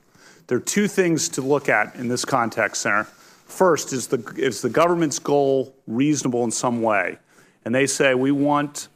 There 0.46 0.58
are 0.58 0.60
two 0.60 0.86
things 0.86 1.28
to 1.30 1.42
look 1.42 1.68
at 1.68 1.94
in 1.96 2.08
this 2.08 2.24
context, 2.24 2.82
Senator. 2.82 3.08
First, 3.46 3.92
is 3.92 4.06
the, 4.06 4.22
is 4.36 4.62
the 4.62 4.70
government's 4.70 5.18
goal 5.18 5.74
reasonable 5.86 6.44
in 6.44 6.50
some 6.50 6.82
way? 6.82 7.18
And 7.64 7.74
they 7.74 7.86
say 7.86 8.14
we 8.14 8.30
want 8.30 8.88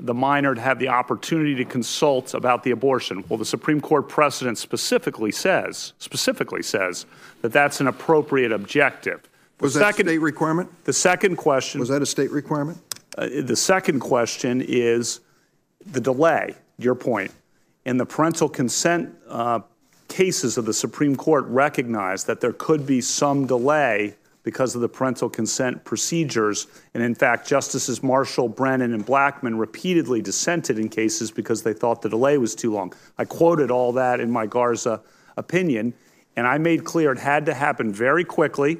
the 0.00 0.14
minor 0.14 0.54
to 0.54 0.60
have 0.60 0.78
the 0.78 0.88
opportunity 0.88 1.54
to 1.56 1.64
consult 1.64 2.34
about 2.34 2.62
the 2.62 2.70
abortion. 2.70 3.24
Well, 3.28 3.38
the 3.38 3.44
Supreme 3.44 3.80
Court 3.80 4.08
precedent 4.08 4.58
specifically 4.58 5.32
says, 5.32 5.92
specifically 5.98 6.62
says 6.62 7.06
that 7.42 7.52
that's 7.52 7.80
an 7.80 7.88
appropriate 7.88 8.52
objective. 8.52 9.22
The 9.58 9.64
was 9.64 9.74
second, 9.74 10.06
that 10.06 10.12
a 10.12 10.14
state 10.14 10.18
requirement? 10.18 10.84
The 10.84 10.92
second 10.92 11.36
question 11.36 11.80
was 11.80 11.88
that 11.88 12.02
a 12.02 12.06
state 12.06 12.30
requirement? 12.30 12.78
Uh, 13.16 13.28
the 13.42 13.56
second 13.56 14.00
question 14.00 14.62
is 14.66 15.20
the 15.86 16.00
delay. 16.00 16.54
Your 16.78 16.94
point 16.94 17.32
and 17.88 17.98
the 17.98 18.04
parental 18.04 18.50
consent 18.50 19.14
uh, 19.28 19.60
cases 20.08 20.58
of 20.58 20.66
the 20.66 20.74
Supreme 20.74 21.16
Court 21.16 21.46
recognize 21.46 22.24
that 22.24 22.38
there 22.38 22.52
could 22.52 22.86
be 22.86 23.00
some 23.00 23.46
delay 23.46 24.14
because 24.48 24.74
of 24.74 24.80
the 24.80 24.88
parental 24.88 25.28
consent 25.28 25.84
procedures. 25.84 26.68
And 26.94 27.02
in 27.02 27.14
fact, 27.14 27.46
Justices 27.46 28.02
Marshall, 28.02 28.48
Brennan, 28.48 28.94
and 28.94 29.04
Blackmun 29.04 29.58
repeatedly 29.58 30.22
dissented 30.22 30.78
in 30.78 30.88
cases 30.88 31.30
because 31.30 31.62
they 31.62 31.74
thought 31.74 32.00
the 32.00 32.08
delay 32.08 32.38
was 32.38 32.54
too 32.54 32.72
long. 32.72 32.94
I 33.18 33.26
quoted 33.26 33.70
all 33.70 33.92
that 33.92 34.20
in 34.20 34.30
my 34.30 34.46
Garza 34.46 35.02
opinion, 35.36 35.92
and 36.34 36.46
I 36.46 36.56
made 36.56 36.86
clear 36.86 37.12
it 37.12 37.18
had 37.18 37.44
to 37.44 37.52
happen 37.52 37.92
very 37.92 38.24
quickly. 38.24 38.78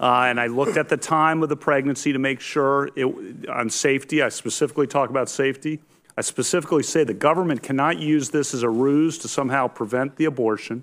Uh, 0.00 0.24
and 0.24 0.40
I 0.40 0.48
looked 0.48 0.76
at 0.76 0.88
the 0.88 0.96
time 0.96 1.44
of 1.44 1.48
the 1.48 1.56
pregnancy 1.56 2.12
to 2.12 2.18
make 2.18 2.40
sure 2.40 2.90
it, 2.96 3.48
on 3.48 3.70
safety. 3.70 4.20
I 4.20 4.30
specifically 4.30 4.88
talk 4.88 5.10
about 5.10 5.28
safety. 5.28 5.78
I 6.18 6.22
specifically 6.22 6.82
say 6.82 7.04
the 7.04 7.14
government 7.14 7.62
cannot 7.62 8.00
use 8.00 8.30
this 8.30 8.52
as 8.52 8.64
a 8.64 8.68
ruse 8.68 9.16
to 9.18 9.28
somehow 9.28 9.68
prevent 9.68 10.16
the 10.16 10.24
abortion. 10.24 10.82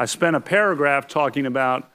I 0.00 0.06
spent 0.06 0.34
a 0.34 0.40
paragraph 0.40 1.06
talking 1.06 1.46
about 1.46 1.92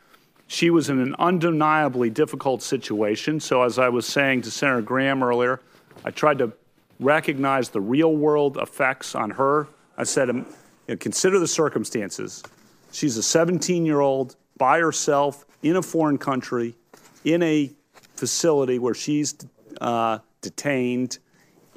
she 0.50 0.72
was 0.72 0.90
in 0.90 1.00
an 1.00 1.16
undeniably 1.20 2.10
difficult 2.10 2.64
situation. 2.64 3.40
So, 3.40 3.62
as 3.62 3.78
I 3.78 3.88
was 3.88 4.08
saying 4.08 4.42
to 4.42 4.52
Senator 4.52 4.82
Graham 4.82 5.22
earlier, 5.22 5.62
I 6.04 6.10
tried 6.10 6.40
to 6.40 6.52
recognize 7.00 7.70
the 7.70 7.80
real 7.80 8.16
world 8.16 8.58
effects 8.58 9.14
on 9.14 9.30
her. 9.30 9.68
I 9.96 10.04
said, 10.04 10.28
um, 10.32 10.38
you 10.88 10.96
know, 10.96 10.98
consider 10.98 11.38
the 11.38 11.48
circumstances. 11.48 12.42
She's 12.92 13.16
a 13.16 13.24
17 13.24 13.86
year 13.86 14.00
old 14.00 14.36
by 14.58 14.80
herself 14.80 15.46
in 15.62 15.76
a 15.76 15.84
foreign 15.84 16.18
country, 16.18 16.76
in 17.24 17.44
a 17.44 17.72
facility 18.16 18.80
where 18.80 18.96
she's 18.96 19.36
uh, 19.80 20.18
detained 20.42 21.20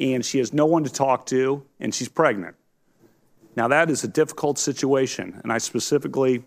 and 0.00 0.24
she 0.24 0.38
has 0.38 0.54
no 0.54 0.64
one 0.64 0.82
to 0.82 0.90
talk 0.90 1.26
to, 1.26 1.62
and 1.78 1.94
she's 1.94 2.08
pregnant. 2.08 2.56
Now, 3.54 3.68
that 3.68 3.90
is 3.90 4.02
a 4.02 4.08
difficult 4.08 4.58
situation, 4.58 5.38
and 5.42 5.52
I 5.52 5.58
specifically 5.58 6.42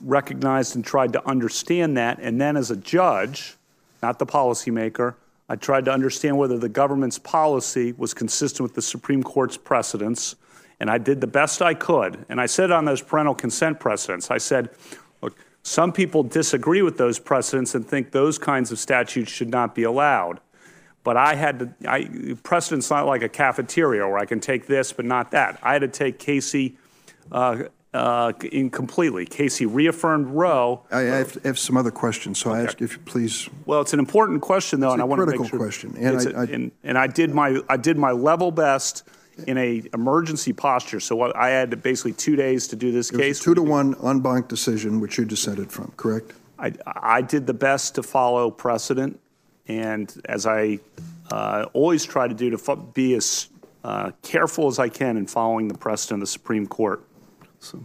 recognized 0.00 0.76
and 0.76 0.84
tried 0.84 1.12
to 1.12 1.26
understand 1.26 1.96
that. 1.96 2.18
And 2.20 2.40
then, 2.40 2.56
as 2.56 2.70
a 2.70 2.76
judge, 2.76 3.56
not 4.02 4.18
the 4.18 4.26
policymaker, 4.26 5.14
I 5.48 5.56
tried 5.56 5.86
to 5.86 5.92
understand 5.92 6.36
whether 6.36 6.58
the 6.58 6.68
government's 6.68 7.18
policy 7.18 7.92
was 7.96 8.12
consistent 8.12 8.60
with 8.60 8.74
the 8.74 8.82
Supreme 8.82 9.22
Court's 9.22 9.56
precedents. 9.56 10.36
And 10.80 10.90
I 10.90 10.98
did 10.98 11.20
the 11.20 11.26
best 11.26 11.62
I 11.62 11.74
could. 11.74 12.24
And 12.28 12.40
I 12.40 12.46
said 12.46 12.70
on 12.70 12.84
those 12.84 13.02
parental 13.02 13.34
consent 13.34 13.80
precedents, 13.80 14.30
I 14.30 14.38
said, 14.38 14.70
look, 15.22 15.36
some 15.62 15.92
people 15.92 16.22
disagree 16.22 16.82
with 16.82 16.98
those 16.98 17.18
precedents 17.18 17.74
and 17.74 17.86
think 17.86 18.12
those 18.12 18.38
kinds 18.38 18.70
of 18.70 18.78
statutes 18.78 19.30
should 19.30 19.50
not 19.50 19.74
be 19.74 19.82
allowed. 19.82 20.40
But 21.02 21.16
I 21.16 21.34
had 21.34 21.58
to, 21.58 21.74
I, 21.88 22.36
precedent's 22.42 22.90
not 22.90 23.06
like 23.06 23.22
a 23.22 23.28
cafeteria 23.28 24.06
where 24.06 24.18
I 24.18 24.26
can 24.26 24.40
take 24.40 24.66
this 24.66 24.92
but 24.92 25.04
not 25.04 25.30
that. 25.30 25.58
I 25.62 25.72
had 25.72 25.82
to 25.82 25.88
take 25.88 26.18
Casey 26.18 26.76
uh, 27.32 27.64
uh, 27.94 28.32
incompletely. 28.52 29.26
Casey 29.26 29.66
reaffirmed 29.66 30.26
Roe. 30.28 30.82
I, 30.90 31.00
I 31.00 31.02
have, 31.02 31.34
have, 31.44 31.58
some 31.58 31.76
other 31.76 31.90
questions, 31.90 32.38
so. 32.38 32.50
I 32.50 32.62
ask 32.62 32.80
if 32.82 32.92
you 32.92 32.98
please. 33.00 33.48
Well, 33.66 33.80
it's 33.80 33.92
an 33.92 33.98
important 33.98 34.42
question, 34.42 34.80
though, 34.80 34.92
and 34.92 35.00
I 35.00 35.04
want 35.04 35.20
to 35.20 35.38
make 35.38 35.48
sure. 35.48 35.58
question, 35.58 35.94
and 35.98 36.18
I, 36.18 36.22
a, 36.22 36.46
and, 36.46 36.72
and 36.84 36.98
I 36.98 37.06
did 37.06 37.34
my 37.34 37.60
I 37.68 37.76
did 37.76 37.96
my 37.96 38.10
level 38.10 38.50
best 38.50 39.04
in 39.46 39.56
a 39.56 39.82
emergency 39.94 40.52
posture. 40.52 41.00
So 41.00 41.32
I 41.34 41.48
had 41.48 41.82
basically 41.82 42.12
two 42.12 42.36
days 42.36 42.68
to 42.68 42.76
do 42.76 42.90
this 42.90 43.10
case. 43.10 43.38
two 43.38 43.54
to 43.54 43.62
one 43.62 43.94
en 44.04 44.20
banc 44.20 44.48
decision, 44.48 45.00
which 45.00 45.16
you 45.16 45.24
dissented 45.24 45.70
from, 45.70 45.92
correct? 45.96 46.32
I, 46.58 46.72
I 46.86 47.22
did 47.22 47.46
the 47.46 47.54
best 47.54 47.94
to 47.94 48.02
follow 48.02 48.50
precedent 48.50 49.20
and 49.68 50.12
as 50.24 50.46
I 50.46 50.80
uh, 51.30 51.66
always 51.74 52.04
try 52.04 52.26
to 52.26 52.34
do, 52.34 52.50
to 52.50 52.76
be 52.94 53.14
as 53.14 53.48
uh, 53.84 54.10
careful 54.22 54.66
as 54.66 54.78
I 54.78 54.88
can 54.88 55.16
in 55.16 55.26
following 55.26 55.68
the 55.68 55.76
precedent 55.76 56.22
of 56.22 56.28
the 56.28 56.32
Supreme 56.32 56.66
Court. 56.66 57.04
So. 57.60 57.84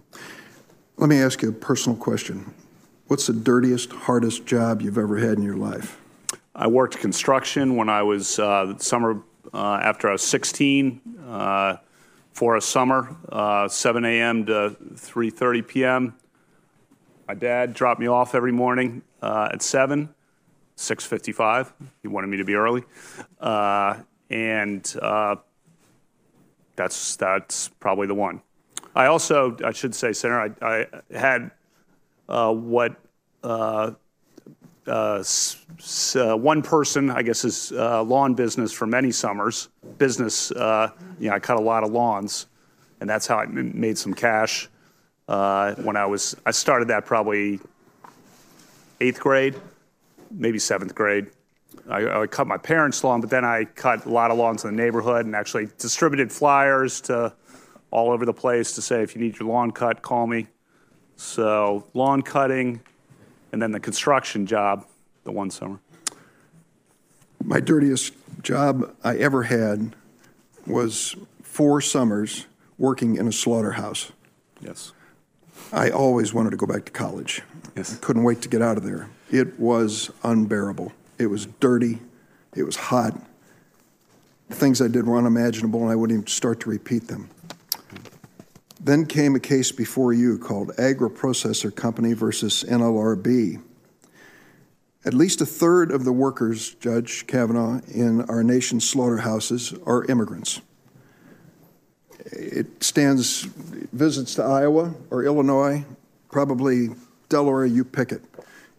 Let 0.98 1.10
me 1.10 1.20
ask 1.20 1.42
you 1.42 1.50
a 1.50 1.54
personal 1.54 1.98
question. 1.98 2.54
What's 3.08 3.28
the 3.28 3.34
dirtiest, 3.34 3.92
hardest 3.92 4.46
job 4.46 4.82
you've 4.82 4.98
ever 4.98 5.18
had 5.18 5.38
in 5.38 5.44
your 5.44 5.58
life? 5.58 6.00
I 6.56 6.68
worked 6.68 6.98
construction 6.98 7.76
when 7.76 7.90
I 7.90 8.04
was 8.04 8.38
uh, 8.40 8.78
summer 8.78 9.22
uh, 9.54 9.80
after 9.82 10.08
I 10.08 10.14
was 10.14 10.22
16 10.22 11.02
uh, 11.28 11.78
for 12.32 12.56
a 12.56 12.62
summer, 12.62 13.16
uh, 13.32 13.68
7 13.68 14.06
a.m. 14.06 14.46
to 14.46 14.76
3:30 14.94 15.68
p.m. 15.68 16.16
My 17.28 17.34
dad 17.34 17.74
dropped 17.74 18.00
me 18.00 18.08
off 18.08 18.36
every 18.36 18.52
morning 18.52 19.02
at 19.22 19.62
7 19.62 20.14
6:55. 20.78 21.72
He 22.02 22.08
wanted 22.08 22.28
me 22.28 22.38
to 22.38 22.46
be 22.46 22.56
early, 22.56 22.84
uh, 23.40 23.98
and 24.30 24.96
uh, 25.02 25.36
that's 26.76 27.16
that's 27.16 27.70
probably 27.80 28.08
the 28.08 28.16
one. 28.16 28.42
I 28.96 29.08
also 29.08 29.58
I 29.64 29.72
should 29.72 29.96
say, 29.96 30.14
Senator, 30.14 30.56
I, 30.62 30.88
I 31.12 31.18
had 31.18 31.52
uh, 32.28 32.54
what. 32.54 32.96
Uh, 33.44 33.92
uh, 34.86 35.24
uh, 36.16 36.36
one 36.36 36.62
person, 36.62 37.10
I 37.10 37.22
guess, 37.22 37.46
is 37.46 37.72
lawn 37.72 38.34
business 38.34 38.74
for 38.74 38.86
many 38.86 39.12
summers. 39.12 39.70
Business, 39.98 40.52
you 40.52 40.58
know, 40.58 41.32
I 41.32 41.40
cut 41.40 41.56
a 41.56 41.62
lot 41.62 41.86
of 41.86 41.92
lawns, 41.92 42.48
and 43.00 43.10
that's 43.10 43.26
how 43.26 43.38
I 43.38 43.46
made 43.46 43.98
some 43.98 44.14
cash. 44.14 44.68
when 45.28 45.96
I 45.96 46.06
was, 46.06 46.36
I 46.46 46.52
started 46.52 46.90
that 46.90 47.06
probably 47.06 47.62
eighth 49.00 49.22
grade, 49.22 49.56
maybe 50.32 50.60
seventh 50.60 50.96
grade. 50.96 51.28
I, 51.90 52.22
I, 52.22 52.28
cut 52.28 52.48
my 52.48 52.58
parents' 52.58 53.04
lawn, 53.04 53.20
but 53.20 53.30
then 53.30 53.44
I 53.44 53.66
cut 53.66 54.06
a 54.06 54.10
lot 54.10 54.32
of 54.32 54.38
lawns 54.38 54.64
in 54.64 54.76
the 54.76 54.82
neighborhood 54.82 55.26
and 55.26 55.36
actually 55.36 55.68
distributed 55.78 56.32
flyers 56.32 57.02
to 57.02 57.34
all 57.94 58.10
over 58.10 58.26
the 58.26 58.34
place 58.34 58.74
to 58.74 58.82
say, 58.82 59.04
if 59.04 59.16
you 59.16 59.22
need 59.22 59.38
your 59.38 59.48
lawn 59.48 59.70
cut, 59.70 60.02
call 60.02 60.26
me. 60.26 60.48
So 61.16 61.86
lawn 61.94 62.24
cutting, 62.24 62.82
and 63.52 63.62
then 63.62 63.72
the 63.72 63.80
construction 63.80 64.48
job, 64.48 64.88
the 65.26 65.32
one 65.32 65.52
summer. 65.52 65.80
My 67.44 67.60
dirtiest 67.60 68.14
job 68.42 68.96
I 69.04 69.18
ever 69.18 69.44
had 69.44 69.96
was 70.66 71.16
four 71.44 71.82
summers 71.82 72.48
working 72.80 73.16
in 73.16 73.28
a 73.28 73.32
slaughterhouse. 73.32 74.12
Yes. 74.60 74.92
I 75.72 75.92
always 75.92 76.34
wanted 76.34 76.50
to 76.50 76.58
go 76.58 76.66
back 76.66 76.86
to 76.86 76.92
college. 76.92 77.44
Yes. 77.78 77.94
I 77.94 77.98
couldn't 77.98 78.24
wait 78.24 78.42
to 78.42 78.50
get 78.50 78.64
out 78.64 78.78
of 78.78 78.84
there. 78.84 79.08
It 79.32 79.60
was 79.60 80.10
unbearable. 80.24 80.94
It 81.20 81.28
was 81.28 81.46
dirty. 81.46 82.00
It 82.56 82.64
was 82.64 82.76
hot. 82.76 83.14
The 84.50 84.56
things 84.56 84.82
I 84.82 84.88
did 84.88 85.06
were 85.06 85.18
unimaginable, 85.18 85.84
and 85.84 85.92
I 85.92 85.96
wouldn't 85.96 86.18
even 86.18 86.28
start 86.28 86.60
to 86.62 86.72
repeat 86.72 87.08
them. 87.08 87.30
Then 88.84 89.06
came 89.06 89.36
a 89.36 89.40
case 89.40 89.72
before 89.72 90.12
you 90.14 90.38
called 90.38 90.72
Agri-Processor 90.78 91.74
Company 91.74 92.14
versus 92.14 92.66
NLRB. 92.68 93.62
At 95.06 95.14
least 95.14 95.42
a 95.42 95.46
third 95.46 95.92
of 95.92 96.04
the 96.04 96.12
workers, 96.12 96.74
Judge 96.76 97.26
Kavanaugh, 97.26 97.82
in 97.88 98.22
our 98.24 98.44
nation's 98.44 98.88
slaughterhouses 98.88 99.74
are 99.86 100.06
immigrants. 100.06 100.62
It 102.32 102.84
stands 102.84 103.42
visits 103.42 104.36
to 104.36 104.44
Iowa 104.44 104.94
or 105.10 105.24
Illinois, 105.24 105.86
probably 106.32 106.90
Delaware, 107.30 107.66
you 107.66 107.84
pick 107.84 108.12
it 108.12 108.22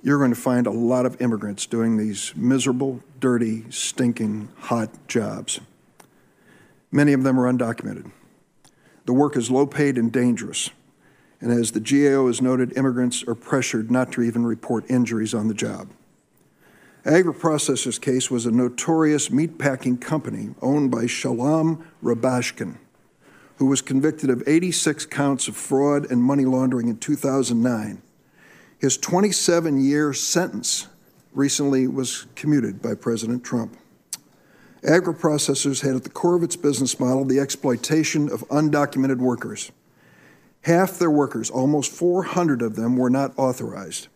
you're 0.05 0.19
going 0.19 0.31
to 0.31 0.41
find 0.41 0.67
a 0.67 0.71
lot 0.71 1.07
of 1.07 1.21
immigrants 1.23 1.65
doing 1.65 1.97
these 1.97 2.37
miserable, 2.37 3.01
dirty, 3.21 3.65
stinking, 3.71 4.51
hot 4.59 4.91
jobs. 5.09 5.61
Many 6.93 7.15
of 7.15 7.23
them 7.23 7.41
are 7.41 7.51
undocumented. 7.51 8.13
The 9.05 9.13
work 9.13 9.37
is 9.37 9.51
low 9.51 9.67
paid 9.67 9.99
and 9.99 10.11
dangerous. 10.11 10.71
And 11.41 11.53
as 11.53 11.73
the 11.73 11.81
GAO 11.81 12.27
has 12.27 12.41
noted, 12.41 12.77
immigrants 12.77 13.23
are 13.29 13.35
pressured 13.35 13.91
not 13.91 14.13
to 14.13 14.23
even 14.23 14.47
report 14.47 14.91
injuries 14.91 15.35
on 15.35 15.49
the 15.49 15.55
job. 15.55 15.89
Agri-Processor's 17.05 17.99
case 17.99 18.31
was 18.31 18.47
a 18.47 18.51
notorious 18.51 19.29
meatpacking 19.29 20.01
company 20.01 20.55
owned 20.63 20.91
by 20.91 21.05
Sholom 21.05 21.85
Rubashkin, 22.03 22.79
who 23.57 23.67
was 23.67 23.83
convicted 23.83 24.31
of 24.31 24.43
86 24.47 25.05
counts 25.07 25.47
of 25.47 25.55
fraud 25.55 26.11
and 26.11 26.23
money 26.23 26.47
laundering 26.47 26.89
in 26.89 26.97
2009. 26.97 28.01
His 28.79 28.97
27 28.97 29.85
year 29.85 30.15
sentence 30.15 30.89
recently 31.35 31.87
was 31.87 32.27
commuted 32.37 32.81
by 32.81 32.95
President 32.95 33.45
Trump. 33.45 33.77
Agriprocessors 34.85 35.81
had 35.81 35.97
at 35.97 36.05
the 36.05 36.11
core 36.11 36.37
of 36.37 36.43
its 36.43 36.57
business 36.57 37.01
model 37.01 37.25
the 37.25 37.41
exploitation 37.41 38.31
of 38.31 38.47
undocumented 38.49 39.17
workers. 39.17 39.73
Half 40.63 40.99
their 40.99 41.11
workers, 41.11 41.49
almost 41.49 41.91
400 41.91 42.61
of 42.61 42.77
them, 42.77 42.97
were 42.97 43.09
not 43.09 43.33
authorized. 43.39 44.09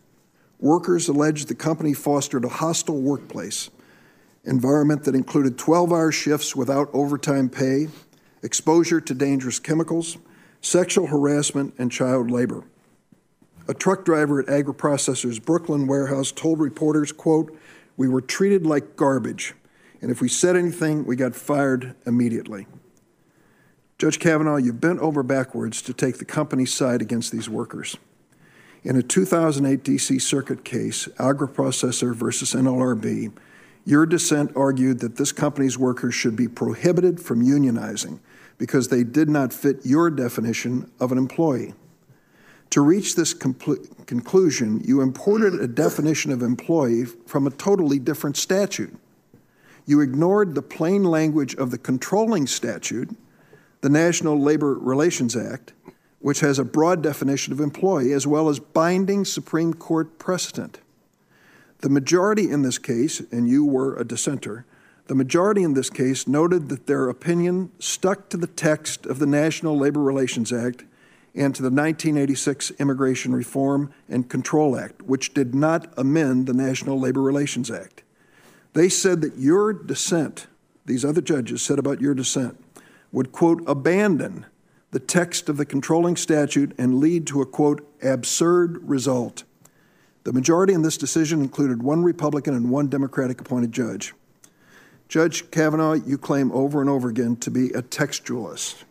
Workers 0.59 1.07
alleged 1.07 1.47
the 1.47 1.55
company 1.55 1.93
fostered 1.93 2.45
a 2.45 2.49
hostile 2.49 3.01
workplace 3.01 3.69
environment 4.45 5.03
that 5.03 5.15
included 5.15 5.57
12 5.57 5.91
hour 5.91 6.11
shifts 6.11 6.55
without 6.55 6.89
overtime 6.93 7.49
pay, 7.49 7.87
exposure 8.41 9.01
to 9.01 9.13
dangerous 9.13 9.59
chemicals, 9.59 10.17
sexual 10.61 11.07
harassment, 11.07 11.73
and 11.77 11.91
child 11.91 12.29
labor. 12.29 12.63
A 13.67 13.73
truck 13.73 14.05
driver 14.05 14.39
at 14.39 14.47
Agriprocessors 14.47 15.43
Brooklyn 15.43 15.87
warehouse 15.87 16.31
told 16.31 16.59
reporters, 16.59 17.11
quote, 17.11 17.55
"We 17.97 18.07
were 18.07 18.21
treated 18.21 18.65
like 18.65 18.95
garbage, 18.95 19.55
and 20.01 20.11
if 20.11 20.21
we 20.21 20.29
said 20.29 20.55
anything, 20.55 21.05
we 21.05 21.15
got 21.15 21.35
fired 21.35 21.95
immediately." 22.05 22.67
Judge 23.97 24.19
Kavanaugh, 24.19 24.55
you 24.55 24.71
bent 24.71 24.99
over 24.99 25.23
backwards 25.23 25.81
to 25.81 25.93
take 25.93 26.17
the 26.17 26.25
company's 26.25 26.73
side 26.73 27.01
against 27.01 27.31
these 27.31 27.49
workers. 27.49 27.97
In 28.81 28.95
a 28.95 29.03
2008 29.03 29.83
D.C. 29.83 30.19
Circuit 30.19 30.63
case, 30.63 31.09
Agriprocessor 31.17 32.15
versus 32.15 32.53
NLRB, 32.53 33.33
your 33.83 34.05
dissent 34.05 34.51
argued 34.55 34.99
that 34.99 35.17
this 35.17 35.33
company's 35.33 35.77
workers 35.77 36.15
should 36.15 36.37
be 36.37 36.47
prohibited 36.47 37.19
from 37.19 37.43
unionizing 37.43 38.19
because 38.57 38.87
they 38.87 39.03
did 39.03 39.29
not 39.29 39.51
fit 39.51 39.85
your 39.85 40.09
definition 40.09 40.89
of 40.99 41.11
an 41.11 41.17
employee. 41.17 41.73
To 42.69 42.81
reach 42.81 43.15
this 43.15 43.33
conclusion, 43.33 44.81
you 44.85 45.01
imported 45.01 45.55
a 45.55 45.67
definition 45.67 46.31
of 46.31 46.41
employee 46.41 47.05
from 47.05 47.47
a 47.47 47.51
totally 47.51 47.99
different 47.99 48.37
statute. 48.37 48.95
You 49.89 50.01
ignored 50.01 50.53
the 50.53 50.61
plain 50.61 51.03
language 51.03 51.55
of 51.55 51.71
the 51.71 51.79
controlling 51.79 52.45
statute, 52.45 53.09
the 53.81 53.89
National 53.89 54.39
Labor 54.39 54.75
Relations 54.75 55.35
Act, 55.35 55.73
which 56.19 56.41
has 56.41 56.59
a 56.59 56.63
broad 56.63 57.01
definition 57.01 57.53
of 57.53 57.59
employee 57.59 58.13
as 58.13 58.27
well 58.27 58.49
as 58.49 58.59
binding 58.59 59.25
Supreme 59.25 59.73
Court 59.73 60.19
precedent. 60.19 60.79
The 61.79 61.89
majority 61.89 62.51
in 62.51 62.61
this 62.61 62.77
case, 62.77 63.19
and 63.31 63.49
you 63.49 63.65
were 63.65 63.95
a 63.95 64.05
dissenter, 64.05 64.63
the 65.07 65.15
majority 65.15 65.63
in 65.63 65.73
this 65.73 65.89
case 65.89 66.27
noted 66.27 66.69
that 66.69 66.85
their 66.85 67.09
opinion 67.09 67.71
stuck 67.79 68.29
to 68.29 68.37
the 68.37 68.45
text 68.45 69.07
of 69.07 69.17
the 69.17 69.25
National 69.25 69.75
Labor 69.75 70.01
Relations 70.01 70.53
Act 70.53 70.83
and 71.33 71.55
to 71.55 71.63
the 71.63 71.71
1986 71.71 72.73
Immigration 72.77 73.33
Reform 73.33 73.91
and 74.07 74.29
Control 74.29 74.77
Act, 74.77 75.01
which 75.01 75.33
did 75.33 75.55
not 75.55 75.91
amend 75.97 76.45
the 76.45 76.53
National 76.53 76.99
Labor 76.99 77.23
Relations 77.23 77.71
Act. 77.71 78.03
They 78.73 78.89
said 78.89 79.21
that 79.21 79.37
your 79.37 79.73
dissent, 79.73 80.47
these 80.85 81.03
other 81.03 81.21
judges 81.21 81.61
said 81.61 81.79
about 81.79 82.01
your 82.01 82.13
dissent, 82.13 82.63
would, 83.11 83.31
quote, 83.31 83.63
abandon 83.67 84.45
the 84.91 84.99
text 84.99 85.49
of 85.49 85.57
the 85.57 85.65
controlling 85.65 86.15
statute 86.15 86.73
and 86.77 86.99
lead 86.99 87.27
to 87.27 87.41
a, 87.41 87.45
quote, 87.45 87.87
absurd 88.03 88.87
result. 88.87 89.43
The 90.23 90.33
majority 90.33 90.73
in 90.73 90.81
this 90.81 90.97
decision 90.97 91.41
included 91.41 91.81
one 91.81 92.03
Republican 92.03 92.53
and 92.53 92.69
one 92.69 92.87
Democratic 92.87 93.41
appointed 93.41 93.71
judge. 93.71 94.13
Judge 95.07 95.49
Kavanaugh, 95.49 95.93
you 95.93 96.17
claim 96.17 96.51
over 96.51 96.81
and 96.81 96.89
over 96.89 97.09
again 97.09 97.35
to 97.37 97.49
be 97.49 97.69
a 97.69 97.81
textualist, 97.81 98.83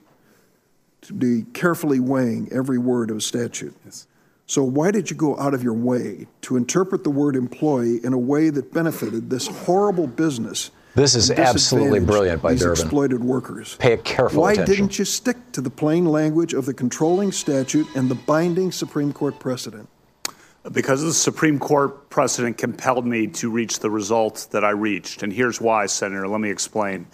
to 1.03 1.13
be 1.13 1.45
carefully 1.53 2.01
weighing 2.01 2.49
every 2.53 2.79
word 2.79 3.11
of 3.11 3.19
a 3.19 3.21
statute. 3.21 3.75
Yes. 3.85 4.09
So, 4.49 4.65
why 4.65 4.91
did 4.91 5.11
you 5.11 5.17
go 5.17 5.39
out 5.39 5.53
of 5.53 5.63
your 5.63 5.75
way 5.75 6.27
to 6.41 6.57
interpret 6.57 7.05
the 7.05 7.11
word 7.11 7.37
employee 7.37 8.01
in 8.03 8.15
a 8.15 8.19
way 8.19 8.49
that 8.49 8.73
benefited 8.73 9.29
this 9.29 9.47
horrible 9.47 10.07
business 10.07 10.71
this 10.95 11.15
is 11.15 11.31
absolutely 11.31 12.01
brilliant 12.01 12.43
by 12.43 12.53
these 12.53 12.63
Durbin. 12.63 12.83
exploited 12.83 13.23
workers. 13.23 13.77
Pay 13.77 13.93
a 13.93 13.99
careful 13.99 14.43
Why 14.43 14.53
attention. 14.53 14.75
didn't 14.75 14.99
you 14.99 15.05
stick 15.05 15.37
to 15.53 15.61
the 15.61 15.71
plain 15.71 16.07
language 16.07 16.55
of 16.55 16.67
the 16.67 16.75
controlling 16.75 17.31
statute 17.31 17.87
and 17.95 18.11
the 18.11 18.17
binding 18.17 18.73
Supreme 18.73 19.13
Court 19.13 19.39
precedent? 19.39 19.89
Because 20.73 21.03
the 21.03 21.15
Supreme 21.15 21.61
Court 21.61 22.11
precedent 22.11 22.59
compelled 22.59 23.07
me 23.07 23.29
to 23.29 23.49
reach 23.49 23.79
the 23.79 23.91
result 23.91 24.49
that 24.51 24.65
I 24.65 24.71
reached. 24.71 25.23
And 25.23 25.33
here's 25.33 25.61
why, 25.61 25.87
Senator. 25.87 26.27
Let 26.27 26.41
me 26.41 26.51
explain. 26.51 27.07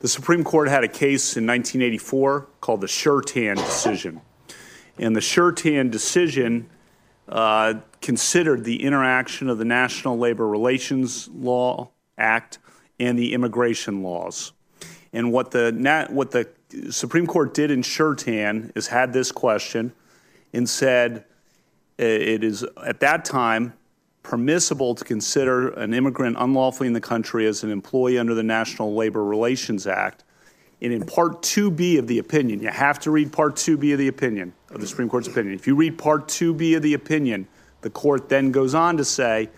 The 0.00 0.08
Supreme 0.08 0.42
Court 0.42 0.68
had 0.68 0.82
a 0.82 0.88
case 0.88 1.36
in 1.36 1.46
1984 1.46 2.48
called 2.60 2.80
the 2.80 2.88
Sure-Tan 2.88 3.56
decision. 3.56 4.22
And 5.00 5.16
the 5.16 5.20
Sure-Tan 5.22 5.88
decision 5.88 6.68
uh, 7.26 7.74
considered 8.02 8.64
the 8.64 8.84
interaction 8.84 9.48
of 9.48 9.56
the 9.56 9.64
National 9.64 10.18
Labor 10.18 10.46
Relations 10.46 11.26
Law 11.32 11.88
Act 12.18 12.58
and 13.00 13.18
the 13.18 13.32
immigration 13.32 14.02
laws. 14.02 14.52
And 15.14 15.32
what 15.32 15.52
the, 15.52 16.06
what 16.10 16.30
the 16.32 16.48
Supreme 16.92 17.26
Court 17.26 17.54
did 17.54 17.70
in 17.70 17.82
Sure-Tan 17.82 18.72
is 18.76 18.88
had 18.88 19.14
this 19.14 19.32
question 19.32 19.92
and 20.52 20.68
said 20.68 21.24
it 21.96 22.44
is 22.44 22.64
at 22.84 23.00
that 23.00 23.24
time 23.24 23.72
permissible 24.22 24.94
to 24.94 25.04
consider 25.04 25.70
an 25.70 25.94
immigrant 25.94 26.36
unlawfully 26.38 26.86
in 26.86 26.92
the 26.92 27.00
country 27.00 27.46
as 27.46 27.64
an 27.64 27.70
employee 27.70 28.18
under 28.18 28.34
the 28.34 28.42
National 28.42 28.94
Labor 28.94 29.24
Relations 29.24 29.86
Act. 29.86 30.24
And 30.82 30.92
in 30.92 31.04
Part 31.04 31.42
2B 31.42 31.98
of 31.98 32.06
the 32.06 32.18
opinion, 32.18 32.60
you 32.60 32.68
have 32.68 32.98
to 33.00 33.10
read 33.10 33.32
Part 33.32 33.56
2B 33.56 33.92
of 33.92 33.98
the 33.98 34.08
opinion, 34.08 34.54
of 34.70 34.80
the 34.80 34.86
Supreme 34.86 35.08
Court's 35.08 35.28
opinion. 35.28 35.54
If 35.54 35.66
you 35.66 35.74
read 35.74 35.98
Part 35.98 36.28
2B 36.28 36.76
of 36.76 36.82
the 36.82 36.94
opinion, 36.94 37.46
the 37.82 37.90
court 37.90 38.28
then 38.28 38.50
goes 38.50 38.74
on 38.74 38.96
to 38.96 39.04
say 39.04 39.50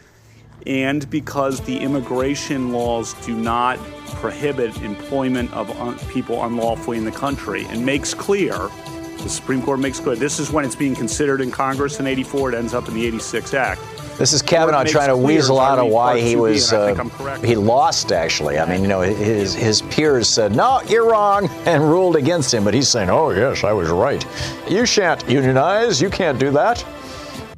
and 0.67 1.09
because 1.11 1.61
the 1.63 1.77
immigration 1.79 2.73
laws 2.73 3.15
do 3.25 3.35
not 3.35 3.79
prohibit 4.15 4.77
employment 4.83 5.53
of 5.53 5.71
un- 5.81 5.99
people 6.11 6.45
unlawfully 6.45 6.99
in 6.99 7.05
the 7.05 7.11
country 7.11 7.65
and 7.67 7.85
makes 7.85 8.15
clear 8.15 8.71
the 9.19 9.29
Supreme 9.29 9.63
Court 9.63 9.81
makes 9.81 9.99
clear 9.99 10.17
this 10.17 10.39
is 10.39 10.51
when 10.51 10.65
it's 10.65 10.77
being 10.77 10.95
considered 10.95 11.41
in 11.41 11.51
Congress 11.51 11.99
in 11.99 12.07
84 12.07 12.53
it 12.53 12.57
ends 12.57 12.75
up 12.75 12.87
in 12.89 12.95
the 12.95 13.07
86 13.07 13.55
act 13.55 13.81
this 14.19 14.33
is 14.33 14.43
Kavanaugh 14.43 14.85
trying 14.85 15.09
to 15.09 15.17
weasel 15.17 15.59
out 15.59 15.79
of 15.79 15.91
why 15.91 16.21
he 16.21 16.37
was 16.37 16.73
uh, 16.73 16.95
he 17.43 17.57
lost. 17.57 18.13
Actually, 18.13 18.59
I 18.59 18.67
mean, 18.69 18.83
you 18.83 18.89
know, 18.89 19.01
his 19.01 19.55
his 19.55 19.83
peers 19.83 20.29
said 20.29 20.55
no, 20.55 20.81
you're 20.89 21.09
wrong, 21.11 21.49
and 21.67 21.83
ruled 21.83 22.17
against 22.17 22.53
him. 22.53 22.65
But 22.65 22.75
he's 22.75 22.89
saying, 22.89 23.11
oh 23.11 23.31
yes, 23.31 23.65
I 23.65 23.73
was 23.73 23.91
right. 23.91 24.25
You 24.69 24.87
shan't 24.87 25.29
unionize. 25.29 26.01
You 26.01 26.11
can't 26.11 26.39
do 26.39 26.51
that. 26.53 26.85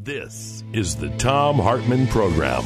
This 0.00 0.64
is 0.72 0.96
the 0.96 1.10
Thom 1.10 1.56
Hartmann 1.58 2.06
program. 2.06 2.64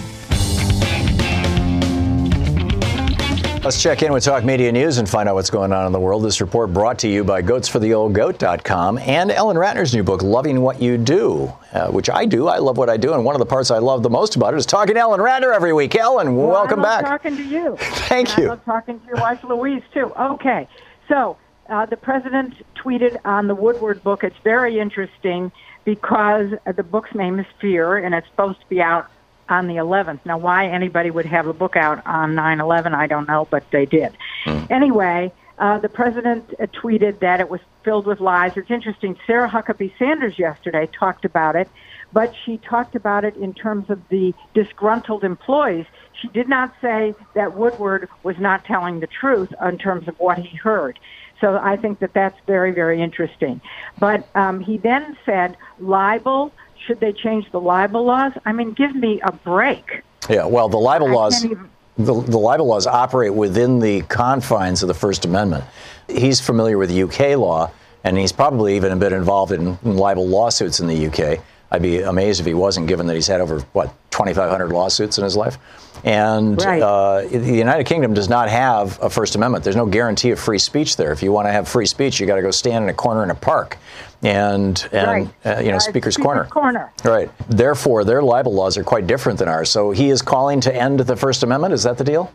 Let's 3.64 3.82
check 3.82 4.02
in 4.02 4.12
with 4.12 4.24
Talk 4.24 4.44
Media 4.44 4.70
News 4.70 4.98
and 4.98 5.08
find 5.08 5.28
out 5.28 5.34
what's 5.34 5.50
going 5.50 5.72
on 5.72 5.84
in 5.84 5.92
the 5.92 5.98
world. 5.98 6.22
This 6.22 6.40
report 6.40 6.72
brought 6.72 6.98
to 7.00 7.08
you 7.08 7.24
by 7.24 7.42
goatsfortheoldgoat.com 7.42 8.98
and 8.98 9.30
Ellen 9.32 9.56
Ratner's 9.56 9.92
new 9.92 10.04
book, 10.04 10.22
Loving 10.22 10.60
What 10.62 10.80
You 10.80 10.96
Do, 10.96 11.52
uh, 11.72 11.88
which 11.88 12.08
I 12.08 12.24
do. 12.24 12.46
I 12.46 12.58
love 12.58 12.78
what 12.78 12.88
I 12.88 12.96
do. 12.96 13.12
And 13.14 13.24
one 13.24 13.34
of 13.34 13.40
the 13.40 13.46
parts 13.46 13.70
I 13.70 13.78
love 13.78 14.02
the 14.04 14.10
most 14.10 14.36
about 14.36 14.54
it 14.54 14.58
is 14.58 14.64
talking 14.64 14.94
to 14.94 15.00
Ellen 15.00 15.20
Ratner 15.20 15.54
every 15.54 15.72
week. 15.72 15.96
Ellen, 15.96 16.36
well, 16.36 16.48
welcome 16.48 16.80
I 16.80 16.82
love 16.82 17.02
back. 17.02 17.22
talking 17.22 17.36
to 17.36 17.44
you. 17.44 17.76
Thank 17.80 18.30
and 18.30 18.38
you. 18.38 18.44
I 18.44 18.48
love 18.50 18.64
talking 18.64 19.00
to 19.00 19.06
your 19.06 19.16
wife, 19.16 19.42
Louise, 19.42 19.82
too. 19.92 20.12
Okay. 20.16 20.68
So 21.08 21.36
uh, 21.68 21.84
the 21.84 21.96
president 21.96 22.54
tweeted 22.76 23.18
on 23.24 23.48
the 23.48 23.54
Woodward 23.56 24.02
book. 24.04 24.22
It's 24.24 24.38
very 24.44 24.78
interesting 24.78 25.50
because 25.84 26.52
the 26.76 26.82
book's 26.84 27.14
name 27.14 27.38
is 27.40 27.46
Fear, 27.60 27.98
and 27.98 28.14
it's 28.14 28.28
supposed 28.28 28.60
to 28.60 28.66
be 28.68 28.80
out 28.80 29.10
on 29.48 29.66
the 29.66 29.74
11th. 29.74 30.20
Now, 30.24 30.38
why 30.38 30.68
anybody 30.68 31.10
would 31.10 31.26
have 31.26 31.46
a 31.46 31.52
book 31.52 31.76
out 31.76 32.04
on 32.06 32.34
9 32.34 32.60
11, 32.60 32.94
I 32.94 33.06
don't 33.06 33.28
know, 33.28 33.46
but 33.50 33.64
they 33.70 33.86
did. 33.86 34.16
Mm. 34.46 34.70
Anyway, 34.70 35.32
uh, 35.58 35.78
the 35.78 35.88
president 35.88 36.54
uh, 36.60 36.66
tweeted 36.66 37.20
that 37.20 37.40
it 37.40 37.48
was 37.48 37.60
filled 37.84 38.06
with 38.06 38.20
lies. 38.20 38.52
It's 38.56 38.70
interesting. 38.70 39.16
Sarah 39.26 39.48
Huckabee 39.48 39.92
Sanders 39.98 40.38
yesterday 40.38 40.88
talked 40.98 41.24
about 41.24 41.56
it, 41.56 41.68
but 42.12 42.32
she 42.44 42.58
talked 42.58 42.94
about 42.94 43.24
it 43.24 43.36
in 43.36 43.54
terms 43.54 43.90
of 43.90 44.00
the 44.08 44.34
disgruntled 44.54 45.24
employees. 45.24 45.86
She 46.20 46.28
did 46.28 46.48
not 46.48 46.74
say 46.80 47.14
that 47.34 47.56
Woodward 47.56 48.08
was 48.22 48.36
not 48.38 48.64
telling 48.64 49.00
the 49.00 49.06
truth 49.06 49.52
in 49.64 49.78
terms 49.78 50.08
of 50.08 50.18
what 50.18 50.38
he 50.38 50.56
heard. 50.56 50.98
So 51.40 51.58
I 51.62 51.76
think 51.76 52.00
that 52.00 52.12
that's 52.14 52.38
very, 52.46 52.72
very 52.72 53.00
interesting. 53.00 53.60
But 53.98 54.28
um, 54.34 54.60
he 54.60 54.78
then 54.78 55.16
said 55.24 55.56
libel 55.78 56.52
should 56.88 56.98
they 57.00 57.12
change 57.12 57.48
the 57.52 57.60
libel 57.60 58.04
laws? 58.04 58.32
I 58.46 58.52
mean, 58.52 58.72
give 58.72 58.94
me 58.96 59.20
a 59.22 59.30
break. 59.30 60.02
Yeah, 60.28 60.46
well, 60.46 60.68
the 60.68 60.78
libel 60.78 61.08
I 61.08 61.12
laws. 61.12 61.44
even- 61.44 61.68
The, 61.98 62.14
the 62.14 62.38
libel 62.38 62.66
laws 62.66 62.86
operate 62.86 63.34
within 63.34 63.78
the 63.80 64.02
confines 64.02 64.82
of 64.82 64.88
the 64.88 64.94
First 64.94 65.24
Amendment. 65.24 65.64
He's 66.08 66.40
familiar 66.40 66.78
with 66.78 66.90
UK 66.90 67.36
law, 67.36 67.70
and 68.04 68.16
he's 68.16 68.32
probably 68.32 68.76
even 68.76 68.98
been 69.00 69.12
involved 69.12 69.52
in, 69.52 69.76
in 69.84 69.96
libel 69.96 70.26
lawsuits 70.26 70.80
in 70.80 70.86
the 70.86 71.06
UK. 71.08 71.40
I'd 71.70 71.82
be 71.82 72.00
amazed 72.00 72.40
if 72.40 72.46
he 72.46 72.54
wasn't, 72.54 72.86
given 72.86 73.06
that 73.08 73.14
he's 73.16 73.26
had 73.26 73.40
over, 73.42 73.60
what, 73.74 73.92
2,500 74.12 74.70
lawsuits 74.72 75.18
in 75.18 75.24
his 75.24 75.36
life. 75.36 75.58
And 76.04 76.62
Right. 76.64 76.80
uh, 76.80 77.22
the 77.28 77.52
United 77.52 77.84
Kingdom 77.84 78.14
does 78.14 78.28
not 78.28 78.48
have 78.48 78.98
a 79.02 79.10
First 79.10 79.34
Amendment. 79.34 79.64
There's 79.64 79.76
no 79.76 79.84
guarantee 79.84 80.30
of 80.30 80.38
free 80.38 80.60
speech 80.60 80.96
there. 80.96 81.10
If 81.12 81.22
you 81.22 81.32
want 81.32 81.46
to 81.48 81.52
have 81.52 81.68
free 81.68 81.84
speech, 81.86 82.20
you 82.20 82.26
got 82.26 82.36
to 82.36 82.42
go 82.42 82.52
stand 82.52 82.84
in 82.84 82.88
a 82.88 82.94
corner 82.94 83.22
in 83.24 83.30
a 83.30 83.34
park, 83.34 83.76
and 84.22 84.88
and 84.92 85.06
Right. 85.06 85.28
uh, 85.58 85.60
you 85.60 85.70
know 85.70 85.76
Uh, 85.76 85.78
Speaker's, 85.78 86.14
Speaker's 86.14 86.16
Corner. 86.16 86.44
Corner. 86.44 86.92
Right. 87.04 87.30
Therefore, 87.48 88.04
their 88.04 88.22
libel 88.22 88.52
laws 88.52 88.76
are 88.76 88.84
quite 88.84 89.06
different 89.06 89.38
than 89.38 89.48
ours. 89.48 89.70
So 89.70 89.90
he 89.92 90.10
is 90.10 90.22
calling 90.22 90.60
to 90.62 90.74
end 90.74 91.00
the 91.00 91.16
First 91.16 91.42
Amendment. 91.42 91.74
Is 91.74 91.82
that 91.84 91.98
the 91.98 92.04
deal? 92.04 92.30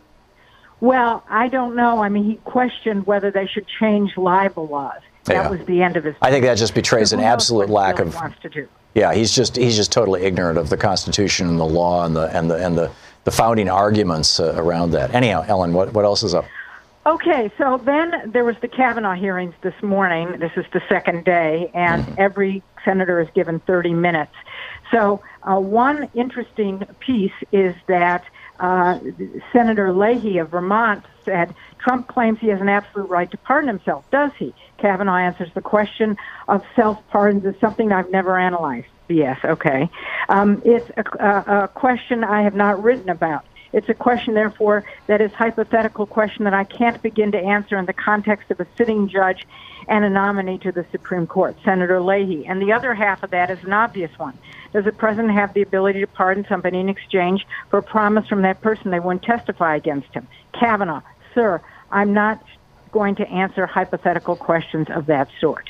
Well, 0.82 1.24
I 1.30 1.48
don't 1.48 1.76
know. 1.76 2.02
I 2.04 2.10
mean, 2.10 2.26
he 2.26 2.36
questioned 2.46 3.08
whether 3.08 3.32
they 3.32 3.48
should 3.48 3.66
change 3.80 4.18
libel 4.18 4.68
laws. 4.68 5.00
That 5.26 5.34
Yeah. 5.36 5.50
was 5.50 5.62
the 5.66 5.82
end 5.82 5.96
of 5.96 6.04
his. 6.04 6.16
I 6.22 6.30
think 6.32 6.44
that 6.46 6.56
just 6.58 6.74
betrays 6.76 7.14
an 7.14 7.22
absolute 7.22 7.70
lack 7.70 8.00
of 8.00 8.14
wants 8.16 8.40
to 8.42 8.50
do. 8.50 8.68
Yeah, 8.94 9.14
he's 9.14 9.32
just 9.32 9.56
he's 9.56 9.76
just 9.76 9.92
totally 9.92 10.24
ignorant 10.24 10.58
of 10.58 10.70
the 10.70 10.78
Constitution 10.78 11.48
and 11.48 11.60
the 11.60 11.66
law 11.66 12.06
and 12.06 12.16
the 12.16 12.28
and 12.38 12.52
the 12.52 12.56
and 12.56 12.78
the, 12.78 12.92
the 13.24 13.32
founding 13.32 13.70
arguments 13.70 14.40
uh, 14.40 14.54
around 14.58 14.92
that. 14.92 15.16
Anyhow, 15.16 15.46
Ellen, 15.48 15.74
what 15.74 15.94
what 15.94 16.04
else 16.06 16.24
is 16.24 16.36
up? 16.36 16.46
Okay, 17.06 17.52
so 17.58 17.82
then 17.86 18.32
there 18.32 18.46
was 18.46 18.56
the 18.62 18.70
Kavanaugh 18.70 19.16
hearings 19.16 19.54
this 19.62 19.74
morning. 19.84 20.40
This 20.40 20.54
is 20.56 20.66
the 20.72 20.82
second 20.88 21.26
day, 21.26 21.70
and 21.74 22.04
Mm-hmm. 22.04 22.14
every 22.18 22.64
senator 22.86 23.20
is 23.20 23.28
given 23.36 23.60
30 23.62 23.94
minutes. 23.94 24.32
So 24.92 25.22
uh, 25.44 25.60
one 25.60 26.10
interesting 26.14 26.86
piece 27.00 27.34
is 27.52 27.76
that 27.88 28.24
uh, 28.60 29.00
Senator 29.52 29.92
Leahy 29.92 30.38
of 30.38 30.52
Vermont 30.52 31.06
said 31.26 31.54
Trump 31.80 32.08
claims 32.08 32.40
he 32.40 32.48
has 32.48 32.62
an 32.62 32.70
absolute 32.70 33.10
right 33.10 33.30
to 33.32 33.38
pardon 33.38 33.68
himself. 33.68 34.06
Does 34.12 34.32
he? 34.40 34.54
Kavanaugh 34.80 35.18
answers 35.18 35.50
the 35.56 35.62
question 35.62 36.16
of 36.48 36.62
self-pardons 36.76 37.44
is 37.46 37.56
something 37.60 37.92
I've 37.92 38.12
never 38.12 38.40
analyzed. 38.40 38.88
Yes, 39.10 39.40
okay. 39.44 39.90
Um, 40.30 40.62
it's 40.64 40.90
a, 40.96 41.04
a, 41.26 41.64
a 41.64 41.68
question 41.68 42.24
I 42.24 42.44
have 42.44 42.56
not 42.56 42.82
written 42.82 43.10
about. 43.10 43.44
It's 43.74 43.90
a 43.90 43.94
question, 43.94 44.36
therefore, 44.36 44.86
that 45.08 45.20
is 45.20 45.34
hypothetical 45.34 46.06
question 46.06 46.46
that 46.46 46.54
I 46.54 46.64
can't 46.64 47.02
begin 47.02 47.32
to 47.32 47.40
answer 47.40 47.78
in 47.78 47.86
the 47.86 47.94
context 47.94 48.52
of 48.52 48.60
a 48.60 48.68
sitting 48.78 49.10
judge 49.10 49.46
and 49.88 50.06
a 50.06 50.10
nominee 50.10 50.60
to 50.60 50.72
the 50.72 50.86
Supreme 50.92 51.28
Court, 51.28 51.58
Senator 51.66 52.00
Leahy. 52.00 52.46
And 52.46 52.62
the 52.62 52.72
other 52.72 52.94
half 52.94 53.24
of 53.24 53.32
that 53.32 53.50
is 53.50 53.64
an 53.64 53.74
obvious 53.74 54.18
one. 54.18 54.38
Does 54.72 54.86
the 54.86 54.92
president 54.92 55.34
have 55.34 55.54
the 55.54 55.62
ability 55.62 56.02
to 56.02 56.08
pardon 56.08 56.46
somebody 56.48 56.80
in 56.80 56.88
exchange 56.88 57.46
for 57.70 57.80
a 57.80 57.84
promise 57.84 58.28
from 58.28 58.44
that 58.44 58.62
person 58.62 58.92
they 58.92 59.00
won't 59.00 59.24
testify 59.24 59.76
against 59.76 60.14
him? 60.14 60.28
Kavanaugh, 60.54 61.02
sir, 61.34 61.62
I'm 61.92 62.14
not 62.14 62.44
going 62.92 63.16
to 63.16 63.28
answer 63.28 63.66
hypothetical 63.66 64.36
questions 64.36 64.88
of 64.90 65.08
that 65.08 65.28
sort. 65.42 65.70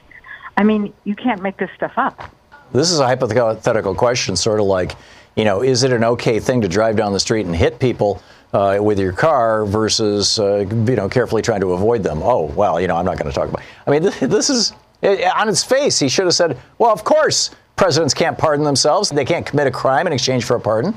I 0.58 0.64
mean, 0.64 0.94
you 1.06 1.16
can't 1.16 1.42
make 1.42 1.58
this 1.58 1.70
stuff 1.76 1.94
up. 1.98 2.36
This 2.74 2.92
is 2.92 3.00
a 3.00 3.06
hypothetical 3.06 3.96
question, 3.96 4.36
sort 4.36 4.60
of 4.60 4.66
like, 4.66 4.96
you 5.36 5.46
know, 5.46 5.62
is 5.62 5.84
it 5.84 5.92
an 5.92 6.04
okay 6.04 6.40
thing 6.40 6.62
to 6.62 6.68
drive 6.68 6.96
down 6.96 7.14
the 7.14 7.20
street 7.20 7.46
and 7.46 7.56
hit 7.56 7.80
people 7.80 8.22
uh, 8.54 8.78
with 8.82 9.00
your 9.00 9.14
car 9.14 9.66
versus, 9.66 10.38
uh, 10.40 10.58
you 10.70 10.96
know, 10.96 11.10
carefully 11.10 11.42
trying 11.42 11.62
to 11.62 11.74
avoid 11.74 12.04
them? 12.04 12.22
Oh, 12.22 12.46
well, 12.56 12.80
you 12.80 12.88
know, 12.88 12.96
I'm 12.96 13.06
not 13.06 13.18
going 13.18 13.32
to 13.32 13.36
talk 13.36 13.50
about. 13.50 13.62
I 13.88 13.92
mean, 13.92 14.04
this, 14.04 14.20
this 14.20 14.50
is 14.50 14.74
eh, 15.02 15.28
on 15.36 15.50
its 15.50 15.64
face. 15.64 15.98
He 16.00 16.08
should 16.10 16.26
have 16.26 16.36
said, 16.36 16.58
well, 16.78 16.92
of 16.92 17.04
course, 17.04 17.50
presidents 17.76 18.14
can't 18.14 18.38
pardon 18.38 18.64
themselves. 18.64 19.10
They 19.10 19.26
can't 19.26 19.46
commit 19.46 19.66
a 19.68 19.72
crime 19.72 20.06
in 20.08 20.14
exchange 20.14 20.46
for 20.46 20.56
a 20.56 20.60
pardon. 20.60 20.94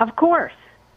Of 0.00 0.16
course, 0.16 0.52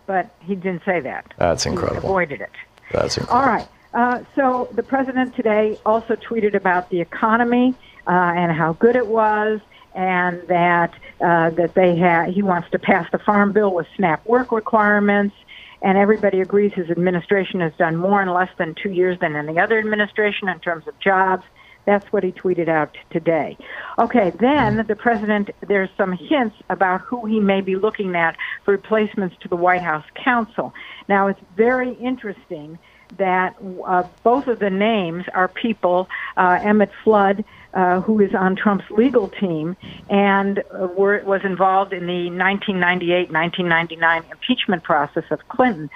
but 0.08 0.30
he 0.40 0.56
didn't 0.56 0.84
say 0.84 1.00
that. 1.02 1.34
That's 1.38 1.64
He 1.66 1.70
incredible. 1.70 2.10
avoided 2.10 2.42
it. 2.42 2.50
That's 2.92 3.18
incredible. 3.18 3.40
All 3.40 3.48
right. 3.56 3.68
Uh, 3.94 4.24
so 4.36 4.68
the 4.74 4.84
president 4.84 5.36
today 5.36 5.80
also 5.86 6.16
tweeted 6.16 6.56
about 6.56 6.90
the 6.90 7.00
economy 7.00 7.76
uh, 8.08 8.10
and 8.12 8.52
how 8.52 8.74
good 8.74 8.96
it 8.96 9.08
was, 9.08 9.62
and 9.96 10.42
that 10.48 10.94
uh, 11.22 11.50
that 11.52 11.74
they 11.74 11.98
ha- 11.98 12.26
he 12.26 12.42
wants 12.42 12.70
to 12.72 12.80
pass 12.80 13.10
the 13.12 13.20
farm 13.20 13.54
bill 13.54 13.74
with 13.74 13.88
SNAP 13.96 14.26
work 14.26 14.52
requirements. 14.52 15.36
And 15.82 15.98
everybody 15.98 16.42
agrees 16.42 16.74
his 16.74 16.90
administration 16.90 17.60
has 17.60 17.74
done 17.78 17.96
more 17.96 18.22
in 18.22 18.30
less 18.30 18.50
than 18.58 18.76
two 18.82 18.90
years 18.90 19.20
than 19.20 19.36
any 19.36 19.60
other 19.60 19.78
administration 19.78 20.50
in 20.50 20.60
terms 20.60 20.88
of 20.88 20.98
jobs. 21.00 21.44
That's 21.86 22.12
what 22.12 22.24
he 22.24 22.32
tweeted 22.32 22.68
out 22.68 22.98
today. 23.12 23.58
Okay, 24.00 24.32
then 24.40 24.84
the 24.88 24.96
president, 24.96 25.52
there's 25.68 25.90
some 25.96 26.14
hints 26.14 26.56
about 26.70 27.02
who 27.02 27.26
he 27.26 27.40
may 27.40 27.62
be 27.62 27.76
looking 27.76 28.16
at 28.16 28.36
for 28.64 28.72
replacements 28.72 29.36
to 29.42 29.48
the 29.48 29.56
White 29.56 29.82
House 29.84 30.06
counsel. 30.16 30.74
Now, 31.08 31.28
it's 31.28 31.40
very 31.56 31.94
interesting 31.94 32.80
that 33.18 33.56
uh, 33.86 34.04
both 34.24 34.48
of 34.48 34.60
the 34.60 34.70
names 34.70 35.26
are 35.34 35.48
people, 35.48 36.08
uh, 36.38 36.60
Emmett 36.62 36.92
Flood, 37.04 37.44
uh, 37.74 38.02
who 38.02 38.20
is 38.22 38.34
on 38.34 38.56
Trump's 38.56 38.90
legal 38.90 39.28
team 39.28 39.76
and 40.10 40.60
uh, 40.60 40.88
were, 40.98 41.22
was 41.26 41.42
involved 41.44 41.94
in 41.94 42.08
the 42.08 42.30
1998-1999 42.30 44.32
impeachment 44.32 44.84
process 44.84 45.26
of 45.30 45.46
Clinton. 45.50 45.90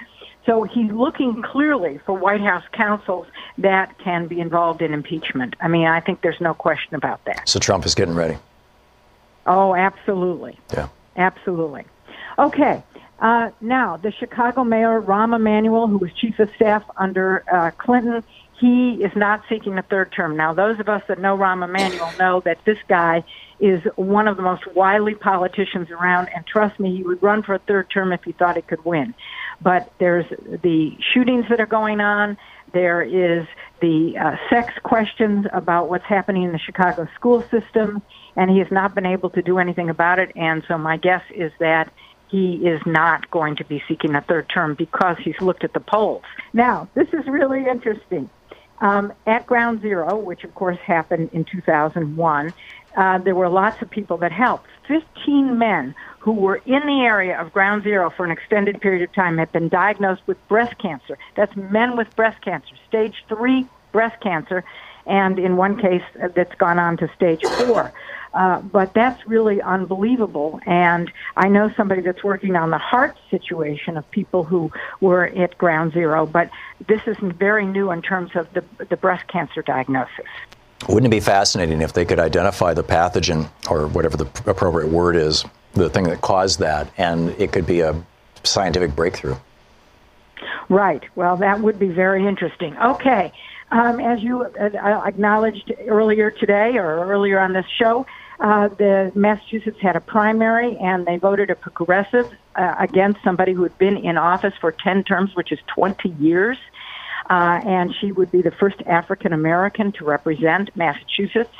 So 0.46 0.64
he's 0.64 0.90
looking 0.90 1.42
clearly 1.42 2.00
for 2.04 2.16
White 2.16 2.40
House 2.40 2.64
counsels 2.72 3.26
that 3.58 3.98
can 3.98 4.26
be 4.26 4.40
involved 4.40 4.82
in 4.82 4.92
impeachment. 4.92 5.54
I 5.60 5.68
mean, 5.68 5.86
I 5.86 6.00
think 6.00 6.22
there's 6.22 6.40
no 6.40 6.54
question 6.54 6.94
about 6.94 7.24
that. 7.24 7.48
So 7.48 7.58
Trump 7.58 7.86
is 7.86 7.94
getting 7.94 8.14
ready. 8.14 8.38
Oh, 9.46 9.74
absolutely. 9.74 10.58
Yeah. 10.72 10.88
Absolutely. 11.16 11.84
Okay. 12.38 12.82
Uh, 13.20 13.50
now, 13.60 13.98
the 13.98 14.10
Chicago 14.12 14.64
mayor, 14.64 15.00
Rahm 15.00 15.36
Emanuel, 15.36 15.86
who 15.86 15.98
was 15.98 16.10
chief 16.14 16.38
of 16.38 16.50
staff 16.56 16.82
under 16.96 17.44
uh, 17.52 17.70
Clinton, 17.72 18.24
he 18.58 19.02
is 19.02 19.12
not 19.16 19.42
seeking 19.48 19.78
a 19.78 19.82
third 19.82 20.12
term. 20.12 20.36
Now, 20.36 20.52
those 20.54 20.80
of 20.80 20.88
us 20.88 21.02
that 21.08 21.18
know 21.18 21.36
Rahm 21.36 21.64
Emanuel 21.64 22.12
know 22.18 22.40
that 22.40 22.64
this 22.64 22.78
guy 22.88 23.24
is 23.58 23.82
one 23.96 24.26
of 24.26 24.36
the 24.36 24.42
most 24.42 24.66
wily 24.74 25.14
politicians 25.14 25.90
around, 25.90 26.28
and 26.34 26.46
trust 26.46 26.80
me, 26.80 26.96
he 26.96 27.02
would 27.02 27.22
run 27.22 27.42
for 27.42 27.54
a 27.54 27.58
third 27.58 27.90
term 27.90 28.12
if 28.12 28.22
he 28.24 28.32
thought 28.32 28.56
he 28.56 28.62
could 28.62 28.84
win. 28.84 29.14
But 29.60 29.92
there's 29.98 30.26
the 30.62 30.96
shootings 31.12 31.46
that 31.50 31.60
are 31.60 31.66
going 31.66 32.00
on. 32.00 32.38
There 32.72 33.02
is 33.02 33.46
the 33.80 34.16
uh, 34.16 34.36
sex 34.48 34.72
questions 34.82 35.46
about 35.52 35.90
what's 35.90 36.04
happening 36.04 36.44
in 36.44 36.52
the 36.52 36.58
Chicago 36.58 37.08
school 37.14 37.42
system, 37.50 38.02
and 38.36 38.50
he 38.50 38.58
has 38.58 38.70
not 38.70 38.94
been 38.94 39.06
able 39.06 39.28
to 39.30 39.42
do 39.42 39.58
anything 39.58 39.90
about 39.90 40.18
it. 40.18 40.32
And 40.36 40.62
so 40.68 40.78
my 40.78 40.96
guess 40.96 41.22
is 41.34 41.52
that 41.60 41.92
he 42.30 42.54
is 42.66 42.80
not 42.86 43.30
going 43.30 43.56
to 43.56 43.64
be 43.64 43.82
seeking 43.88 44.14
a 44.14 44.20
third 44.20 44.48
term 44.48 44.74
because 44.74 45.16
he's 45.18 45.40
looked 45.40 45.64
at 45.64 45.72
the 45.72 45.80
polls. 45.80 46.22
Now, 46.52 46.88
this 46.94 47.08
is 47.12 47.26
really 47.26 47.66
interesting. 47.66 48.30
Um, 48.80 49.12
at 49.26 49.46
Ground 49.46 49.82
Zero, 49.82 50.16
which 50.16 50.44
of 50.44 50.54
course 50.54 50.78
happened 50.78 51.30
in 51.32 51.44
2001, 51.44 52.54
uh, 52.96 53.18
there 53.18 53.34
were 53.34 53.48
lots 53.48 53.82
of 53.82 53.90
people 53.90 54.16
that 54.18 54.32
helped. 54.32 54.66
15 54.88 55.58
men 55.58 55.94
who 56.20 56.32
were 56.32 56.56
in 56.66 56.86
the 56.86 57.02
area 57.02 57.40
of 57.40 57.52
Ground 57.52 57.82
Zero 57.82 58.10
for 58.10 58.24
an 58.24 58.30
extended 58.30 58.80
period 58.80 59.02
of 59.02 59.12
time 59.14 59.38
had 59.38 59.52
been 59.52 59.68
diagnosed 59.68 60.22
with 60.26 60.36
breast 60.48 60.78
cancer. 60.78 61.18
That's 61.34 61.54
men 61.56 61.96
with 61.96 62.14
breast 62.16 62.42
cancer, 62.42 62.74
stage 62.88 63.24
three 63.28 63.66
breast 63.92 64.20
cancer, 64.22 64.64
and 65.06 65.38
in 65.38 65.56
one 65.56 65.78
case 65.78 66.02
uh, 66.22 66.28
that's 66.34 66.54
gone 66.56 66.78
on 66.78 66.96
to 66.98 67.10
stage 67.14 67.42
four. 67.42 67.92
Uh, 68.32 68.60
but 68.60 68.94
that's 68.94 69.26
really 69.26 69.60
unbelievable. 69.60 70.60
And 70.64 71.10
I 71.36 71.48
know 71.48 71.72
somebody 71.76 72.00
that's 72.00 72.22
working 72.22 72.54
on 72.54 72.70
the 72.70 72.78
heart 72.78 73.16
situation 73.30 73.96
of 73.96 74.08
people 74.10 74.44
who 74.44 74.70
were 75.00 75.26
at 75.26 75.58
ground 75.58 75.92
zero, 75.92 76.26
but 76.26 76.50
this 76.86 77.00
is 77.06 77.16
very 77.20 77.66
new 77.66 77.90
in 77.90 78.02
terms 78.02 78.30
of 78.36 78.52
the, 78.52 78.64
the 78.84 78.96
breast 78.96 79.26
cancer 79.26 79.62
diagnosis. 79.62 80.26
Wouldn't 80.88 81.06
it 81.06 81.16
be 81.16 81.20
fascinating 81.20 81.82
if 81.82 81.92
they 81.92 82.04
could 82.04 82.20
identify 82.20 82.72
the 82.72 82.84
pathogen 82.84 83.50
or 83.68 83.86
whatever 83.88 84.16
the 84.16 84.26
appropriate 84.46 84.90
word 84.90 85.16
is, 85.16 85.44
the 85.74 85.90
thing 85.90 86.04
that 86.04 86.20
caused 86.20 86.60
that, 86.60 86.88
and 86.96 87.30
it 87.30 87.52
could 87.52 87.66
be 87.66 87.80
a 87.80 88.00
scientific 88.44 88.96
breakthrough? 88.96 89.36
Right. 90.68 91.02
Well, 91.16 91.36
that 91.38 91.60
would 91.60 91.78
be 91.78 91.88
very 91.88 92.26
interesting. 92.26 92.78
Okay. 92.78 93.32
Um, 93.72 94.00
as 94.00 94.22
you 94.22 94.42
uh, 94.42 95.02
acknowledged 95.04 95.72
earlier 95.86 96.30
today 96.30 96.76
or 96.76 97.06
earlier 97.06 97.38
on 97.38 97.52
this 97.52 97.66
show, 97.76 98.06
uh, 98.40 98.68
the 98.68 99.12
Massachusetts 99.14 99.78
had 99.80 99.96
a 99.96 100.00
primary 100.00 100.76
and 100.78 101.06
they 101.06 101.18
voted 101.18 101.50
a 101.50 101.54
progressive 101.54 102.32
uh, 102.56 102.74
against 102.78 103.22
somebody 103.22 103.52
who 103.52 103.62
had 103.62 103.76
been 103.78 103.98
in 103.98 104.16
office 104.16 104.54
for 104.60 104.72
10 104.72 105.04
terms, 105.04 105.34
which 105.34 105.52
is 105.52 105.58
20 105.74 106.08
years. 106.08 106.56
Uh, 107.28 107.60
and 107.64 107.94
she 108.00 108.10
would 108.12 108.32
be 108.32 108.42
the 108.42 108.50
first 108.50 108.80
African 108.86 109.32
American 109.32 109.92
to 109.92 110.04
represent 110.04 110.74
Massachusetts, 110.74 111.54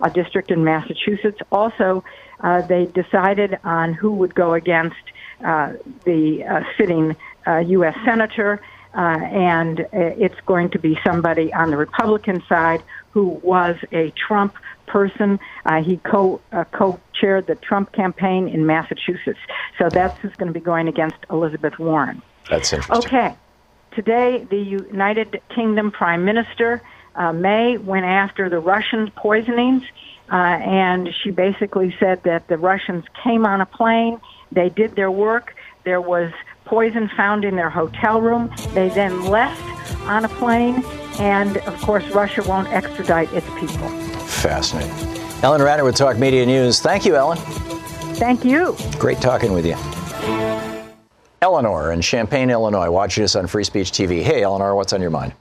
a 0.00 0.10
district 0.10 0.50
in 0.50 0.62
Massachusetts. 0.62 1.38
Also, 1.50 2.04
uh, 2.40 2.60
they 2.62 2.84
decided 2.84 3.58
on 3.64 3.94
who 3.94 4.12
would 4.12 4.34
go 4.34 4.54
against 4.54 4.96
uh, 5.44 5.72
the 6.04 6.44
uh, 6.44 6.62
sitting 6.78 7.16
uh, 7.46 7.58
U.S. 7.58 7.96
senator, 8.04 8.60
uh, 8.94 8.98
and 8.98 9.80
uh, 9.80 9.86
it's 9.92 10.40
going 10.46 10.70
to 10.70 10.78
be 10.78 10.98
somebody 11.04 11.52
on 11.52 11.70
the 11.70 11.76
Republican 11.76 12.42
side 12.48 12.82
who 13.10 13.40
was 13.42 13.76
a 13.92 14.10
Trump 14.10 14.54
person. 14.86 15.38
Uh, 15.64 15.82
he 15.82 15.96
co 15.98 16.40
uh, 16.52 16.64
co-chaired 16.72 17.46
the 17.46 17.54
Trump 17.56 17.92
campaign 17.92 18.48
in 18.48 18.66
Massachusetts, 18.66 19.38
so 19.78 19.88
that's 19.88 20.18
who's 20.20 20.34
going 20.34 20.52
to 20.52 20.58
be 20.58 20.64
going 20.64 20.88
against 20.88 21.16
Elizabeth 21.30 21.78
Warren. 21.78 22.22
That's 22.50 22.72
interesting. 22.72 22.96
Okay. 22.96 23.34
Today, 23.92 24.46
the 24.50 24.58
United 24.58 25.40
Kingdom 25.54 25.90
Prime 25.90 26.24
Minister, 26.24 26.82
uh, 27.14 27.32
May, 27.32 27.78
went 27.78 28.04
after 28.04 28.50
the 28.50 28.58
Russian 28.58 29.10
poisonings, 29.12 29.82
uh, 30.30 30.34
and 30.34 31.08
she 31.22 31.30
basically 31.30 31.96
said 31.98 32.22
that 32.24 32.46
the 32.48 32.58
Russians 32.58 33.04
came 33.24 33.46
on 33.46 33.60
a 33.60 33.66
plane 33.66 34.20
They 34.52 34.68
did 34.68 34.96
their 34.96 35.10
work. 35.10 35.54
There 35.84 36.00
was 36.00 36.30
poison 36.66 37.08
found 37.16 37.44
in 37.44 37.56
their 37.56 37.70
hotel 37.70 38.20
room. 38.20 38.52
They 38.74 38.90
then 38.90 39.24
left 39.24 39.62
on 40.02 40.24
a 40.24 40.28
plane, 40.28 40.84
and 41.18 41.56
of 41.58 41.80
course, 41.80 42.04
Russia 42.10 42.42
won't 42.42 42.68
extradite 42.68 43.32
its 43.32 43.48
people. 43.58 44.05
Fascinating. 44.26 44.90
Ellen 45.42 45.60
Ratner 45.60 45.84
with 45.84 45.96
Talk 45.96 46.18
Media 46.18 46.44
News. 46.44 46.80
Thank 46.80 47.04
you, 47.04 47.16
Ellen. 47.16 47.38
Thank 48.16 48.44
you. 48.44 48.76
Great 48.98 49.20
talking 49.20 49.52
with 49.52 49.66
you. 49.66 49.76
Eleanor 51.42 51.92
in 51.92 52.00
Champaign, 52.00 52.50
Illinois, 52.50 52.90
watching 52.90 53.22
us 53.22 53.36
on 53.36 53.46
Free 53.46 53.64
Speech 53.64 53.92
TV. 53.92 54.22
Hey, 54.22 54.42
Eleanor, 54.42 54.74
what's 54.74 54.92
on 54.92 55.00
your 55.00 55.10
mind? 55.10 55.32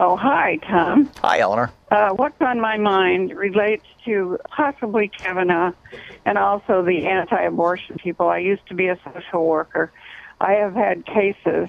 Oh, 0.00 0.16
hi, 0.16 0.58
Thom. 0.66 1.10
Hi, 1.22 1.40
Eleanor. 1.40 1.70
Uh, 1.90 2.10
what's 2.14 2.40
on 2.40 2.58
my 2.58 2.78
mind 2.78 3.36
relates 3.36 3.84
to 4.06 4.38
possibly 4.48 5.08
Kavanaugh 5.08 5.72
and 6.24 6.38
also 6.38 6.82
the 6.82 7.06
anti 7.06 7.38
abortion 7.42 7.96
people. 7.98 8.28
I 8.28 8.38
used 8.38 8.66
to 8.68 8.74
be 8.74 8.88
a 8.88 8.98
social 9.04 9.46
worker. 9.46 9.92
I 10.40 10.52
have 10.52 10.74
had 10.74 11.04
cases 11.04 11.68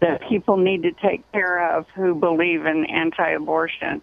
that 0.00 0.22
people 0.28 0.56
need 0.56 0.82
to 0.82 0.92
take 0.92 1.30
care 1.30 1.76
of 1.76 1.86
who 1.94 2.16
believe 2.16 2.66
in 2.66 2.84
anti 2.86 3.30
abortion. 3.30 4.02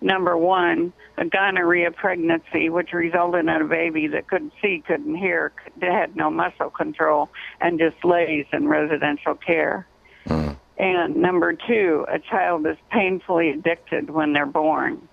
Number 0.00 0.36
one, 0.36 0.92
a 1.16 1.24
gonorrhea 1.24 1.90
pregnancy, 1.90 2.68
which 2.68 2.92
resulted 2.92 3.40
in 3.40 3.48
a 3.48 3.64
baby 3.64 4.06
that 4.08 4.28
couldn't 4.28 4.52
see, 4.62 4.82
couldn't 4.86 5.16
hear, 5.16 5.52
that 5.80 5.90
had 5.90 6.14
no 6.14 6.30
muscle 6.30 6.70
control, 6.70 7.28
and 7.60 7.78
just 7.78 8.04
lays 8.04 8.46
in 8.52 8.68
residential 8.68 9.34
care. 9.34 9.86
Hmm. 10.26 10.50
And 10.78 11.16
number 11.16 11.52
two, 11.52 12.06
a 12.08 12.20
child 12.20 12.64
is 12.66 12.76
painfully 12.90 13.50
addicted 13.50 14.10
when 14.10 14.32
they're 14.32 14.46
born. 14.46 15.08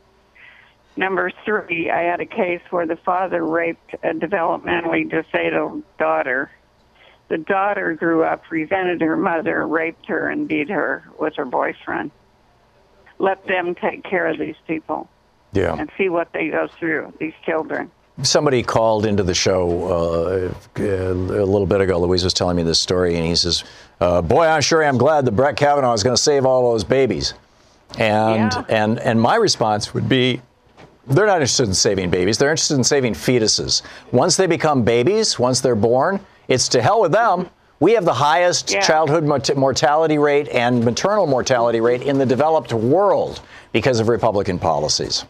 Number 0.95 1.31
three, 1.43 1.89
I 1.89 2.03
had 2.03 2.21
a 2.21 2.25
case 2.25 2.61
where 2.69 2.85
the 2.85 2.95
father 2.95 3.43
raped 3.43 3.95
a 4.03 4.13
developmentally 4.13 5.09
disabled 5.09 5.83
daughter. 5.97 6.51
The 7.27 7.39
daughter 7.39 7.95
grew 7.95 8.23
up, 8.23 8.43
resented 8.51 9.01
her 9.01 9.17
mother, 9.17 9.67
raped 9.67 10.05
her, 10.05 10.29
and 10.29 10.47
beat 10.47 10.69
her 10.69 11.03
with 11.19 11.35
her 11.35 11.45
boyfriend. 11.45 12.11
Let 13.19 13.45
them 13.47 13.75
take 13.75 14.03
care 14.03 14.27
of 14.27 14.37
these 14.37 14.55
people 14.67 15.07
Yeah. 15.53 15.75
and 15.77 15.89
see 15.97 16.09
what 16.09 16.31
they 16.33 16.49
go 16.49 16.67
through, 16.79 17.13
these 17.19 17.33
children. 17.45 17.89
Somebody 18.23 18.63
called 18.63 19.05
into 19.05 19.23
the 19.23 19.33
show 19.33 20.53
uh, 20.77 20.81
a 20.81 21.13
little 21.13 21.65
bit 21.65 21.81
ago. 21.81 21.99
Louise 21.99 22.23
was 22.23 22.33
telling 22.33 22.55
me 22.55 22.63
this 22.63 22.79
story, 22.79 23.15
and 23.15 23.25
he 23.25 23.35
says, 23.35 23.63
uh, 23.99 24.21
"Boy, 24.21 24.45
I'm 24.47 24.61
sure 24.61 24.83
I'm 24.83 24.97
glad 24.97 25.25
that 25.25 25.33
Brett 25.33 25.57
Kavanaugh 25.57 25.91
is 25.93 26.01
going 26.03 26.15
to 26.15 26.21
save 26.21 26.45
all 26.45 26.71
those 26.71 26.83
babies." 26.85 27.33
And 27.99 28.53
and 28.69 28.99
and 28.99 29.19
my 29.21 29.35
response 29.35 29.93
would 29.93 30.07
be, 30.09 30.41
they're 31.07 31.25
not 31.27 31.35
interested 31.41 31.67
in 31.67 31.73
saving 31.73 32.09
babies. 32.09 32.37
They're 32.37 32.49
interested 32.51 32.75
in 32.75 32.83
saving 32.83 33.13
fetuses. 33.13 33.81
Once 34.11 34.37
they 34.37 34.47
become 34.47 34.83
babies, 34.83 35.37
once 35.37 35.59
they're 35.61 35.75
born, 35.75 36.19
it's 36.47 36.67
to 36.69 36.81
hell 36.81 37.01
with 37.01 37.11
them. 37.11 37.49
We 37.79 37.93
have 37.93 38.05
the 38.05 38.13
highest 38.13 38.69
childhood 38.81 39.25
mort- 39.25 39.55
mortality 39.57 40.17
rate 40.17 40.47
and 40.49 40.83
maternal 40.83 41.27
mortality 41.27 41.81
rate 41.81 42.01
in 42.03 42.17
the 42.17 42.25
developed 42.25 42.71
world 42.73 43.41
because 43.73 43.99
of 43.99 44.07
Republican 44.07 44.59
policies. 44.59 45.25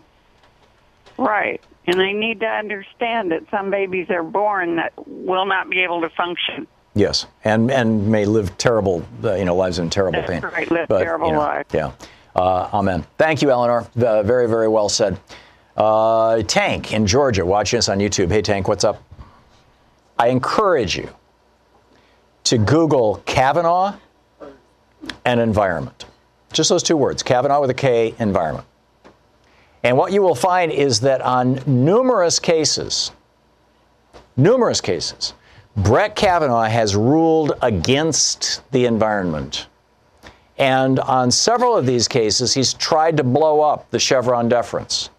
Right. 1.18 1.62
And 1.88 2.00
they 2.00 2.14
need 2.14 2.40
to 2.42 2.48
understand 2.48 3.32
that 3.32 3.44
some 3.50 3.72
babies 3.72 4.10
are 4.10 4.24
born 4.24 4.76
that 4.76 4.94
will 5.08 5.46
not 5.46 5.70
be 5.70 5.80
able 5.82 6.02
to 6.02 6.10
function. 6.10 6.68
Yes, 6.98 7.26
and 7.44 7.70
and 7.72 8.08
may 8.08 8.24
live 8.26 8.58
terrible, 8.58 9.06
uh, 9.24 9.34
you 9.34 9.44
know, 9.44 9.56
lives 9.56 9.80
in 9.80 9.90
terrible 9.90 10.22
That's 10.22 10.32
pain. 10.32 10.42
right, 10.42 10.72
live 10.72 10.88
But, 10.88 11.04
terrible 11.04 11.28
you 11.28 11.34
know, 11.34 11.40
lives. 11.40 11.70
Yeah. 11.74 11.92
Uh, 12.36 12.70
amen. 12.74 13.06
Thank 13.18 13.42
you, 13.42 13.52
Eleanor. 13.52 13.86
Uh, 13.98 14.24
very, 14.24 14.48
very 14.48 14.68
well 14.70 14.88
said. 14.88 15.20
Uh, 15.76 16.42
Tank 16.44 16.94
in 16.94 17.06
Georgia, 17.06 17.46
watching 17.46 17.78
us 17.80 17.90
on 17.90 18.00
YouTube. 18.00 18.32
Hey, 18.32 18.42
Tank, 18.42 18.68
what's 18.70 18.84
up? 18.86 19.04
I 20.18 20.30
encourage 20.30 20.96
you 20.98 21.10
to 22.46 22.58
Google 22.58 23.22
Kavanaugh 23.26 23.96
and 25.26 25.40
environment. 25.40 26.06
Just 26.54 26.70
those 26.70 26.84
two 26.84 26.98
words, 26.98 27.22
Kavanaugh 27.22 27.60
with 27.60 27.70
a 27.70 27.76
K, 27.76 28.16
environment. 28.20 28.66
And 29.84 29.98
what 29.98 30.12
you 30.12 30.22
will 30.22 30.36
find 30.36 30.72
is 30.72 31.02
that 31.02 31.22
on 31.22 31.62
numerous 31.66 32.40
cases, 32.40 33.12
numerous 34.38 34.82
cases, 34.82 35.34
Brett 35.78 36.16
Kavanaugh 36.16 36.64
has 36.64 36.96
ruled 36.96 37.54
against 37.62 38.62
the 38.72 38.86
environment. 38.86 39.68
And 40.58 41.00
on 41.02 41.30
several 41.32 41.76
of 41.76 41.86
these 41.86 42.08
cases, 42.08 42.54
he's 42.54 42.74
tried 42.74 43.18
to 43.18 43.24
blow 43.24 43.60
up 43.62 43.90
the 43.92 44.00
Chevron 44.00 44.48
deference. 44.48 45.10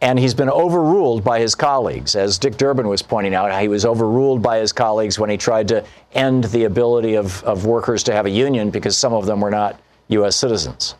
And 0.00 0.18
he's 0.18 0.34
been 0.34 0.48
overruled 0.48 1.24
by 1.24 1.40
his 1.40 1.56
colleagues. 1.56 2.14
As 2.14 2.38
Dick 2.38 2.56
Durbin 2.56 2.86
was 2.86 3.02
pointing 3.02 3.34
out, 3.34 3.60
he 3.60 3.66
was 3.66 3.84
overruled 3.84 4.40
by 4.40 4.58
his 4.58 4.72
colleagues 4.72 5.18
when 5.18 5.28
he 5.28 5.36
tried 5.36 5.66
to 5.68 5.84
end 6.12 6.44
the 6.44 6.64
ability 6.64 7.16
of, 7.16 7.42
of 7.42 7.66
workers 7.66 8.04
to 8.04 8.12
have 8.12 8.26
a 8.26 8.30
union 8.30 8.70
because 8.70 8.96
some 8.96 9.12
of 9.12 9.26
them 9.26 9.40
were 9.40 9.50
not 9.50 9.80
U.S. 10.08 10.36
citizens. 10.36 10.94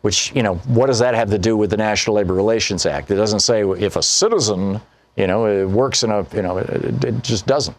Which, 0.00 0.34
you 0.34 0.42
know, 0.42 0.54
what 0.54 0.86
does 0.86 0.98
that 1.00 1.14
have 1.14 1.30
to 1.30 1.38
do 1.38 1.56
with 1.56 1.70
the 1.70 1.76
National 1.76 2.16
Labor 2.16 2.34
Relations 2.34 2.86
Act? 2.86 3.10
It 3.10 3.16
doesn't 3.16 3.40
say 3.40 3.62
if 3.62 3.96
a 3.96 4.02
citizen, 4.02 4.80
you 5.16 5.26
know, 5.26 5.46
it 5.46 5.68
works 5.68 6.02
in 6.02 6.10
a, 6.10 6.26
you 6.34 6.42
know, 6.42 6.58
it, 6.58 7.04
it 7.04 7.22
just 7.22 7.46
doesn't. 7.46 7.76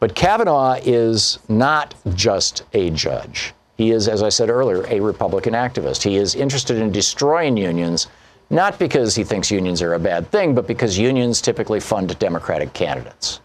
But 0.00 0.14
Kavanaugh 0.14 0.78
is 0.82 1.38
not 1.48 1.94
just 2.14 2.64
a 2.72 2.90
judge. 2.90 3.52
He 3.76 3.92
is, 3.92 4.08
as 4.08 4.22
I 4.22 4.30
said 4.30 4.50
earlier, 4.50 4.84
a 4.88 4.98
Republican 5.00 5.52
activist. 5.52 6.02
He 6.02 6.16
is 6.16 6.34
interested 6.34 6.78
in 6.78 6.90
destroying 6.90 7.56
unions, 7.56 8.08
not 8.50 8.78
because 8.78 9.14
he 9.14 9.22
thinks 9.22 9.50
unions 9.50 9.80
are 9.80 9.94
a 9.94 9.98
bad 9.98 10.30
thing, 10.30 10.54
but 10.54 10.66
because 10.66 10.98
unions 10.98 11.40
typically 11.40 11.80
fund 11.80 12.18
Democratic 12.18 12.72
candidates. 12.72 13.40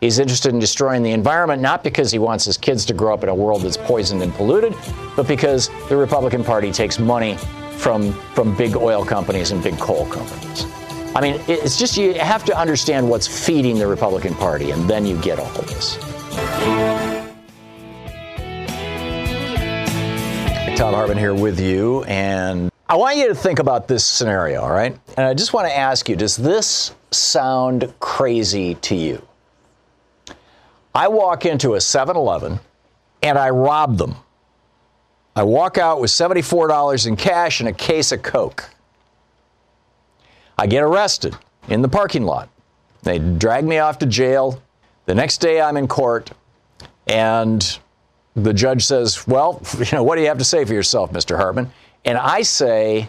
He's 0.00 0.18
interested 0.18 0.52
in 0.52 0.60
destroying 0.60 1.02
the 1.02 1.12
environment, 1.12 1.62
not 1.62 1.82
because 1.82 2.12
he 2.12 2.18
wants 2.18 2.44
his 2.44 2.58
kids 2.58 2.84
to 2.86 2.92
grow 2.92 3.14
up 3.14 3.22
in 3.22 3.30
a 3.30 3.34
world 3.34 3.62
that's 3.62 3.78
poisoned 3.78 4.22
and 4.22 4.34
polluted, 4.34 4.74
but 5.16 5.26
because 5.26 5.70
the 5.88 5.96
Republican 5.96 6.44
Party 6.44 6.70
takes 6.70 6.98
money 6.98 7.38
from, 7.78 8.12
from 8.34 8.54
big 8.54 8.76
oil 8.76 9.04
companies 9.04 9.50
and 9.50 9.62
big 9.62 9.78
coal 9.78 10.04
companies. 10.06 10.66
I 11.16 11.20
mean, 11.22 11.40
it's 11.48 11.78
just 11.78 11.96
you 11.96 12.12
have 12.14 12.44
to 12.44 12.58
understand 12.58 13.08
what's 13.08 13.26
feeding 13.26 13.78
the 13.78 13.86
Republican 13.86 14.34
Party, 14.34 14.72
and 14.72 14.90
then 14.90 15.06
you 15.06 15.18
get 15.22 15.38
all 15.38 15.46
of 15.46 15.66
this. 15.68 15.96
Thom 20.76 20.92
Hartmann 20.92 21.16
here 21.16 21.34
with 21.34 21.60
you, 21.60 22.02
and 22.04 22.68
I 22.94 22.96
want 22.96 23.16
you 23.16 23.26
to 23.26 23.34
think 23.34 23.58
about 23.58 23.88
this 23.88 24.06
scenario, 24.06 24.60
all 24.60 24.70
right? 24.70 24.96
And 25.16 25.26
I 25.26 25.34
just 25.34 25.52
want 25.52 25.66
to 25.66 25.76
ask 25.76 26.08
you 26.08 26.14
does 26.14 26.36
this 26.36 26.94
sound 27.10 27.92
crazy 27.98 28.76
to 28.76 28.94
you? 28.94 29.20
I 30.94 31.08
walk 31.08 31.44
into 31.44 31.74
a 31.74 31.80
7 31.80 32.14
Eleven 32.14 32.60
and 33.20 33.36
I 33.36 33.50
rob 33.50 33.98
them. 33.98 34.14
I 35.34 35.42
walk 35.42 35.76
out 35.76 36.00
with 36.00 36.12
$74 36.12 37.08
in 37.08 37.16
cash 37.16 37.58
and 37.58 37.68
a 37.68 37.72
case 37.72 38.12
of 38.12 38.22
Coke. 38.22 38.70
I 40.56 40.68
get 40.68 40.84
arrested 40.84 41.36
in 41.66 41.82
the 41.82 41.88
parking 41.88 42.22
lot. 42.22 42.48
They 43.02 43.18
drag 43.18 43.64
me 43.64 43.78
off 43.78 43.98
to 43.98 44.06
jail. 44.06 44.62
The 45.06 45.16
next 45.16 45.38
day 45.38 45.60
I'm 45.60 45.76
in 45.76 45.88
court 45.88 46.30
and 47.08 47.76
the 48.36 48.54
judge 48.54 48.84
says, 48.84 49.26
Well, 49.26 49.60
you 49.78 49.86
know, 49.90 50.04
what 50.04 50.14
do 50.14 50.20
you 50.20 50.28
have 50.28 50.38
to 50.38 50.44
say 50.44 50.64
for 50.64 50.74
yourself, 50.74 51.10
Mr. 51.10 51.36
Hartmann? 51.36 51.72
And 52.04 52.18
I 52.18 52.42
say, 52.42 53.08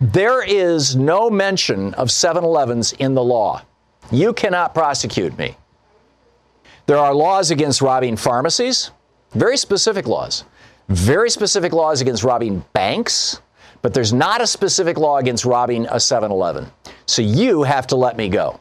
There 0.00 0.42
is 0.42 0.96
no 0.96 1.30
mention 1.30 1.94
of 1.94 2.10
7 2.10 2.42
Elevens 2.42 2.92
in 2.94 3.14
the 3.14 3.22
law. 3.22 3.62
You 4.10 4.32
cannot 4.32 4.74
prosecute 4.74 5.36
me. 5.38 5.56
There 6.86 6.98
are 6.98 7.14
laws 7.14 7.50
against 7.50 7.80
robbing 7.82 8.16
pharmacies, 8.16 8.90
very 9.32 9.56
specific 9.56 10.08
laws, 10.08 10.44
very 10.88 11.30
specific 11.30 11.72
laws 11.72 12.00
against 12.00 12.24
robbing 12.24 12.64
banks, 12.72 13.40
but 13.82 13.94
there's 13.94 14.12
not 14.12 14.40
a 14.40 14.46
specific 14.46 14.98
law 14.98 15.18
against 15.18 15.44
robbing 15.44 15.86
a 15.90 16.00
7 16.00 16.30
Eleven. 16.30 16.66
So 17.06 17.22
you 17.22 17.62
have 17.62 17.86
to 17.88 17.96
let 17.96 18.16
me 18.16 18.28
go. 18.28 18.58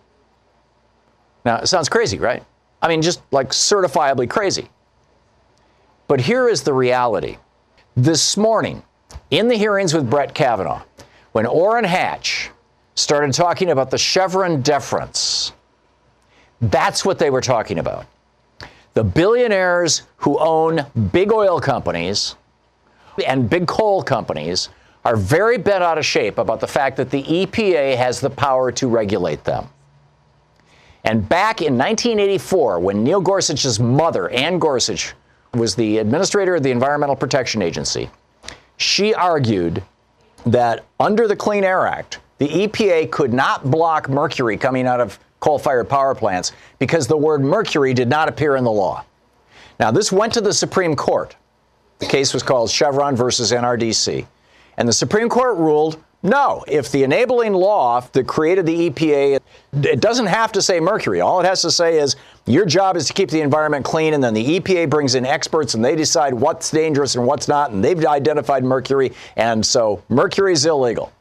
Now, 1.46 1.58
it 1.58 1.68
sounds 1.68 1.90
crazy, 1.90 2.20
right? 2.20 2.44
I 2.82 2.88
mean, 2.88 3.02
just 3.02 3.22
like 3.32 3.50
certifiably 3.50 4.30
crazy. 4.30 4.70
But 6.08 6.22
here 6.22 6.48
is 6.48 6.64
the 6.64 6.74
reality. 6.74 7.38
This 7.96 8.38
morning, 8.38 8.84
in 9.32 9.48
the 9.48 9.56
hearings 9.56 9.94
with 9.94 10.10
Brett 10.10 10.34
Kavanaugh, 10.34 10.82
when 11.32 11.46
Orrin 11.46 11.86
Hatch 11.86 12.50
started 12.96 13.34
talking 13.34 13.70
about 13.70 13.92
the 13.92 13.98
Chevron 13.98 14.62
deference, 14.62 15.54
that's 16.62 17.06
what 17.06 17.20
they 17.20 17.30
were 17.30 17.42
talking 17.42 17.80
about. 17.80 18.06
The 18.94 19.04
billionaires 19.04 20.04
who 20.18 20.38
own 20.40 20.86
big 21.12 21.32
oil 21.32 21.60
companies 21.62 22.36
and 23.26 23.50
big 23.50 23.68
coal 23.68 24.02
companies 24.02 24.70
are 25.06 25.16
very 25.16 25.58
bent 25.58 25.84
out 25.84 25.98
of 25.98 26.06
shape 26.06 26.38
about 26.38 26.60
the 26.60 26.68
fact 26.68 26.98
that 26.98 27.10
the 27.10 27.24
EPA 27.24 27.96
has 27.96 28.20
the 28.20 28.30
power 28.30 28.72
to 28.74 28.88
regulate 28.88 29.44
them. 29.44 29.70
And 31.04 31.28
back 31.28 31.62
in 31.62 31.78
1984, 31.78 32.80
when 32.80 33.04
Neil 33.04 33.22
Gorsuch's 33.22 33.80
mother, 33.80 34.30
Anne 34.30 34.60
Gorsuch, 34.60 35.14
was 35.54 35.76
the 35.76 36.00
administrator 36.00 36.56
of 36.56 36.64
the 36.64 36.72
Environmental 36.72 37.16
Protection 37.16 37.62
Agency, 37.62 38.10
she 38.80 39.14
argued 39.14 39.84
that 40.46 40.86
under 41.00 41.28
the 41.28 41.36
Clean 41.36 41.64
Air 41.64 41.86
Act, 41.86 42.20
the 42.38 42.48
EPA 42.48 43.12
could 43.12 43.34
not 43.34 43.70
block 43.70 44.10
mercury 44.10 44.58
coming 44.58 44.88
out 44.88 45.02
of 45.02 45.20
coal 45.42 45.60
fired 45.60 45.90
power 45.90 46.16
plants 46.16 46.54
because 46.80 47.06
the 47.06 47.18
word 47.18 47.42
mercury 47.42 47.94
did 47.94 48.08
not 48.08 48.30
appear 48.30 48.56
in 48.56 48.64
the 48.64 48.72
law. 48.72 49.04
Now, 49.80 49.92
this 49.92 50.12
went 50.12 50.34
to 50.34 50.42
the 50.42 50.54
Supreme 50.54 50.96
Court. 50.96 51.36
The 52.00 52.06
case 52.06 52.34
was 52.34 52.42
called 52.42 52.70
Chevron 52.70 53.16
versus 53.16 53.52
NRDC. 53.52 54.26
And 54.78 54.88
the 54.88 54.94
Supreme 54.94 55.28
Court 55.28 55.58
ruled 55.58 56.02
no, 56.22 56.66
if 56.68 56.92
the 56.92 57.04
enabling 57.04 57.54
law 57.54 58.02
that 58.02 58.28
created 58.28 58.66
the 58.66 58.90
EPA, 58.90 59.40
it 59.84 60.02
doesn't 60.02 60.26
have 60.26 60.52
to 60.52 60.62
say 60.62 60.82
mercury. 60.82 61.22
All 61.22 61.40
it 61.40 61.46
has 61.46 61.62
to 61.62 61.72
say 61.72 61.98
is 61.98 62.18
your 62.46 62.66
job 62.66 62.98
is 62.98 63.06
to 63.08 63.14
keep 63.14 63.30
the 63.30 63.42
environment 63.42 63.86
clean, 63.86 64.14
and 64.14 64.24
then 64.24 64.34
the 64.34 64.60
EPA 64.60 64.90
brings 64.90 65.16
in 65.16 65.26
experts 65.26 65.76
and 65.76 65.86
they 65.86 65.96
decide 65.96 66.34
what's 66.34 66.72
dangerous 66.72 67.16
and 67.16 67.26
what's 67.26 67.48
not, 67.48 67.72
and 67.72 67.84
they've 67.84 68.06
identified 68.06 68.64
mercury, 68.64 69.14
and 69.36 69.66
so 69.66 70.02
mercury 70.10 70.54
is 70.54 70.66
illegal. 70.66 71.12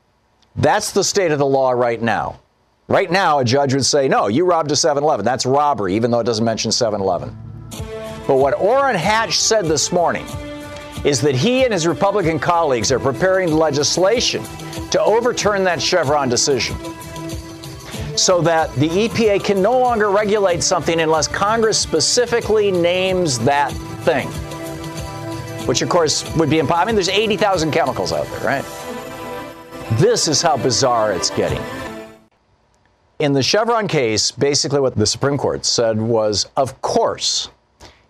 That's 0.56 0.92
the 0.92 1.04
state 1.04 1.30
of 1.30 1.38
the 1.38 1.46
law 1.46 1.70
right 1.70 2.00
now. 2.00 2.40
Right 2.88 3.10
now, 3.10 3.38
a 3.38 3.44
judge 3.44 3.74
would 3.74 3.84
say, 3.84 4.08
no, 4.08 4.28
you 4.28 4.46
robbed 4.46 4.72
a 4.72 4.76
7 4.76 5.02
Eleven. 5.02 5.24
That's 5.24 5.44
robbery, 5.44 5.94
even 5.94 6.10
though 6.10 6.20
it 6.20 6.24
doesn't 6.24 6.44
mention 6.44 6.72
7 6.72 7.00
Eleven. 7.00 7.36
But 8.26 8.36
what 8.36 8.58
Orrin 8.58 8.96
Hatch 8.96 9.38
said 9.38 9.66
this 9.66 9.92
morning 9.92 10.26
is 11.04 11.20
that 11.20 11.34
he 11.34 11.64
and 11.64 11.72
his 11.72 11.86
Republican 11.86 12.38
colleagues 12.38 12.90
are 12.90 12.98
preparing 12.98 13.52
legislation 13.52 14.42
to 14.90 15.00
overturn 15.02 15.64
that 15.64 15.80
Chevron 15.80 16.28
decision 16.28 16.76
so 18.18 18.40
that 18.42 18.72
the 18.74 18.88
EPA 18.88 19.42
can 19.42 19.62
no 19.62 19.78
longer 19.78 20.10
regulate 20.10 20.62
something 20.62 21.00
unless 21.00 21.28
Congress 21.28 21.78
specifically 21.78 22.70
names 22.70 23.38
that 23.40 23.72
thing. 24.04 24.28
Which, 25.66 25.82
of 25.82 25.88
course, 25.88 26.24
would 26.36 26.50
be 26.50 26.58
impossible. 26.58 26.82
I 26.82 26.86
mean, 26.86 26.94
there's 26.94 27.08
80,000 27.08 27.70
chemicals 27.70 28.12
out 28.12 28.26
there, 28.26 28.40
right? 28.40 28.64
This 29.92 30.28
is 30.28 30.42
how 30.42 30.56
bizarre 30.56 31.12
it's 31.12 31.30
getting. 31.30 31.62
In 33.18 33.32
the 33.32 33.42
Chevron 33.42 33.88
case, 33.88 34.30
basically 34.30 34.80
what 34.80 34.94
the 34.94 35.06
Supreme 35.06 35.36
Court 35.36 35.64
said 35.64 36.00
was 36.00 36.46
of 36.56 36.80
course, 36.82 37.50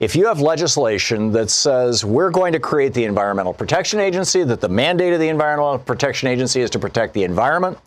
if 0.00 0.14
you 0.14 0.26
have 0.26 0.40
legislation 0.40 1.32
that 1.32 1.50
says 1.50 2.04
we're 2.04 2.30
going 2.30 2.52
to 2.52 2.60
create 2.60 2.94
the 2.94 3.04
Environmental 3.04 3.54
Protection 3.54 4.00
Agency, 4.00 4.44
that 4.44 4.60
the 4.60 4.68
mandate 4.68 5.12
of 5.12 5.20
the 5.20 5.28
Environmental 5.28 5.78
Protection 5.78 6.28
Agency 6.28 6.60
is 6.60 6.70
to 6.70 6.78
protect 6.78 7.14
the 7.14 7.24
environment, 7.24 7.78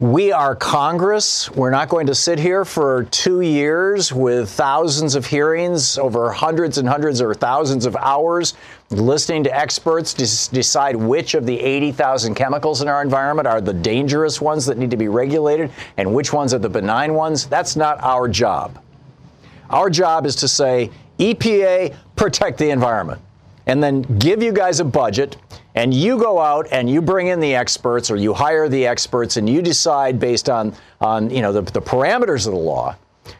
we 0.00 0.30
are 0.30 0.54
Congress. 0.54 1.50
We're 1.50 1.70
not 1.70 1.88
going 1.88 2.06
to 2.06 2.14
sit 2.14 2.38
here 2.38 2.64
for 2.64 3.04
two 3.10 3.40
years 3.40 4.12
with 4.12 4.48
thousands 4.48 5.16
of 5.16 5.26
hearings 5.26 5.98
over 5.98 6.30
hundreds 6.30 6.78
and 6.78 6.88
hundreds 6.88 7.20
or 7.20 7.34
thousands 7.34 7.84
of 7.84 7.96
hours 7.96 8.54
listening 8.90 9.42
to 9.42 9.56
experts 9.56 10.14
to 10.14 10.54
decide 10.54 10.94
which 10.94 11.34
of 11.34 11.46
the 11.46 11.58
80,000 11.58 12.36
chemicals 12.36 12.80
in 12.80 12.86
our 12.86 13.02
environment 13.02 13.48
are 13.48 13.60
the 13.60 13.72
dangerous 13.72 14.40
ones 14.40 14.66
that 14.66 14.78
need 14.78 14.92
to 14.92 14.96
be 14.96 15.08
regulated 15.08 15.68
and 15.96 16.14
which 16.14 16.32
ones 16.32 16.54
are 16.54 16.60
the 16.60 16.68
benign 16.68 17.14
ones. 17.14 17.46
That's 17.48 17.74
not 17.74 18.00
our 18.00 18.28
job. 18.28 18.80
Our 19.68 19.90
job 19.90 20.26
is 20.26 20.36
to 20.36 20.48
say, 20.48 20.92
EPA, 21.18 21.96
protect 22.14 22.58
the 22.58 22.70
environment. 22.70 23.20
And 23.66 23.82
then 23.82 24.02
give 24.02 24.44
you 24.44 24.52
guys 24.52 24.78
a 24.78 24.84
budget, 24.84 25.36
and 25.78 25.94
you 25.94 26.18
go 26.18 26.40
out 26.40 26.66
and 26.72 26.90
you 26.90 27.00
bring 27.00 27.28
in 27.28 27.38
the 27.38 27.54
experts, 27.54 28.10
or 28.10 28.16
you 28.16 28.34
hire 28.34 28.68
the 28.68 28.84
experts, 28.84 29.36
and 29.36 29.48
you 29.48 29.62
decide 29.62 30.18
based 30.18 30.50
on, 30.50 30.74
on 31.00 31.30
you 31.30 31.40
know, 31.40 31.52
the, 31.52 31.62
the 31.62 31.80
parameters 31.80 32.48
of 32.48 32.52
the 32.52 32.58
law. 32.58 32.96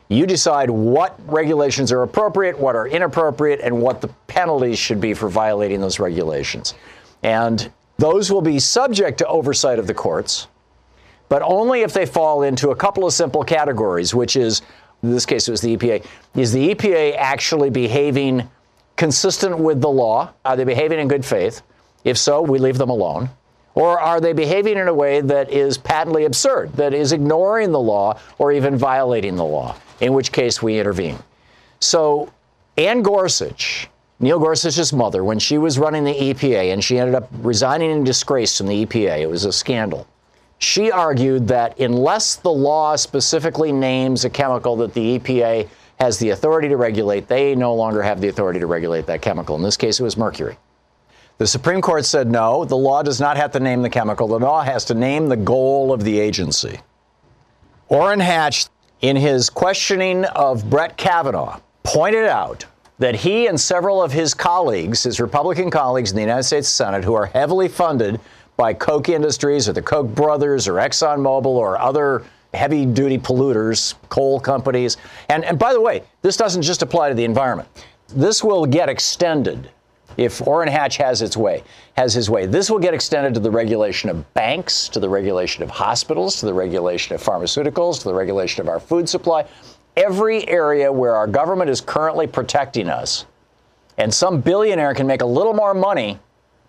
You 0.09 0.25
decide 0.25 0.71
what 0.71 1.19
regulations 1.27 1.91
are 1.91 2.03
appropriate, 2.03 2.57
what 2.57 2.77
are 2.77 2.87
inappropriate, 2.87 3.59
and 3.61 3.83
what 3.83 4.01
the 4.01 4.07
penalties 4.29 4.79
should 4.79 5.01
be 5.01 5.15
for 5.15 5.29
violating 5.29 5.81
those 5.81 5.99
regulations. 5.99 6.75
And 7.25 7.73
those 7.97 8.31
will 8.31 8.41
be 8.41 8.61
subject 8.61 9.19
to 9.19 9.27
oversight 9.27 9.81
of 9.81 9.89
the 9.89 9.95
courts, 9.95 10.47
but 11.29 11.43
only 11.43 11.81
if 11.81 11.93
they 11.93 12.07
fall 12.07 12.45
into 12.45 12.71
a 12.71 12.77
couple 12.77 13.05
of 13.05 13.13
simple 13.13 13.43
categories, 13.43 14.15
which 14.15 14.37
is 14.37 14.63
in 15.03 15.11
this 15.11 15.27
case 15.27 15.49
it 15.49 15.51
was 15.51 15.61
the 15.61 15.77
EPA, 15.77 16.07
is 16.37 16.53
the 16.53 16.73
EPA 16.73 17.17
actually 17.17 17.71
behaving 17.71 18.49
consistent 18.95 19.59
with 19.59 19.81
the 19.81 19.91
law? 19.91 20.33
Are 20.45 20.55
they 20.55 20.63
behaving 20.63 21.01
in 21.01 21.09
good 21.09 21.25
faith? 21.25 21.63
If 22.09 22.17
so, 22.17 22.41
we 22.41 22.59
leave 22.59 22.79
them 22.79 22.89
alone. 22.89 23.29
Or 23.75 24.01
are 24.01 24.19
they 24.19 24.33
behaving 24.33 24.79
in 24.79 24.89
a 24.89 24.95
way 24.95 25.21
that 25.21 25.53
is 25.53 25.77
patently 25.77 26.25
absurd, 26.25 26.73
that 26.73 26.95
is 26.95 27.13
ignoring 27.13 27.71
the 27.71 27.79
law 27.79 28.19
or 28.39 28.51
even 28.51 28.79
violating 28.79 29.37
the 29.37 29.45
law, 29.45 29.77
in 30.01 30.15
which 30.15 30.33
case 30.33 30.63
we 30.63 30.79
intervene? 30.79 31.19
So, 31.81 32.33
Anne 32.79 33.03
Gorsuch, 33.03 33.89
Neil 34.21 34.39
Gorsuch's 34.39 34.91
mother, 34.91 35.23
when 35.23 35.39
she 35.39 35.59
was 35.59 35.79
running 35.79 36.05
the 36.05 36.15
EPA 36.15 36.73
and 36.73 36.83
she 36.83 36.99
ended 36.99 37.15
up 37.15 37.29
resigning 37.43 37.91
in 37.91 38.05
disgrace 38.05 38.57
from 38.57 38.69
the 38.69 38.87
EPA, 38.87 39.21
it 39.21 39.29
was 39.29 39.45
a 39.45 39.53
scandal. 39.53 40.07
She 40.61 40.91
argued 40.91 41.47
that 41.49 41.79
unless 41.79 42.37
the 42.37 42.51
law 42.51 42.97
specifically 42.97 43.71
names 43.71 44.25
a 44.25 44.31
chemical 44.31 44.77
that 44.77 44.95
the 44.95 45.19
EPA 45.19 45.69
has 46.01 46.19
the 46.19 46.31
authority 46.31 46.69
to 46.69 46.77
regulate, 46.79 47.29
they 47.29 47.55
no 47.55 47.75
longer 47.75 48.03
have 48.03 48.21
the 48.23 48.29
authority 48.29 48.61
to 48.61 48.67
regulate 48.67 49.05
that 49.07 49.21
chemical. 49.21 49.57
In 49.57 49.63
this 49.63 49.77
case, 49.77 50.01
it 50.01 50.03
was 50.03 50.17
mercury. 50.17 50.57
The 51.39 51.47
Supreme 51.47 51.81
Court 51.81 52.05
said 52.05 52.29
no, 52.29 52.65
the 52.65 52.77
law 52.77 53.05
does 53.05 53.21
not 53.21 53.37
have 53.37 53.53
to 53.53 53.61
name 53.61 53.81
the 53.83 53.89
chemical. 53.89 54.27
The 54.27 54.41
law 54.41 54.65
has 54.65 54.85
to 54.87 54.95
name 54.95 55.29
the 55.29 55.37
goal 55.37 55.93
of 55.93 56.03
the 56.03 56.19
agency. 56.19 56.81
Orrin 57.87 58.19
Hatch, 58.19 58.67
in 59.03 59.15
his 59.15 59.49
questioning 59.49 60.25
of 60.25 60.69
Brett 60.69 60.97
Kavanaugh, 60.97 61.61
pointed 61.85 62.27
out 62.27 62.65
that 62.99 63.15
he 63.15 63.47
and 63.47 63.59
several 63.59 64.03
of 64.03 64.11
his 64.11 64.35
colleagues, 64.35 65.05
his 65.05 65.21
Republican 65.21 65.71
colleagues 65.71 66.11
in 66.11 66.17
the 66.17 66.23
United 66.23 66.43
States 66.43 66.67
Senate, 66.67 67.05
who 67.05 67.15
are 67.15 67.27
heavily 67.27 67.69
funded 67.69 68.21
by 68.57 68.75
Koch 68.75 69.09
Industries 69.09 69.69
or 69.69 69.73
the 69.73 69.81
Koch 69.81 70.09
brothers 70.09 70.67
or 70.67 70.75
ExxonMobil 70.75 71.47
or 71.47 71.79
other 71.79 72.25
heavy 72.53 72.85
duty 72.85 73.17
polluters, 73.17 73.95
coal 74.09 74.41
companies. 74.41 74.97
And, 75.29 75.45
and 75.45 75.57
by 75.57 75.73
the 75.73 75.81
way, 75.81 76.03
this 76.23 76.37
doesn't 76.37 76.63
just 76.63 76.83
apply 76.83 77.11
to 77.11 77.15
the 77.15 77.23
environment. 77.23 77.69
This 78.09 78.43
will 78.43 78.67
get 78.67 78.89
extended 78.89 79.71
if 80.19 80.47
Orrin 80.47 80.69
Hatch 80.69 80.99
has 80.99 81.23
its 81.23 81.37
way, 81.37 81.63
has 81.97 82.13
his 82.13 82.29
way. 82.29 82.45
This 82.45 82.71
will 82.71 82.79
get 82.79 82.93
extended 82.93 83.33
to 83.35 83.41
the 83.41 83.51
regulation 83.51 84.11
of 84.11 84.35
banks, 84.35 84.89
to 84.91 85.01
the 85.01 85.09
regulation 85.09 85.63
of 85.63 85.71
hospitals, 85.71 86.41
to 86.41 86.47
the 86.47 86.53
regulation 86.53 87.15
of 87.15 87.23
pharmaceuticals, 87.23 88.01
to 88.01 88.05
the 88.05 88.15
regulation 88.15 88.61
of 88.61 88.69
our 88.69 88.81
food 88.81 89.09
supply. 89.09 89.47
Every 89.97 90.47
area 90.47 90.93
where 90.93 91.17
our 91.17 91.27
government 91.27 91.71
is 91.71 91.81
currently 91.81 92.27
protecting 92.27 92.91
us, 92.91 93.25
and 93.97 94.13
some 94.13 94.43
billionaire 94.43 94.93
can 94.93 95.07
make 95.07 95.23
a 95.23 95.27
little 95.27 95.55
more 95.55 95.73
money 95.73 96.19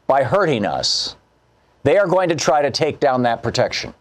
by 0.08 0.24
hurting 0.24 0.66
us 0.66 1.18
they 1.84 1.98
are 1.98 2.08
going 2.08 2.30
to 2.30 2.36
try 2.36 2.62
to 2.62 2.72
take 2.72 3.00
down 3.00 3.24
that 3.24 3.42
protection. 3.42 3.94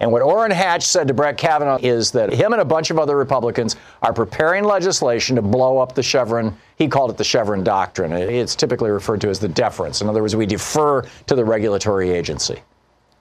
And 0.00 0.10
what 0.12 0.22
Orrin 0.22 0.50
Hatch 0.50 0.84
said 0.84 1.08
to 1.08 1.14
Brett 1.14 1.38
Kavanaugh 1.38 1.78
is 1.80 2.10
that 2.12 2.32
him 2.32 2.52
and 2.52 2.60
a 2.60 2.64
bunch 2.64 2.90
of 2.90 2.98
other 2.98 3.16
Republicans 3.16 3.76
are 4.02 4.12
preparing 4.12 4.64
legislation 4.64 5.36
to 5.36 5.42
blow 5.42 5.78
up 5.78 5.94
the 5.94 6.02
Chevron. 6.02 6.56
He 6.76 6.88
called 6.88 7.10
it 7.10 7.16
the 7.16 7.24
Chevron 7.24 7.64
doctrine. 7.64 8.12
It's 8.12 8.54
typically 8.54 8.90
referred 8.90 9.20
to 9.22 9.28
as 9.28 9.38
the 9.38 9.48
deference. 9.48 10.00
In 10.00 10.08
other 10.08 10.20
words, 10.20 10.36
we 10.36 10.46
defer 10.46 11.02
to 11.26 11.34
the 11.34 11.44
regulatory 11.44 12.10
agency, 12.10 12.60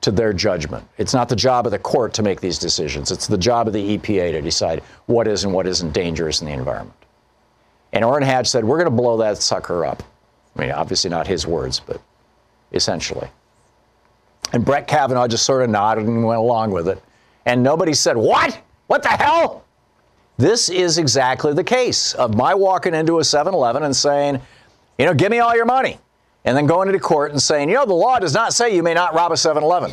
to 0.01 0.11
their 0.11 0.33
judgment. 0.33 0.85
It's 0.97 1.13
not 1.13 1.29
the 1.29 1.35
job 1.35 1.65
of 1.65 1.71
the 1.71 1.79
court 1.79 2.13
to 2.15 2.23
make 2.23 2.41
these 2.41 2.57
decisions. 2.59 3.11
It's 3.11 3.27
the 3.27 3.37
job 3.37 3.67
of 3.67 3.73
the 3.73 3.97
EPA 3.97 4.31
to 4.31 4.41
decide 4.41 4.81
what 5.05 5.27
is 5.27 5.43
and 5.43 5.53
what 5.53 5.67
isn't 5.67 5.93
dangerous 5.93 6.41
in 6.41 6.47
the 6.47 6.53
environment. 6.53 6.97
And 7.93 8.03
Orrin 8.03 8.23
Hatch 8.23 8.47
said, 8.47 8.65
we're 8.65 8.77
going 8.77 8.89
to 8.89 8.91
blow 8.91 9.17
that 9.17 9.37
sucker 9.37 9.85
up. 9.85 10.01
I 10.55 10.61
mean, 10.61 10.71
obviously 10.71 11.09
not 11.09 11.27
his 11.27 11.45
words, 11.47 11.79
but 11.79 12.01
essentially. 12.71 13.29
And 14.53 14.63
Brett 14.63 14.87
Kavanaugh 14.87 15.27
just 15.27 15.45
sort 15.45 15.63
of 15.63 15.69
nodded 15.69 16.05
and 16.05 16.23
went 16.23 16.39
along 16.39 16.71
with 16.71 16.87
it. 16.87 17.01
And 17.45 17.61
nobody 17.63 17.93
said, 17.93 18.15
What? 18.15 18.59
What 18.87 19.03
the 19.03 19.09
hell? 19.09 19.65
This 20.37 20.69
is 20.69 20.97
exactly 20.97 21.53
the 21.53 21.63
case 21.63 22.13
of 22.13 22.35
my 22.35 22.53
walking 22.53 22.93
into 22.93 23.19
a 23.19 23.23
7 23.23 23.53
Eleven 23.53 23.83
and 23.83 23.95
saying, 23.95 24.41
You 24.97 25.05
know, 25.05 25.13
give 25.13 25.31
me 25.31 25.39
all 25.39 25.55
your 25.55 25.65
money. 25.65 25.99
And 26.45 26.55
then 26.57 26.65
going 26.65 26.87
into 26.87 26.99
court 26.99 27.31
and 27.31 27.41
saying, 27.41 27.69
You 27.69 27.75
know, 27.75 27.85
the 27.85 27.93
law 27.93 28.19
does 28.19 28.33
not 28.33 28.53
say 28.53 28.75
you 28.75 28.83
may 28.83 28.93
not 28.93 29.13
rob 29.13 29.31
a 29.31 29.37
7 29.37 29.61
Eleven. 29.61 29.91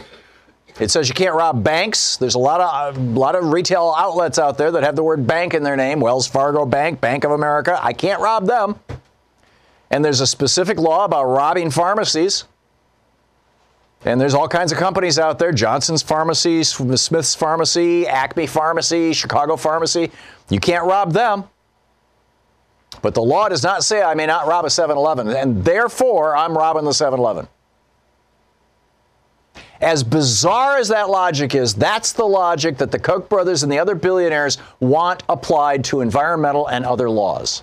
It 0.78 0.90
says 0.90 1.08
you 1.08 1.14
can't 1.14 1.34
rob 1.34 1.64
banks. 1.64 2.16
There's 2.16 2.36
a 2.36 2.38
lot 2.38 2.60
of 2.60 2.96
a 2.96 3.00
lot 3.00 3.34
of 3.34 3.52
retail 3.52 3.92
outlets 3.96 4.38
out 4.38 4.56
there 4.56 4.70
that 4.70 4.82
have 4.82 4.94
the 4.94 5.02
word 5.02 5.26
bank 5.26 5.52
in 5.52 5.62
their 5.62 5.76
name. 5.76 6.00
Wells 6.00 6.26
Fargo 6.26 6.64
Bank, 6.64 7.00
Bank 7.00 7.24
of 7.24 7.32
America. 7.32 7.78
I 7.82 7.92
can't 7.92 8.20
rob 8.20 8.46
them. 8.46 8.78
And 9.90 10.04
there's 10.04 10.20
a 10.20 10.26
specific 10.26 10.78
law 10.78 11.04
about 11.04 11.24
robbing 11.24 11.70
pharmacies. 11.70 12.44
And 14.04 14.18
there's 14.20 14.32
all 14.32 14.48
kinds 14.48 14.72
of 14.72 14.78
companies 14.78 15.18
out 15.18 15.38
there 15.38 15.52
Johnson's 15.52 16.02
Pharmacy, 16.02 16.62
Smith's 16.64 17.34
Pharmacy, 17.34 18.06
Acme 18.06 18.46
Pharmacy, 18.46 19.12
Chicago 19.12 19.56
Pharmacy. 19.56 20.10
You 20.48 20.58
can't 20.58 20.86
rob 20.86 21.12
them. 21.12 21.44
But 23.02 23.14
the 23.14 23.22
law 23.22 23.48
does 23.48 23.62
not 23.62 23.84
say 23.84 24.02
I 24.02 24.14
may 24.14 24.26
not 24.26 24.46
rob 24.46 24.64
a 24.64 24.70
7 24.70 24.96
Eleven, 24.96 25.28
and 25.28 25.64
therefore 25.64 26.36
I'm 26.36 26.56
robbing 26.56 26.84
the 26.84 26.94
7 26.94 27.18
Eleven. 27.18 27.46
As 29.80 30.02
bizarre 30.02 30.76
as 30.76 30.88
that 30.88 31.08
logic 31.08 31.54
is, 31.54 31.74
that's 31.74 32.12
the 32.12 32.24
logic 32.24 32.76
that 32.78 32.90
the 32.90 32.98
Koch 32.98 33.28
brothers 33.28 33.62
and 33.62 33.72
the 33.72 33.78
other 33.78 33.94
billionaires 33.94 34.58
want 34.78 35.22
applied 35.28 35.84
to 35.84 36.02
environmental 36.02 36.66
and 36.66 36.84
other 36.84 37.08
laws. 37.08 37.62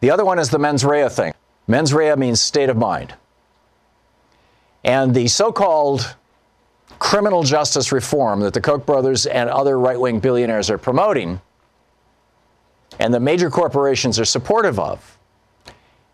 The 0.00 0.10
other 0.10 0.24
one 0.24 0.38
is 0.38 0.50
the 0.50 0.58
mens 0.58 0.84
rea 0.84 1.08
thing. 1.08 1.32
Mens 1.66 1.92
rea 1.92 2.14
means 2.14 2.40
state 2.40 2.68
of 2.68 2.76
mind. 2.76 3.14
And 4.84 5.14
the 5.14 5.28
so 5.28 5.52
called 5.52 6.14
criminal 6.98 7.42
justice 7.42 7.92
reform 7.92 8.40
that 8.40 8.54
the 8.54 8.60
Koch 8.60 8.84
brothers 8.86 9.26
and 9.26 9.48
other 9.48 9.78
right 9.78 9.98
wing 9.98 10.20
billionaires 10.20 10.70
are 10.70 10.78
promoting 10.78 11.40
and 12.98 13.12
the 13.12 13.20
major 13.20 13.50
corporations 13.50 14.18
are 14.20 14.24
supportive 14.24 14.78
of 14.78 15.18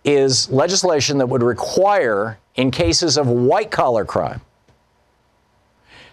is 0.04 0.50
legislation 0.50 1.18
that 1.18 1.26
would 1.28 1.42
require, 1.42 2.38
in 2.54 2.70
cases 2.70 3.18
of 3.18 3.26
white 3.28 3.70
collar 3.70 4.04
crime, 4.04 4.40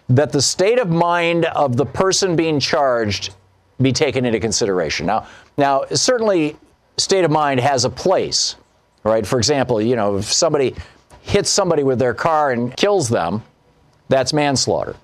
that 0.08 0.32
the 0.32 0.42
state 0.42 0.78
of 0.78 0.88
mind 0.88 1.44
of 1.46 1.76
the 1.76 1.86
person 1.86 2.36
being 2.36 2.60
charged 2.60 3.34
be 3.80 3.92
taken 3.92 4.24
into 4.24 4.40
consideration. 4.40 5.06
Now, 5.06 5.26
now 5.56 5.84
certainly, 5.92 6.56
state 6.96 7.24
of 7.24 7.30
mind 7.30 7.60
has 7.60 7.84
a 7.84 7.90
place, 7.90 8.56
right? 9.04 9.26
For 9.26 9.38
example, 9.38 9.80
you 9.80 9.96
know, 9.96 10.16
if 10.18 10.32
somebody 10.32 10.74
hits 11.26 11.50
somebody 11.50 11.82
with 11.82 11.98
their 11.98 12.14
car 12.14 12.52
and 12.52 12.74
kills 12.76 13.08
them, 13.08 13.42
that's 14.08 14.32
manslaughter. 14.32 14.94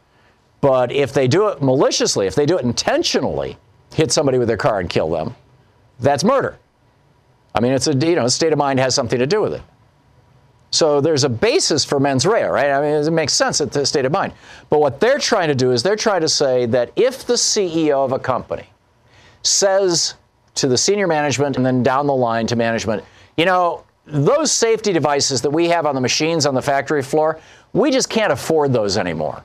But 0.61 0.93
if 0.93 1.13
they 1.13 1.27
do 1.27 1.49
it 1.49 1.61
maliciously, 1.61 2.29
if 2.29 2.37
they 2.37 2.47
do 2.47 2.57
it 2.57 2.65
intentionally, 2.65 3.59
hit 3.93 4.13
somebody 4.13 4.39
with 4.39 4.47
their 4.47 4.57
car 4.57 4.79
and 4.79 4.89
kill 4.89 5.11
them, 5.11 5.35
that's 5.99 6.23
murder. 6.23 6.57
I 7.57 7.61
mean, 7.61 7.73
it's 7.73 7.89
a 7.89 7.95
you 7.95 8.15
know, 8.15 8.29
state 8.29 8.53
of 8.53 8.59
mind 8.59 8.79
has 8.79 8.95
something 8.95 9.19
to 9.19 9.27
do 9.27 9.41
with 9.41 9.53
it. 9.53 9.63
So 10.71 11.01
there's 11.01 11.25
a 11.25 11.29
basis 11.29 11.85
for 11.85 11.99
mens 11.99 12.25
rea, 12.25 12.45
right? 12.45 12.71
I 12.71 12.81
mean, 12.81 13.05
it 13.05 13.11
makes 13.11 13.33
sense 13.33 13.61
at 13.61 13.73
the 13.73 13.85
state 13.85 14.05
of 14.05 14.13
mind. 14.13 14.33
But 14.71 14.81
what 14.81 15.01
they're 15.01 15.19
trying 15.19 15.49
to 15.49 15.57
do 15.57 15.73
is 15.73 15.83
they're 15.83 15.97
trying 15.97 16.21
to 16.21 16.29
say 16.29 16.67
that 16.67 16.93
if 16.95 17.27
the 17.27 17.35
CEO 17.35 18.05
of 18.05 18.13
a 18.13 18.19
company 18.19 18.71
says 19.43 20.15
to 20.55 20.69
the 20.69 20.79
senior 20.79 21.09
management 21.09 21.57
and 21.57 21.67
then 21.67 21.83
down 21.83 22.07
the 22.07 22.15
line 22.15 22.47
to 22.47 22.55
management, 22.55 23.05
you 23.37 23.45
know, 23.45 23.83
those 24.07 24.51
safety 24.51 24.93
devices 24.93 25.43
that 25.43 25.51
we 25.51 25.69
have 25.69 25.87
on 25.87 25.95
the 25.95 26.01
machines 26.01 26.47
on 26.47 26.55
the 26.55 26.63
factory 26.63 27.03
floor, 27.03 27.41
we 27.73 27.91
just 27.91 28.11
can't 28.11 28.33
afford 28.33 28.73
those 28.73 28.97
anymore. 28.97 29.45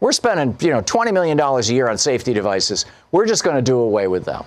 We're 0.00 0.12
spending, 0.12 0.56
you 0.60 0.72
know, 0.72 0.82
$20 0.82 1.12
million 1.12 1.40
a 1.40 1.60
year 1.62 1.88
on 1.88 1.96
safety 1.96 2.34
devices. 2.34 2.84
We're 3.12 3.26
just 3.26 3.44
going 3.44 3.56
to 3.56 3.62
do 3.62 3.78
away 3.78 4.08
with 4.08 4.24
them. 4.24 4.44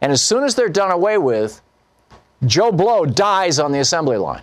And 0.00 0.10
as 0.10 0.22
soon 0.22 0.44
as 0.44 0.54
they're 0.54 0.68
done 0.68 0.90
away 0.90 1.18
with, 1.18 1.60
Joe 2.46 2.72
Blow 2.72 3.04
dies 3.04 3.58
on 3.58 3.72
the 3.72 3.80
assembly 3.80 4.16
line 4.16 4.42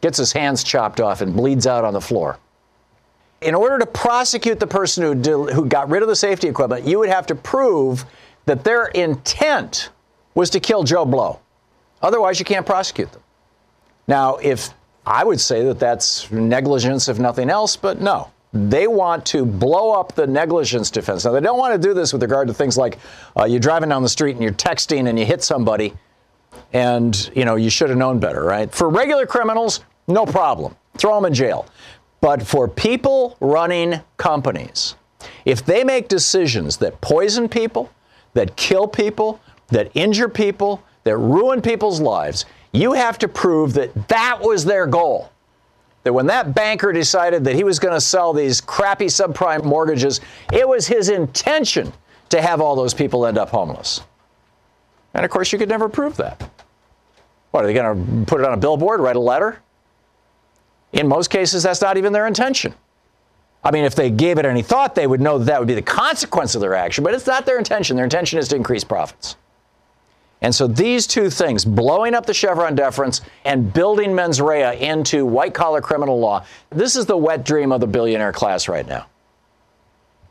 gets 0.00 0.18
his 0.18 0.32
hands 0.32 0.64
chopped 0.64 1.00
off, 1.00 1.20
and 1.20 1.34
bleeds 1.34 1.66
out 1.66 1.84
on 1.84 1.92
the 1.92 2.00
floor. 2.00 2.38
In 3.40 3.54
order 3.54 3.78
to 3.78 3.86
prosecute 3.86 4.60
the 4.60 4.66
person 4.66 5.22
who, 5.22 5.46
who 5.50 5.66
got 5.66 5.88
rid 5.88 6.02
of 6.02 6.08
the 6.08 6.16
safety 6.16 6.48
equipment, 6.48 6.86
you 6.86 6.98
would 6.98 7.08
have 7.08 7.26
to 7.26 7.34
prove 7.34 8.04
that 8.46 8.64
their 8.64 8.86
intent 8.86 9.90
was 10.34 10.50
to 10.50 10.60
kill 10.60 10.84
Joe 10.84 11.04
Blow. 11.04 11.40
Otherwise, 12.02 12.38
you 12.38 12.44
can't 12.44 12.66
prosecute 12.66 13.10
them. 13.12 13.22
Now, 14.06 14.36
if 14.36 14.70
I 15.06 15.24
would 15.24 15.40
say 15.40 15.64
that 15.64 15.78
that's 15.78 16.30
negligence, 16.30 17.08
if 17.08 17.18
nothing 17.18 17.50
else, 17.50 17.76
but 17.76 18.00
no. 18.00 18.30
They 18.52 18.88
want 18.88 19.24
to 19.26 19.44
blow 19.44 19.92
up 19.92 20.14
the 20.16 20.26
negligence 20.26 20.90
defense. 20.90 21.24
Now, 21.24 21.30
they 21.30 21.40
don't 21.40 21.58
want 21.58 21.80
to 21.80 21.88
do 21.88 21.94
this 21.94 22.12
with 22.12 22.22
regard 22.22 22.48
to 22.48 22.54
things 22.54 22.76
like 22.76 22.98
uh, 23.36 23.44
you're 23.44 23.60
driving 23.60 23.88
down 23.88 24.02
the 24.02 24.08
street 24.08 24.32
and 24.32 24.42
you're 24.42 24.52
texting 24.52 25.08
and 25.08 25.16
you 25.16 25.24
hit 25.24 25.44
somebody 25.44 25.94
and 26.72 27.30
you 27.34 27.44
know 27.44 27.54
you 27.54 27.70
should 27.70 27.90
have 27.90 27.98
known 27.98 28.18
better 28.18 28.42
right 28.42 28.72
for 28.72 28.88
regular 28.88 29.24
criminals 29.24 29.80
no 30.10 30.26
problem. 30.26 30.76
Throw 30.98 31.14
them 31.14 31.24
in 31.24 31.34
jail. 31.34 31.66
But 32.20 32.42
for 32.42 32.68
people 32.68 33.36
running 33.40 34.00
companies, 34.16 34.96
if 35.44 35.64
they 35.64 35.84
make 35.84 36.08
decisions 36.08 36.76
that 36.78 37.00
poison 37.00 37.48
people, 37.48 37.90
that 38.34 38.56
kill 38.56 38.86
people, 38.86 39.40
that 39.68 39.90
injure 39.94 40.28
people, 40.28 40.82
that 41.04 41.16
ruin 41.16 41.62
people's 41.62 42.00
lives, 42.00 42.44
you 42.72 42.92
have 42.92 43.18
to 43.18 43.28
prove 43.28 43.72
that 43.74 44.08
that 44.08 44.38
was 44.40 44.64
their 44.64 44.86
goal. 44.86 45.30
That 46.02 46.12
when 46.12 46.26
that 46.26 46.54
banker 46.54 46.92
decided 46.92 47.44
that 47.44 47.54
he 47.54 47.64
was 47.64 47.78
going 47.78 47.94
to 47.94 48.00
sell 48.00 48.32
these 48.32 48.60
crappy 48.60 49.06
subprime 49.06 49.64
mortgages, 49.64 50.20
it 50.52 50.66
was 50.66 50.86
his 50.86 51.08
intention 51.08 51.92
to 52.30 52.40
have 52.40 52.60
all 52.60 52.74
those 52.74 52.94
people 52.94 53.26
end 53.26 53.38
up 53.38 53.50
homeless. 53.50 54.00
And 55.14 55.24
of 55.24 55.30
course, 55.30 55.52
you 55.52 55.58
could 55.58 55.68
never 55.68 55.88
prove 55.88 56.16
that. 56.16 56.48
What, 57.50 57.64
are 57.64 57.66
they 57.66 57.74
going 57.74 58.24
to 58.24 58.26
put 58.26 58.40
it 58.40 58.46
on 58.46 58.54
a 58.54 58.56
billboard, 58.56 59.00
write 59.00 59.16
a 59.16 59.20
letter? 59.20 59.60
In 60.92 61.08
most 61.08 61.28
cases, 61.28 61.62
that's 61.62 61.80
not 61.80 61.96
even 61.96 62.12
their 62.12 62.26
intention. 62.26 62.74
I 63.62 63.70
mean, 63.70 63.84
if 63.84 63.94
they 63.94 64.10
gave 64.10 64.38
it 64.38 64.46
any 64.46 64.62
thought, 64.62 64.94
they 64.94 65.06
would 65.06 65.20
know 65.20 65.38
that 65.38 65.44
that 65.46 65.58
would 65.58 65.68
be 65.68 65.74
the 65.74 65.82
consequence 65.82 66.54
of 66.54 66.60
their 66.60 66.74
action, 66.74 67.04
but 67.04 67.12
it's 67.12 67.26
not 67.26 67.44
their 67.44 67.58
intention. 67.58 67.96
Their 67.96 68.04
intention 68.06 68.38
is 68.38 68.48
to 68.48 68.56
increase 68.56 68.84
profits. 68.84 69.36
And 70.42 70.54
so 70.54 70.66
these 70.66 71.06
two 71.06 71.28
things, 71.28 71.64
blowing 71.64 72.14
up 72.14 72.24
the 72.24 72.32
Chevron 72.32 72.74
deference 72.74 73.20
and 73.44 73.72
building 73.72 74.14
mens 74.14 74.40
rea 74.40 74.80
into 74.80 75.26
white 75.26 75.52
collar 75.52 75.80
criminal 75.80 76.18
law, 76.18 76.44
this 76.70 76.96
is 76.96 77.04
the 77.06 77.16
wet 77.16 77.44
dream 77.44 77.72
of 77.72 77.80
the 77.80 77.86
billionaire 77.86 78.32
class 78.32 78.68
right 78.68 78.86
now. 78.86 79.06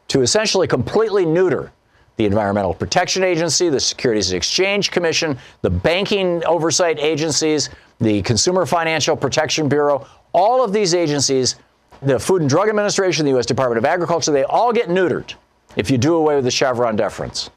To 0.09 0.21
essentially 0.21 0.67
completely 0.67 1.25
neuter 1.25 1.71
the 2.17 2.25
Environmental 2.25 2.73
Protection 2.73 3.23
Agency, 3.23 3.69
the 3.69 3.79
Securities 3.79 4.31
and 4.31 4.37
Exchange 4.37 4.91
Commission, 4.91 5.37
the 5.61 5.69
banking 5.69 6.43
oversight 6.45 6.99
agencies, 6.99 7.69
the 7.99 8.21
Consumer 8.23 8.65
Financial 8.65 9.15
Protection 9.15 9.69
Bureau, 9.69 10.05
all 10.33 10.63
of 10.63 10.73
these 10.73 10.93
agencies, 10.93 11.55
the 12.01 12.19
Food 12.19 12.41
and 12.41 12.49
Drug 12.49 12.67
Administration, 12.67 13.25
the 13.25 13.31
U.S. 13.31 13.45
Department 13.45 13.77
of 13.77 13.85
Agriculture, 13.85 14.31
they 14.31 14.43
all 14.43 14.73
get 14.73 14.89
neutered 14.89 15.33
if 15.75 15.91
you 15.91 15.97
do 15.97 16.15
away 16.15 16.35
with 16.35 16.45
the 16.45 16.51
Chevron 16.51 16.95
deference. 16.95 17.51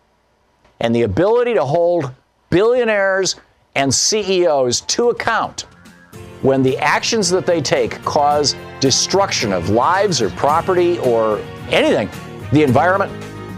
And 0.81 0.95
the 0.95 1.03
ability 1.03 1.55
to 1.55 1.65
hold 1.65 2.13
billionaires 2.53 3.41
and 3.75 3.93
CEOs 3.93 4.83
to 4.83 5.09
account 5.09 5.63
when 6.43 6.63
the 6.63 6.77
actions 6.79 7.31
that 7.31 7.47
they 7.47 7.61
take 7.61 8.03
cause 8.03 8.55
destruction 8.81 9.53
of 9.53 9.71
lives 9.71 10.21
or 10.21 10.29
property 10.31 10.99
or 10.99 11.39
anything, 11.71 12.11
the 12.53 12.63
environment, 12.63 13.11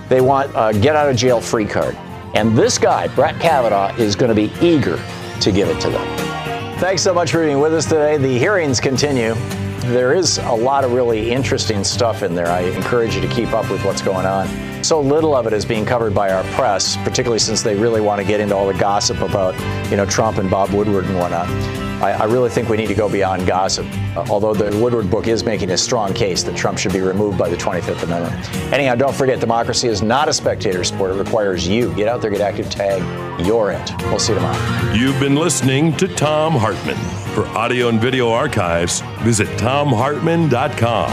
they 0.09 0.21
want 0.21 0.51
a 0.55 0.79
get 0.79 0.95
out 0.95 1.11
of 1.11 1.17
jail 1.17 1.41
free 1.41 1.65
card. 1.65 1.97
And 2.35 2.57
this 2.57 2.79
guy, 2.79 3.09
Brett 3.09 3.41
Kavanaugh, 3.41 3.95
is 3.97 4.15
going 4.15 4.29
to 4.29 4.35
be 4.35 4.53
eager 4.65 5.03
to 5.41 5.51
give 5.51 5.69
it 5.69 5.81
to 5.81 5.91
them. 5.91 6.79
Thanks 6.79 7.03
so 7.03 7.15
much 7.15 7.33
for 7.33 7.45
being 7.45 7.61
with 7.61 7.73
us 7.73 7.85
today. 7.85 8.17
The 8.19 8.39
hearings 8.39 8.81
continue. 8.81 9.35
There 9.89 10.15
is 10.15 10.39
a 10.39 10.55
lot 10.55 10.83
of 10.85 10.93
really 10.93 11.31
interesting 11.31 11.85
stuff 11.85 12.23
in 12.23 12.35
there. 12.35 12.47
I 12.47 12.61
encourage 12.61 13.15
you 13.15 13.21
to 13.21 13.29
keep 13.29 13.53
up 13.53 13.71
with 13.71 13.85
what's 13.85 14.01
going 14.01 14.25
on. 14.25 14.49
So 14.83 14.99
little 14.99 15.37
of 15.37 15.47
it 15.47 15.53
is 15.53 15.67
being 15.67 15.85
covered 15.85 16.15
by 16.15 16.33
our 16.33 16.43
press, 16.55 16.97
particularly 17.05 17.39
since 17.39 17.63
they 17.63 17.75
really 17.75 18.01
want 18.01 18.19
to 18.19 18.27
get 18.27 18.41
into 18.41 18.57
all 18.57 18.67
the 18.67 18.79
gossip 18.79 19.21
about, 19.21 19.55
you 19.91 19.99
know, 19.99 20.07
Trump 20.07 20.39
and 20.39 20.51
Bob 20.51 20.71
Woodward 20.71 21.05
and 21.05 21.19
whatnot. 21.19 21.49
I, 22.03 22.13
I 22.13 22.25
really 22.25 22.49
think 22.49 22.71
we 22.71 22.79
need 22.79 22.87
to 22.87 22.95
go 22.95 23.11
beyond 23.11 23.47
gossip, 23.47 23.87
uh, 24.17 24.25
although 24.31 24.55
the 24.55 24.75
Woodward 24.79 25.11
book 25.11 25.27
is 25.27 25.45
making 25.45 25.71
a 25.71 25.77
strong 25.77 26.15
case 26.15 26.43
that 26.45 26.57
Trump 26.57 26.79
should 26.79 26.95
be 26.95 27.01
removed 27.03 27.37
by 27.37 27.51
the 27.51 27.57
25th 27.57 28.05
Amendment. 28.05 28.55
Anyhow, 28.73 28.95
don't 28.95 29.15
forget, 29.15 29.39
democracy 29.39 29.89
is 29.89 30.03
not 30.03 30.31
a 30.31 30.33
spectator 30.33 30.83
sport. 30.83 31.11
It 31.11 31.19
requires 31.19 31.69
you. 31.69 31.95
Get 31.95 32.09
out 32.09 32.23
there, 32.23 32.31
get 32.31 32.41
active, 32.41 32.71
tag. 32.71 33.03
You're 33.47 33.73
it. 33.73 33.93
We'll 34.05 34.19
see 34.19 34.33
you 34.33 34.39
tomorrow. 34.39 34.93
You've 34.95 35.21
been 35.21 35.37
listening 35.37 35.95
to 35.99 36.09
Thom 36.09 36.55
Hartmann. 36.55 37.24
For 37.35 37.47
audio 37.49 37.89
and 37.89 38.01
video 38.01 38.31
archives, 38.31 39.01
visit 39.23 39.49
thomhartmann.com. 39.59 41.11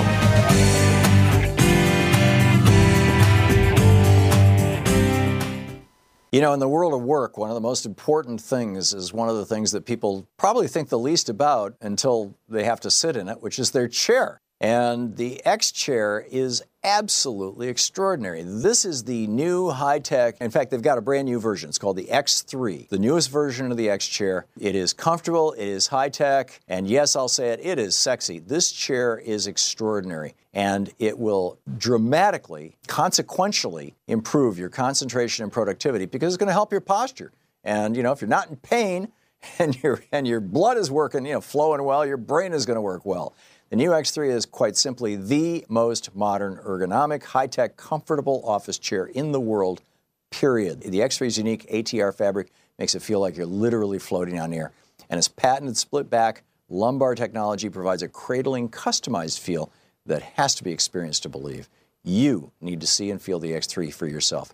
You 6.32 6.41
know, 6.41 6.53
in 6.53 6.59
the 6.59 6.67
world 6.67 6.93
of 6.93 7.01
work, 7.01 7.39
one 7.39 7.49
of 7.49 7.55
the 7.55 7.59
most 7.59 7.88
important 7.88 8.39
things 8.39 8.93
is 8.93 9.11
one 9.11 9.30
of 9.30 9.36
the 9.36 9.47
things 9.47 9.72
that 9.72 9.88
people 9.88 10.28
probably 10.38 10.67
think 10.67 10.89
the 10.89 10.99
least 10.99 11.28
about 11.28 11.74
until 11.82 12.38
they 12.47 12.65
have 12.65 12.80
to 12.82 12.91
sit 12.91 13.17
in 13.17 13.28
it, 13.28 13.41
which 13.41 13.57
is 13.57 13.72
their 13.72 13.88
chair. 13.88 14.41
And 14.62 15.18
the 15.18 15.43
X 15.43 15.72
chair 15.72 16.24
is 16.30 16.64
absolutely 16.84 17.68
extraordinary. 17.68 18.43
This 18.43 18.86
is 18.86 19.03
the 19.03 19.26
new 19.26 19.72
high 19.72 19.97
tech. 19.97 20.36
In 20.39 20.51
fact, 20.51 20.70
they've 20.70 20.82
got 20.82 20.99
a 20.99 21.01
brand 21.01 21.26
new 21.26 21.39
version. 21.39 21.68
It's 21.68 21.80
called 21.80 21.97
the 21.97 22.05
X3, 22.05 22.88
the 22.89 22.99
newest 22.99 23.32
version 23.32 23.72
of 23.72 23.78
the 23.78 23.89
X 23.89 24.07
chair. 24.07 24.45
It 24.59 24.76
is 24.76 24.93
comfortable, 24.93 25.53
it 25.53 25.68
is 25.68 25.88
high 25.88 26.09
tech, 26.09 26.62
and 26.68 26.88
yes, 26.88 27.16
I'll 27.16 27.28
say 27.28 27.49
it, 27.49 27.59
it 27.64 27.80
is 27.80 27.97
sexy. 27.97 28.38
This 28.38 28.72
chair 28.72 29.18
is 29.18 29.47
extraordinary 29.47 30.36
and 30.53 30.91
it 30.99 31.18
will 31.18 31.57
dramatically, 31.78 32.78
consequentially 32.88 33.95
improve 34.07 34.59
your 34.59 34.70
concentration 34.70 35.43
and 35.43 35.51
productivity 35.51 36.05
because 36.05 36.34
it's 36.34 36.39
going 36.39 36.47
to 36.47 36.53
help 36.53 36.72
your 36.72 36.82
posture. 36.82 37.32
And 37.64 37.97
you 37.97 38.03
know, 38.03 38.12
if 38.12 38.22
you're 38.22 38.30
not 38.30 38.49
in 38.49 38.57
pain 38.57 39.12
and 39.59 39.82
your 39.82 40.03
and 40.12 40.28
your 40.28 40.39
blood 40.39 40.78
is 40.78 40.91
working, 40.91 41.26
you 41.26 41.34
know, 41.34 41.41
flowing 41.41 41.84
well, 41.84 42.05
your 42.05 42.18
brain 42.18 42.53
is 42.53 42.68
going 42.68 42.76
to 42.76 42.82
work 42.82 43.07
well. 43.07 43.34
The 43.72 43.78
new 43.78 43.89
X3 43.91 44.30
is 44.30 44.45
quite 44.45 44.76
simply 44.76 45.15
the 45.15 45.65
most 45.69 46.13
modern, 46.13 46.57
ergonomic, 46.57 47.24
high 47.24 47.47
tech, 47.47 47.78
comfortable 47.78 48.43
office 48.45 48.78
chair 48.78 49.05
in 49.05 49.32
the 49.32 49.39
world, 49.39 49.82
period. 50.30 50.82
The 50.82 50.99
X3's 50.99 51.38
unique 51.38 51.65
ATR 51.72 52.13
fabric 52.13 52.51
makes 52.78 52.95
it 52.95 53.01
feel 53.01 53.22
like 53.22 53.38
you're 53.38 53.45
literally 53.45 53.97
floating 53.97 54.41
on 54.41 54.51
air. 54.51 54.74
And 55.09 55.17
its 55.17 55.30
patented 55.30 55.78
split 55.78 56.09
back 56.09 56.43
lumbar 56.67 57.15
technology 57.15 57.69
provides 57.69 58.03
a 58.03 58.09
cradling, 58.09 58.67
customized 58.67 59.39
feel 59.39 59.72
that 60.05 60.22
has 60.22 60.53
to 60.55 60.65
be 60.65 60.74
experienced 60.74 61.24
to 61.24 61.30
believe. 61.30 61.69
You 62.03 62.51
need 62.59 62.82
to 62.82 62.88
see 62.88 63.09
and 63.09 63.22
feel 63.22 63.39
the 63.39 63.53
X3 63.53 63.93
for 63.93 64.05
yourself. 64.05 64.53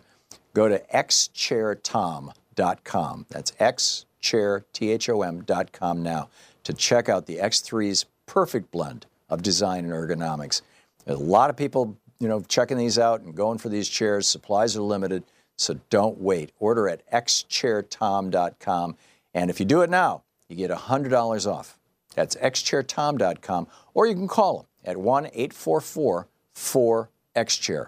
Go 0.53 0.67
to 0.67 0.77
xchairthom.com. 0.93 3.25
That's 3.29 3.51
xchairthom.com 3.53 6.03
now 6.03 6.29
to 6.63 6.73
check 6.73 7.09
out 7.09 7.25
the 7.25 7.37
X3's 7.37 8.05
perfect 8.27 8.69
blend 8.71 9.07
of 9.29 9.41
design 9.41 9.83
and 9.83 9.93
ergonomics. 9.93 10.61
A 11.07 11.15
lot 11.15 11.49
of 11.49 11.57
people, 11.57 11.97
you 12.19 12.27
know, 12.27 12.41
checking 12.41 12.77
these 12.77 12.99
out 12.99 13.21
and 13.21 13.35
going 13.35 13.57
for 13.57 13.69
these 13.69 13.89
chairs. 13.89 14.27
Supplies 14.27 14.77
are 14.77 14.81
limited, 14.81 15.23
so 15.55 15.79
don't 15.89 16.19
wait. 16.19 16.51
Order 16.59 16.87
at 16.87 17.09
xchairthom.com. 17.11 18.95
And 19.33 19.49
if 19.49 19.59
you 19.59 19.65
do 19.65 19.81
it 19.81 19.89
now, 19.89 20.23
you 20.47 20.55
get 20.55 20.69
$100 20.69 21.51
off. 21.51 21.79
That's 22.13 22.35
xchairthom.com. 22.35 23.67
Or 23.93 24.05
you 24.05 24.13
can 24.13 24.27
call 24.27 24.57
them 24.57 24.65
at 24.85 24.97
1 24.97 25.25
844 25.27 26.27
4XChair. 26.55 27.87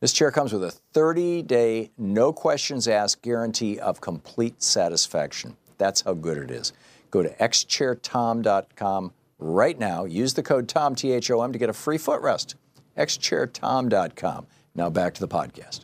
This 0.00 0.12
chair 0.12 0.30
comes 0.30 0.52
with 0.52 0.62
a 0.64 0.70
30 0.70 1.42
day, 1.42 1.90
no 1.98 2.32
questions 2.32 2.86
asked 2.86 3.22
guarantee 3.22 3.78
of 3.78 4.00
complete 4.00 4.62
satisfaction. 4.62 5.56
That's 5.76 6.02
how 6.02 6.14
good 6.14 6.38
it 6.38 6.50
is. 6.50 6.72
Go 7.10 7.22
to 7.22 7.30
xchairthom.com 7.30 9.12
right 9.38 9.78
now. 9.78 10.04
Use 10.04 10.34
the 10.34 10.42
code 10.42 10.68
THOM, 10.68 10.94
T 10.94 11.12
H 11.12 11.30
O 11.30 11.42
M, 11.42 11.52
to 11.52 11.58
get 11.58 11.68
a 11.68 11.72
free 11.72 11.98
footrest. 11.98 12.54
xchairthom.com. 12.96 14.46
Now 14.74 14.90
back 14.90 15.14
to 15.14 15.20
the 15.20 15.28
podcast. 15.28 15.76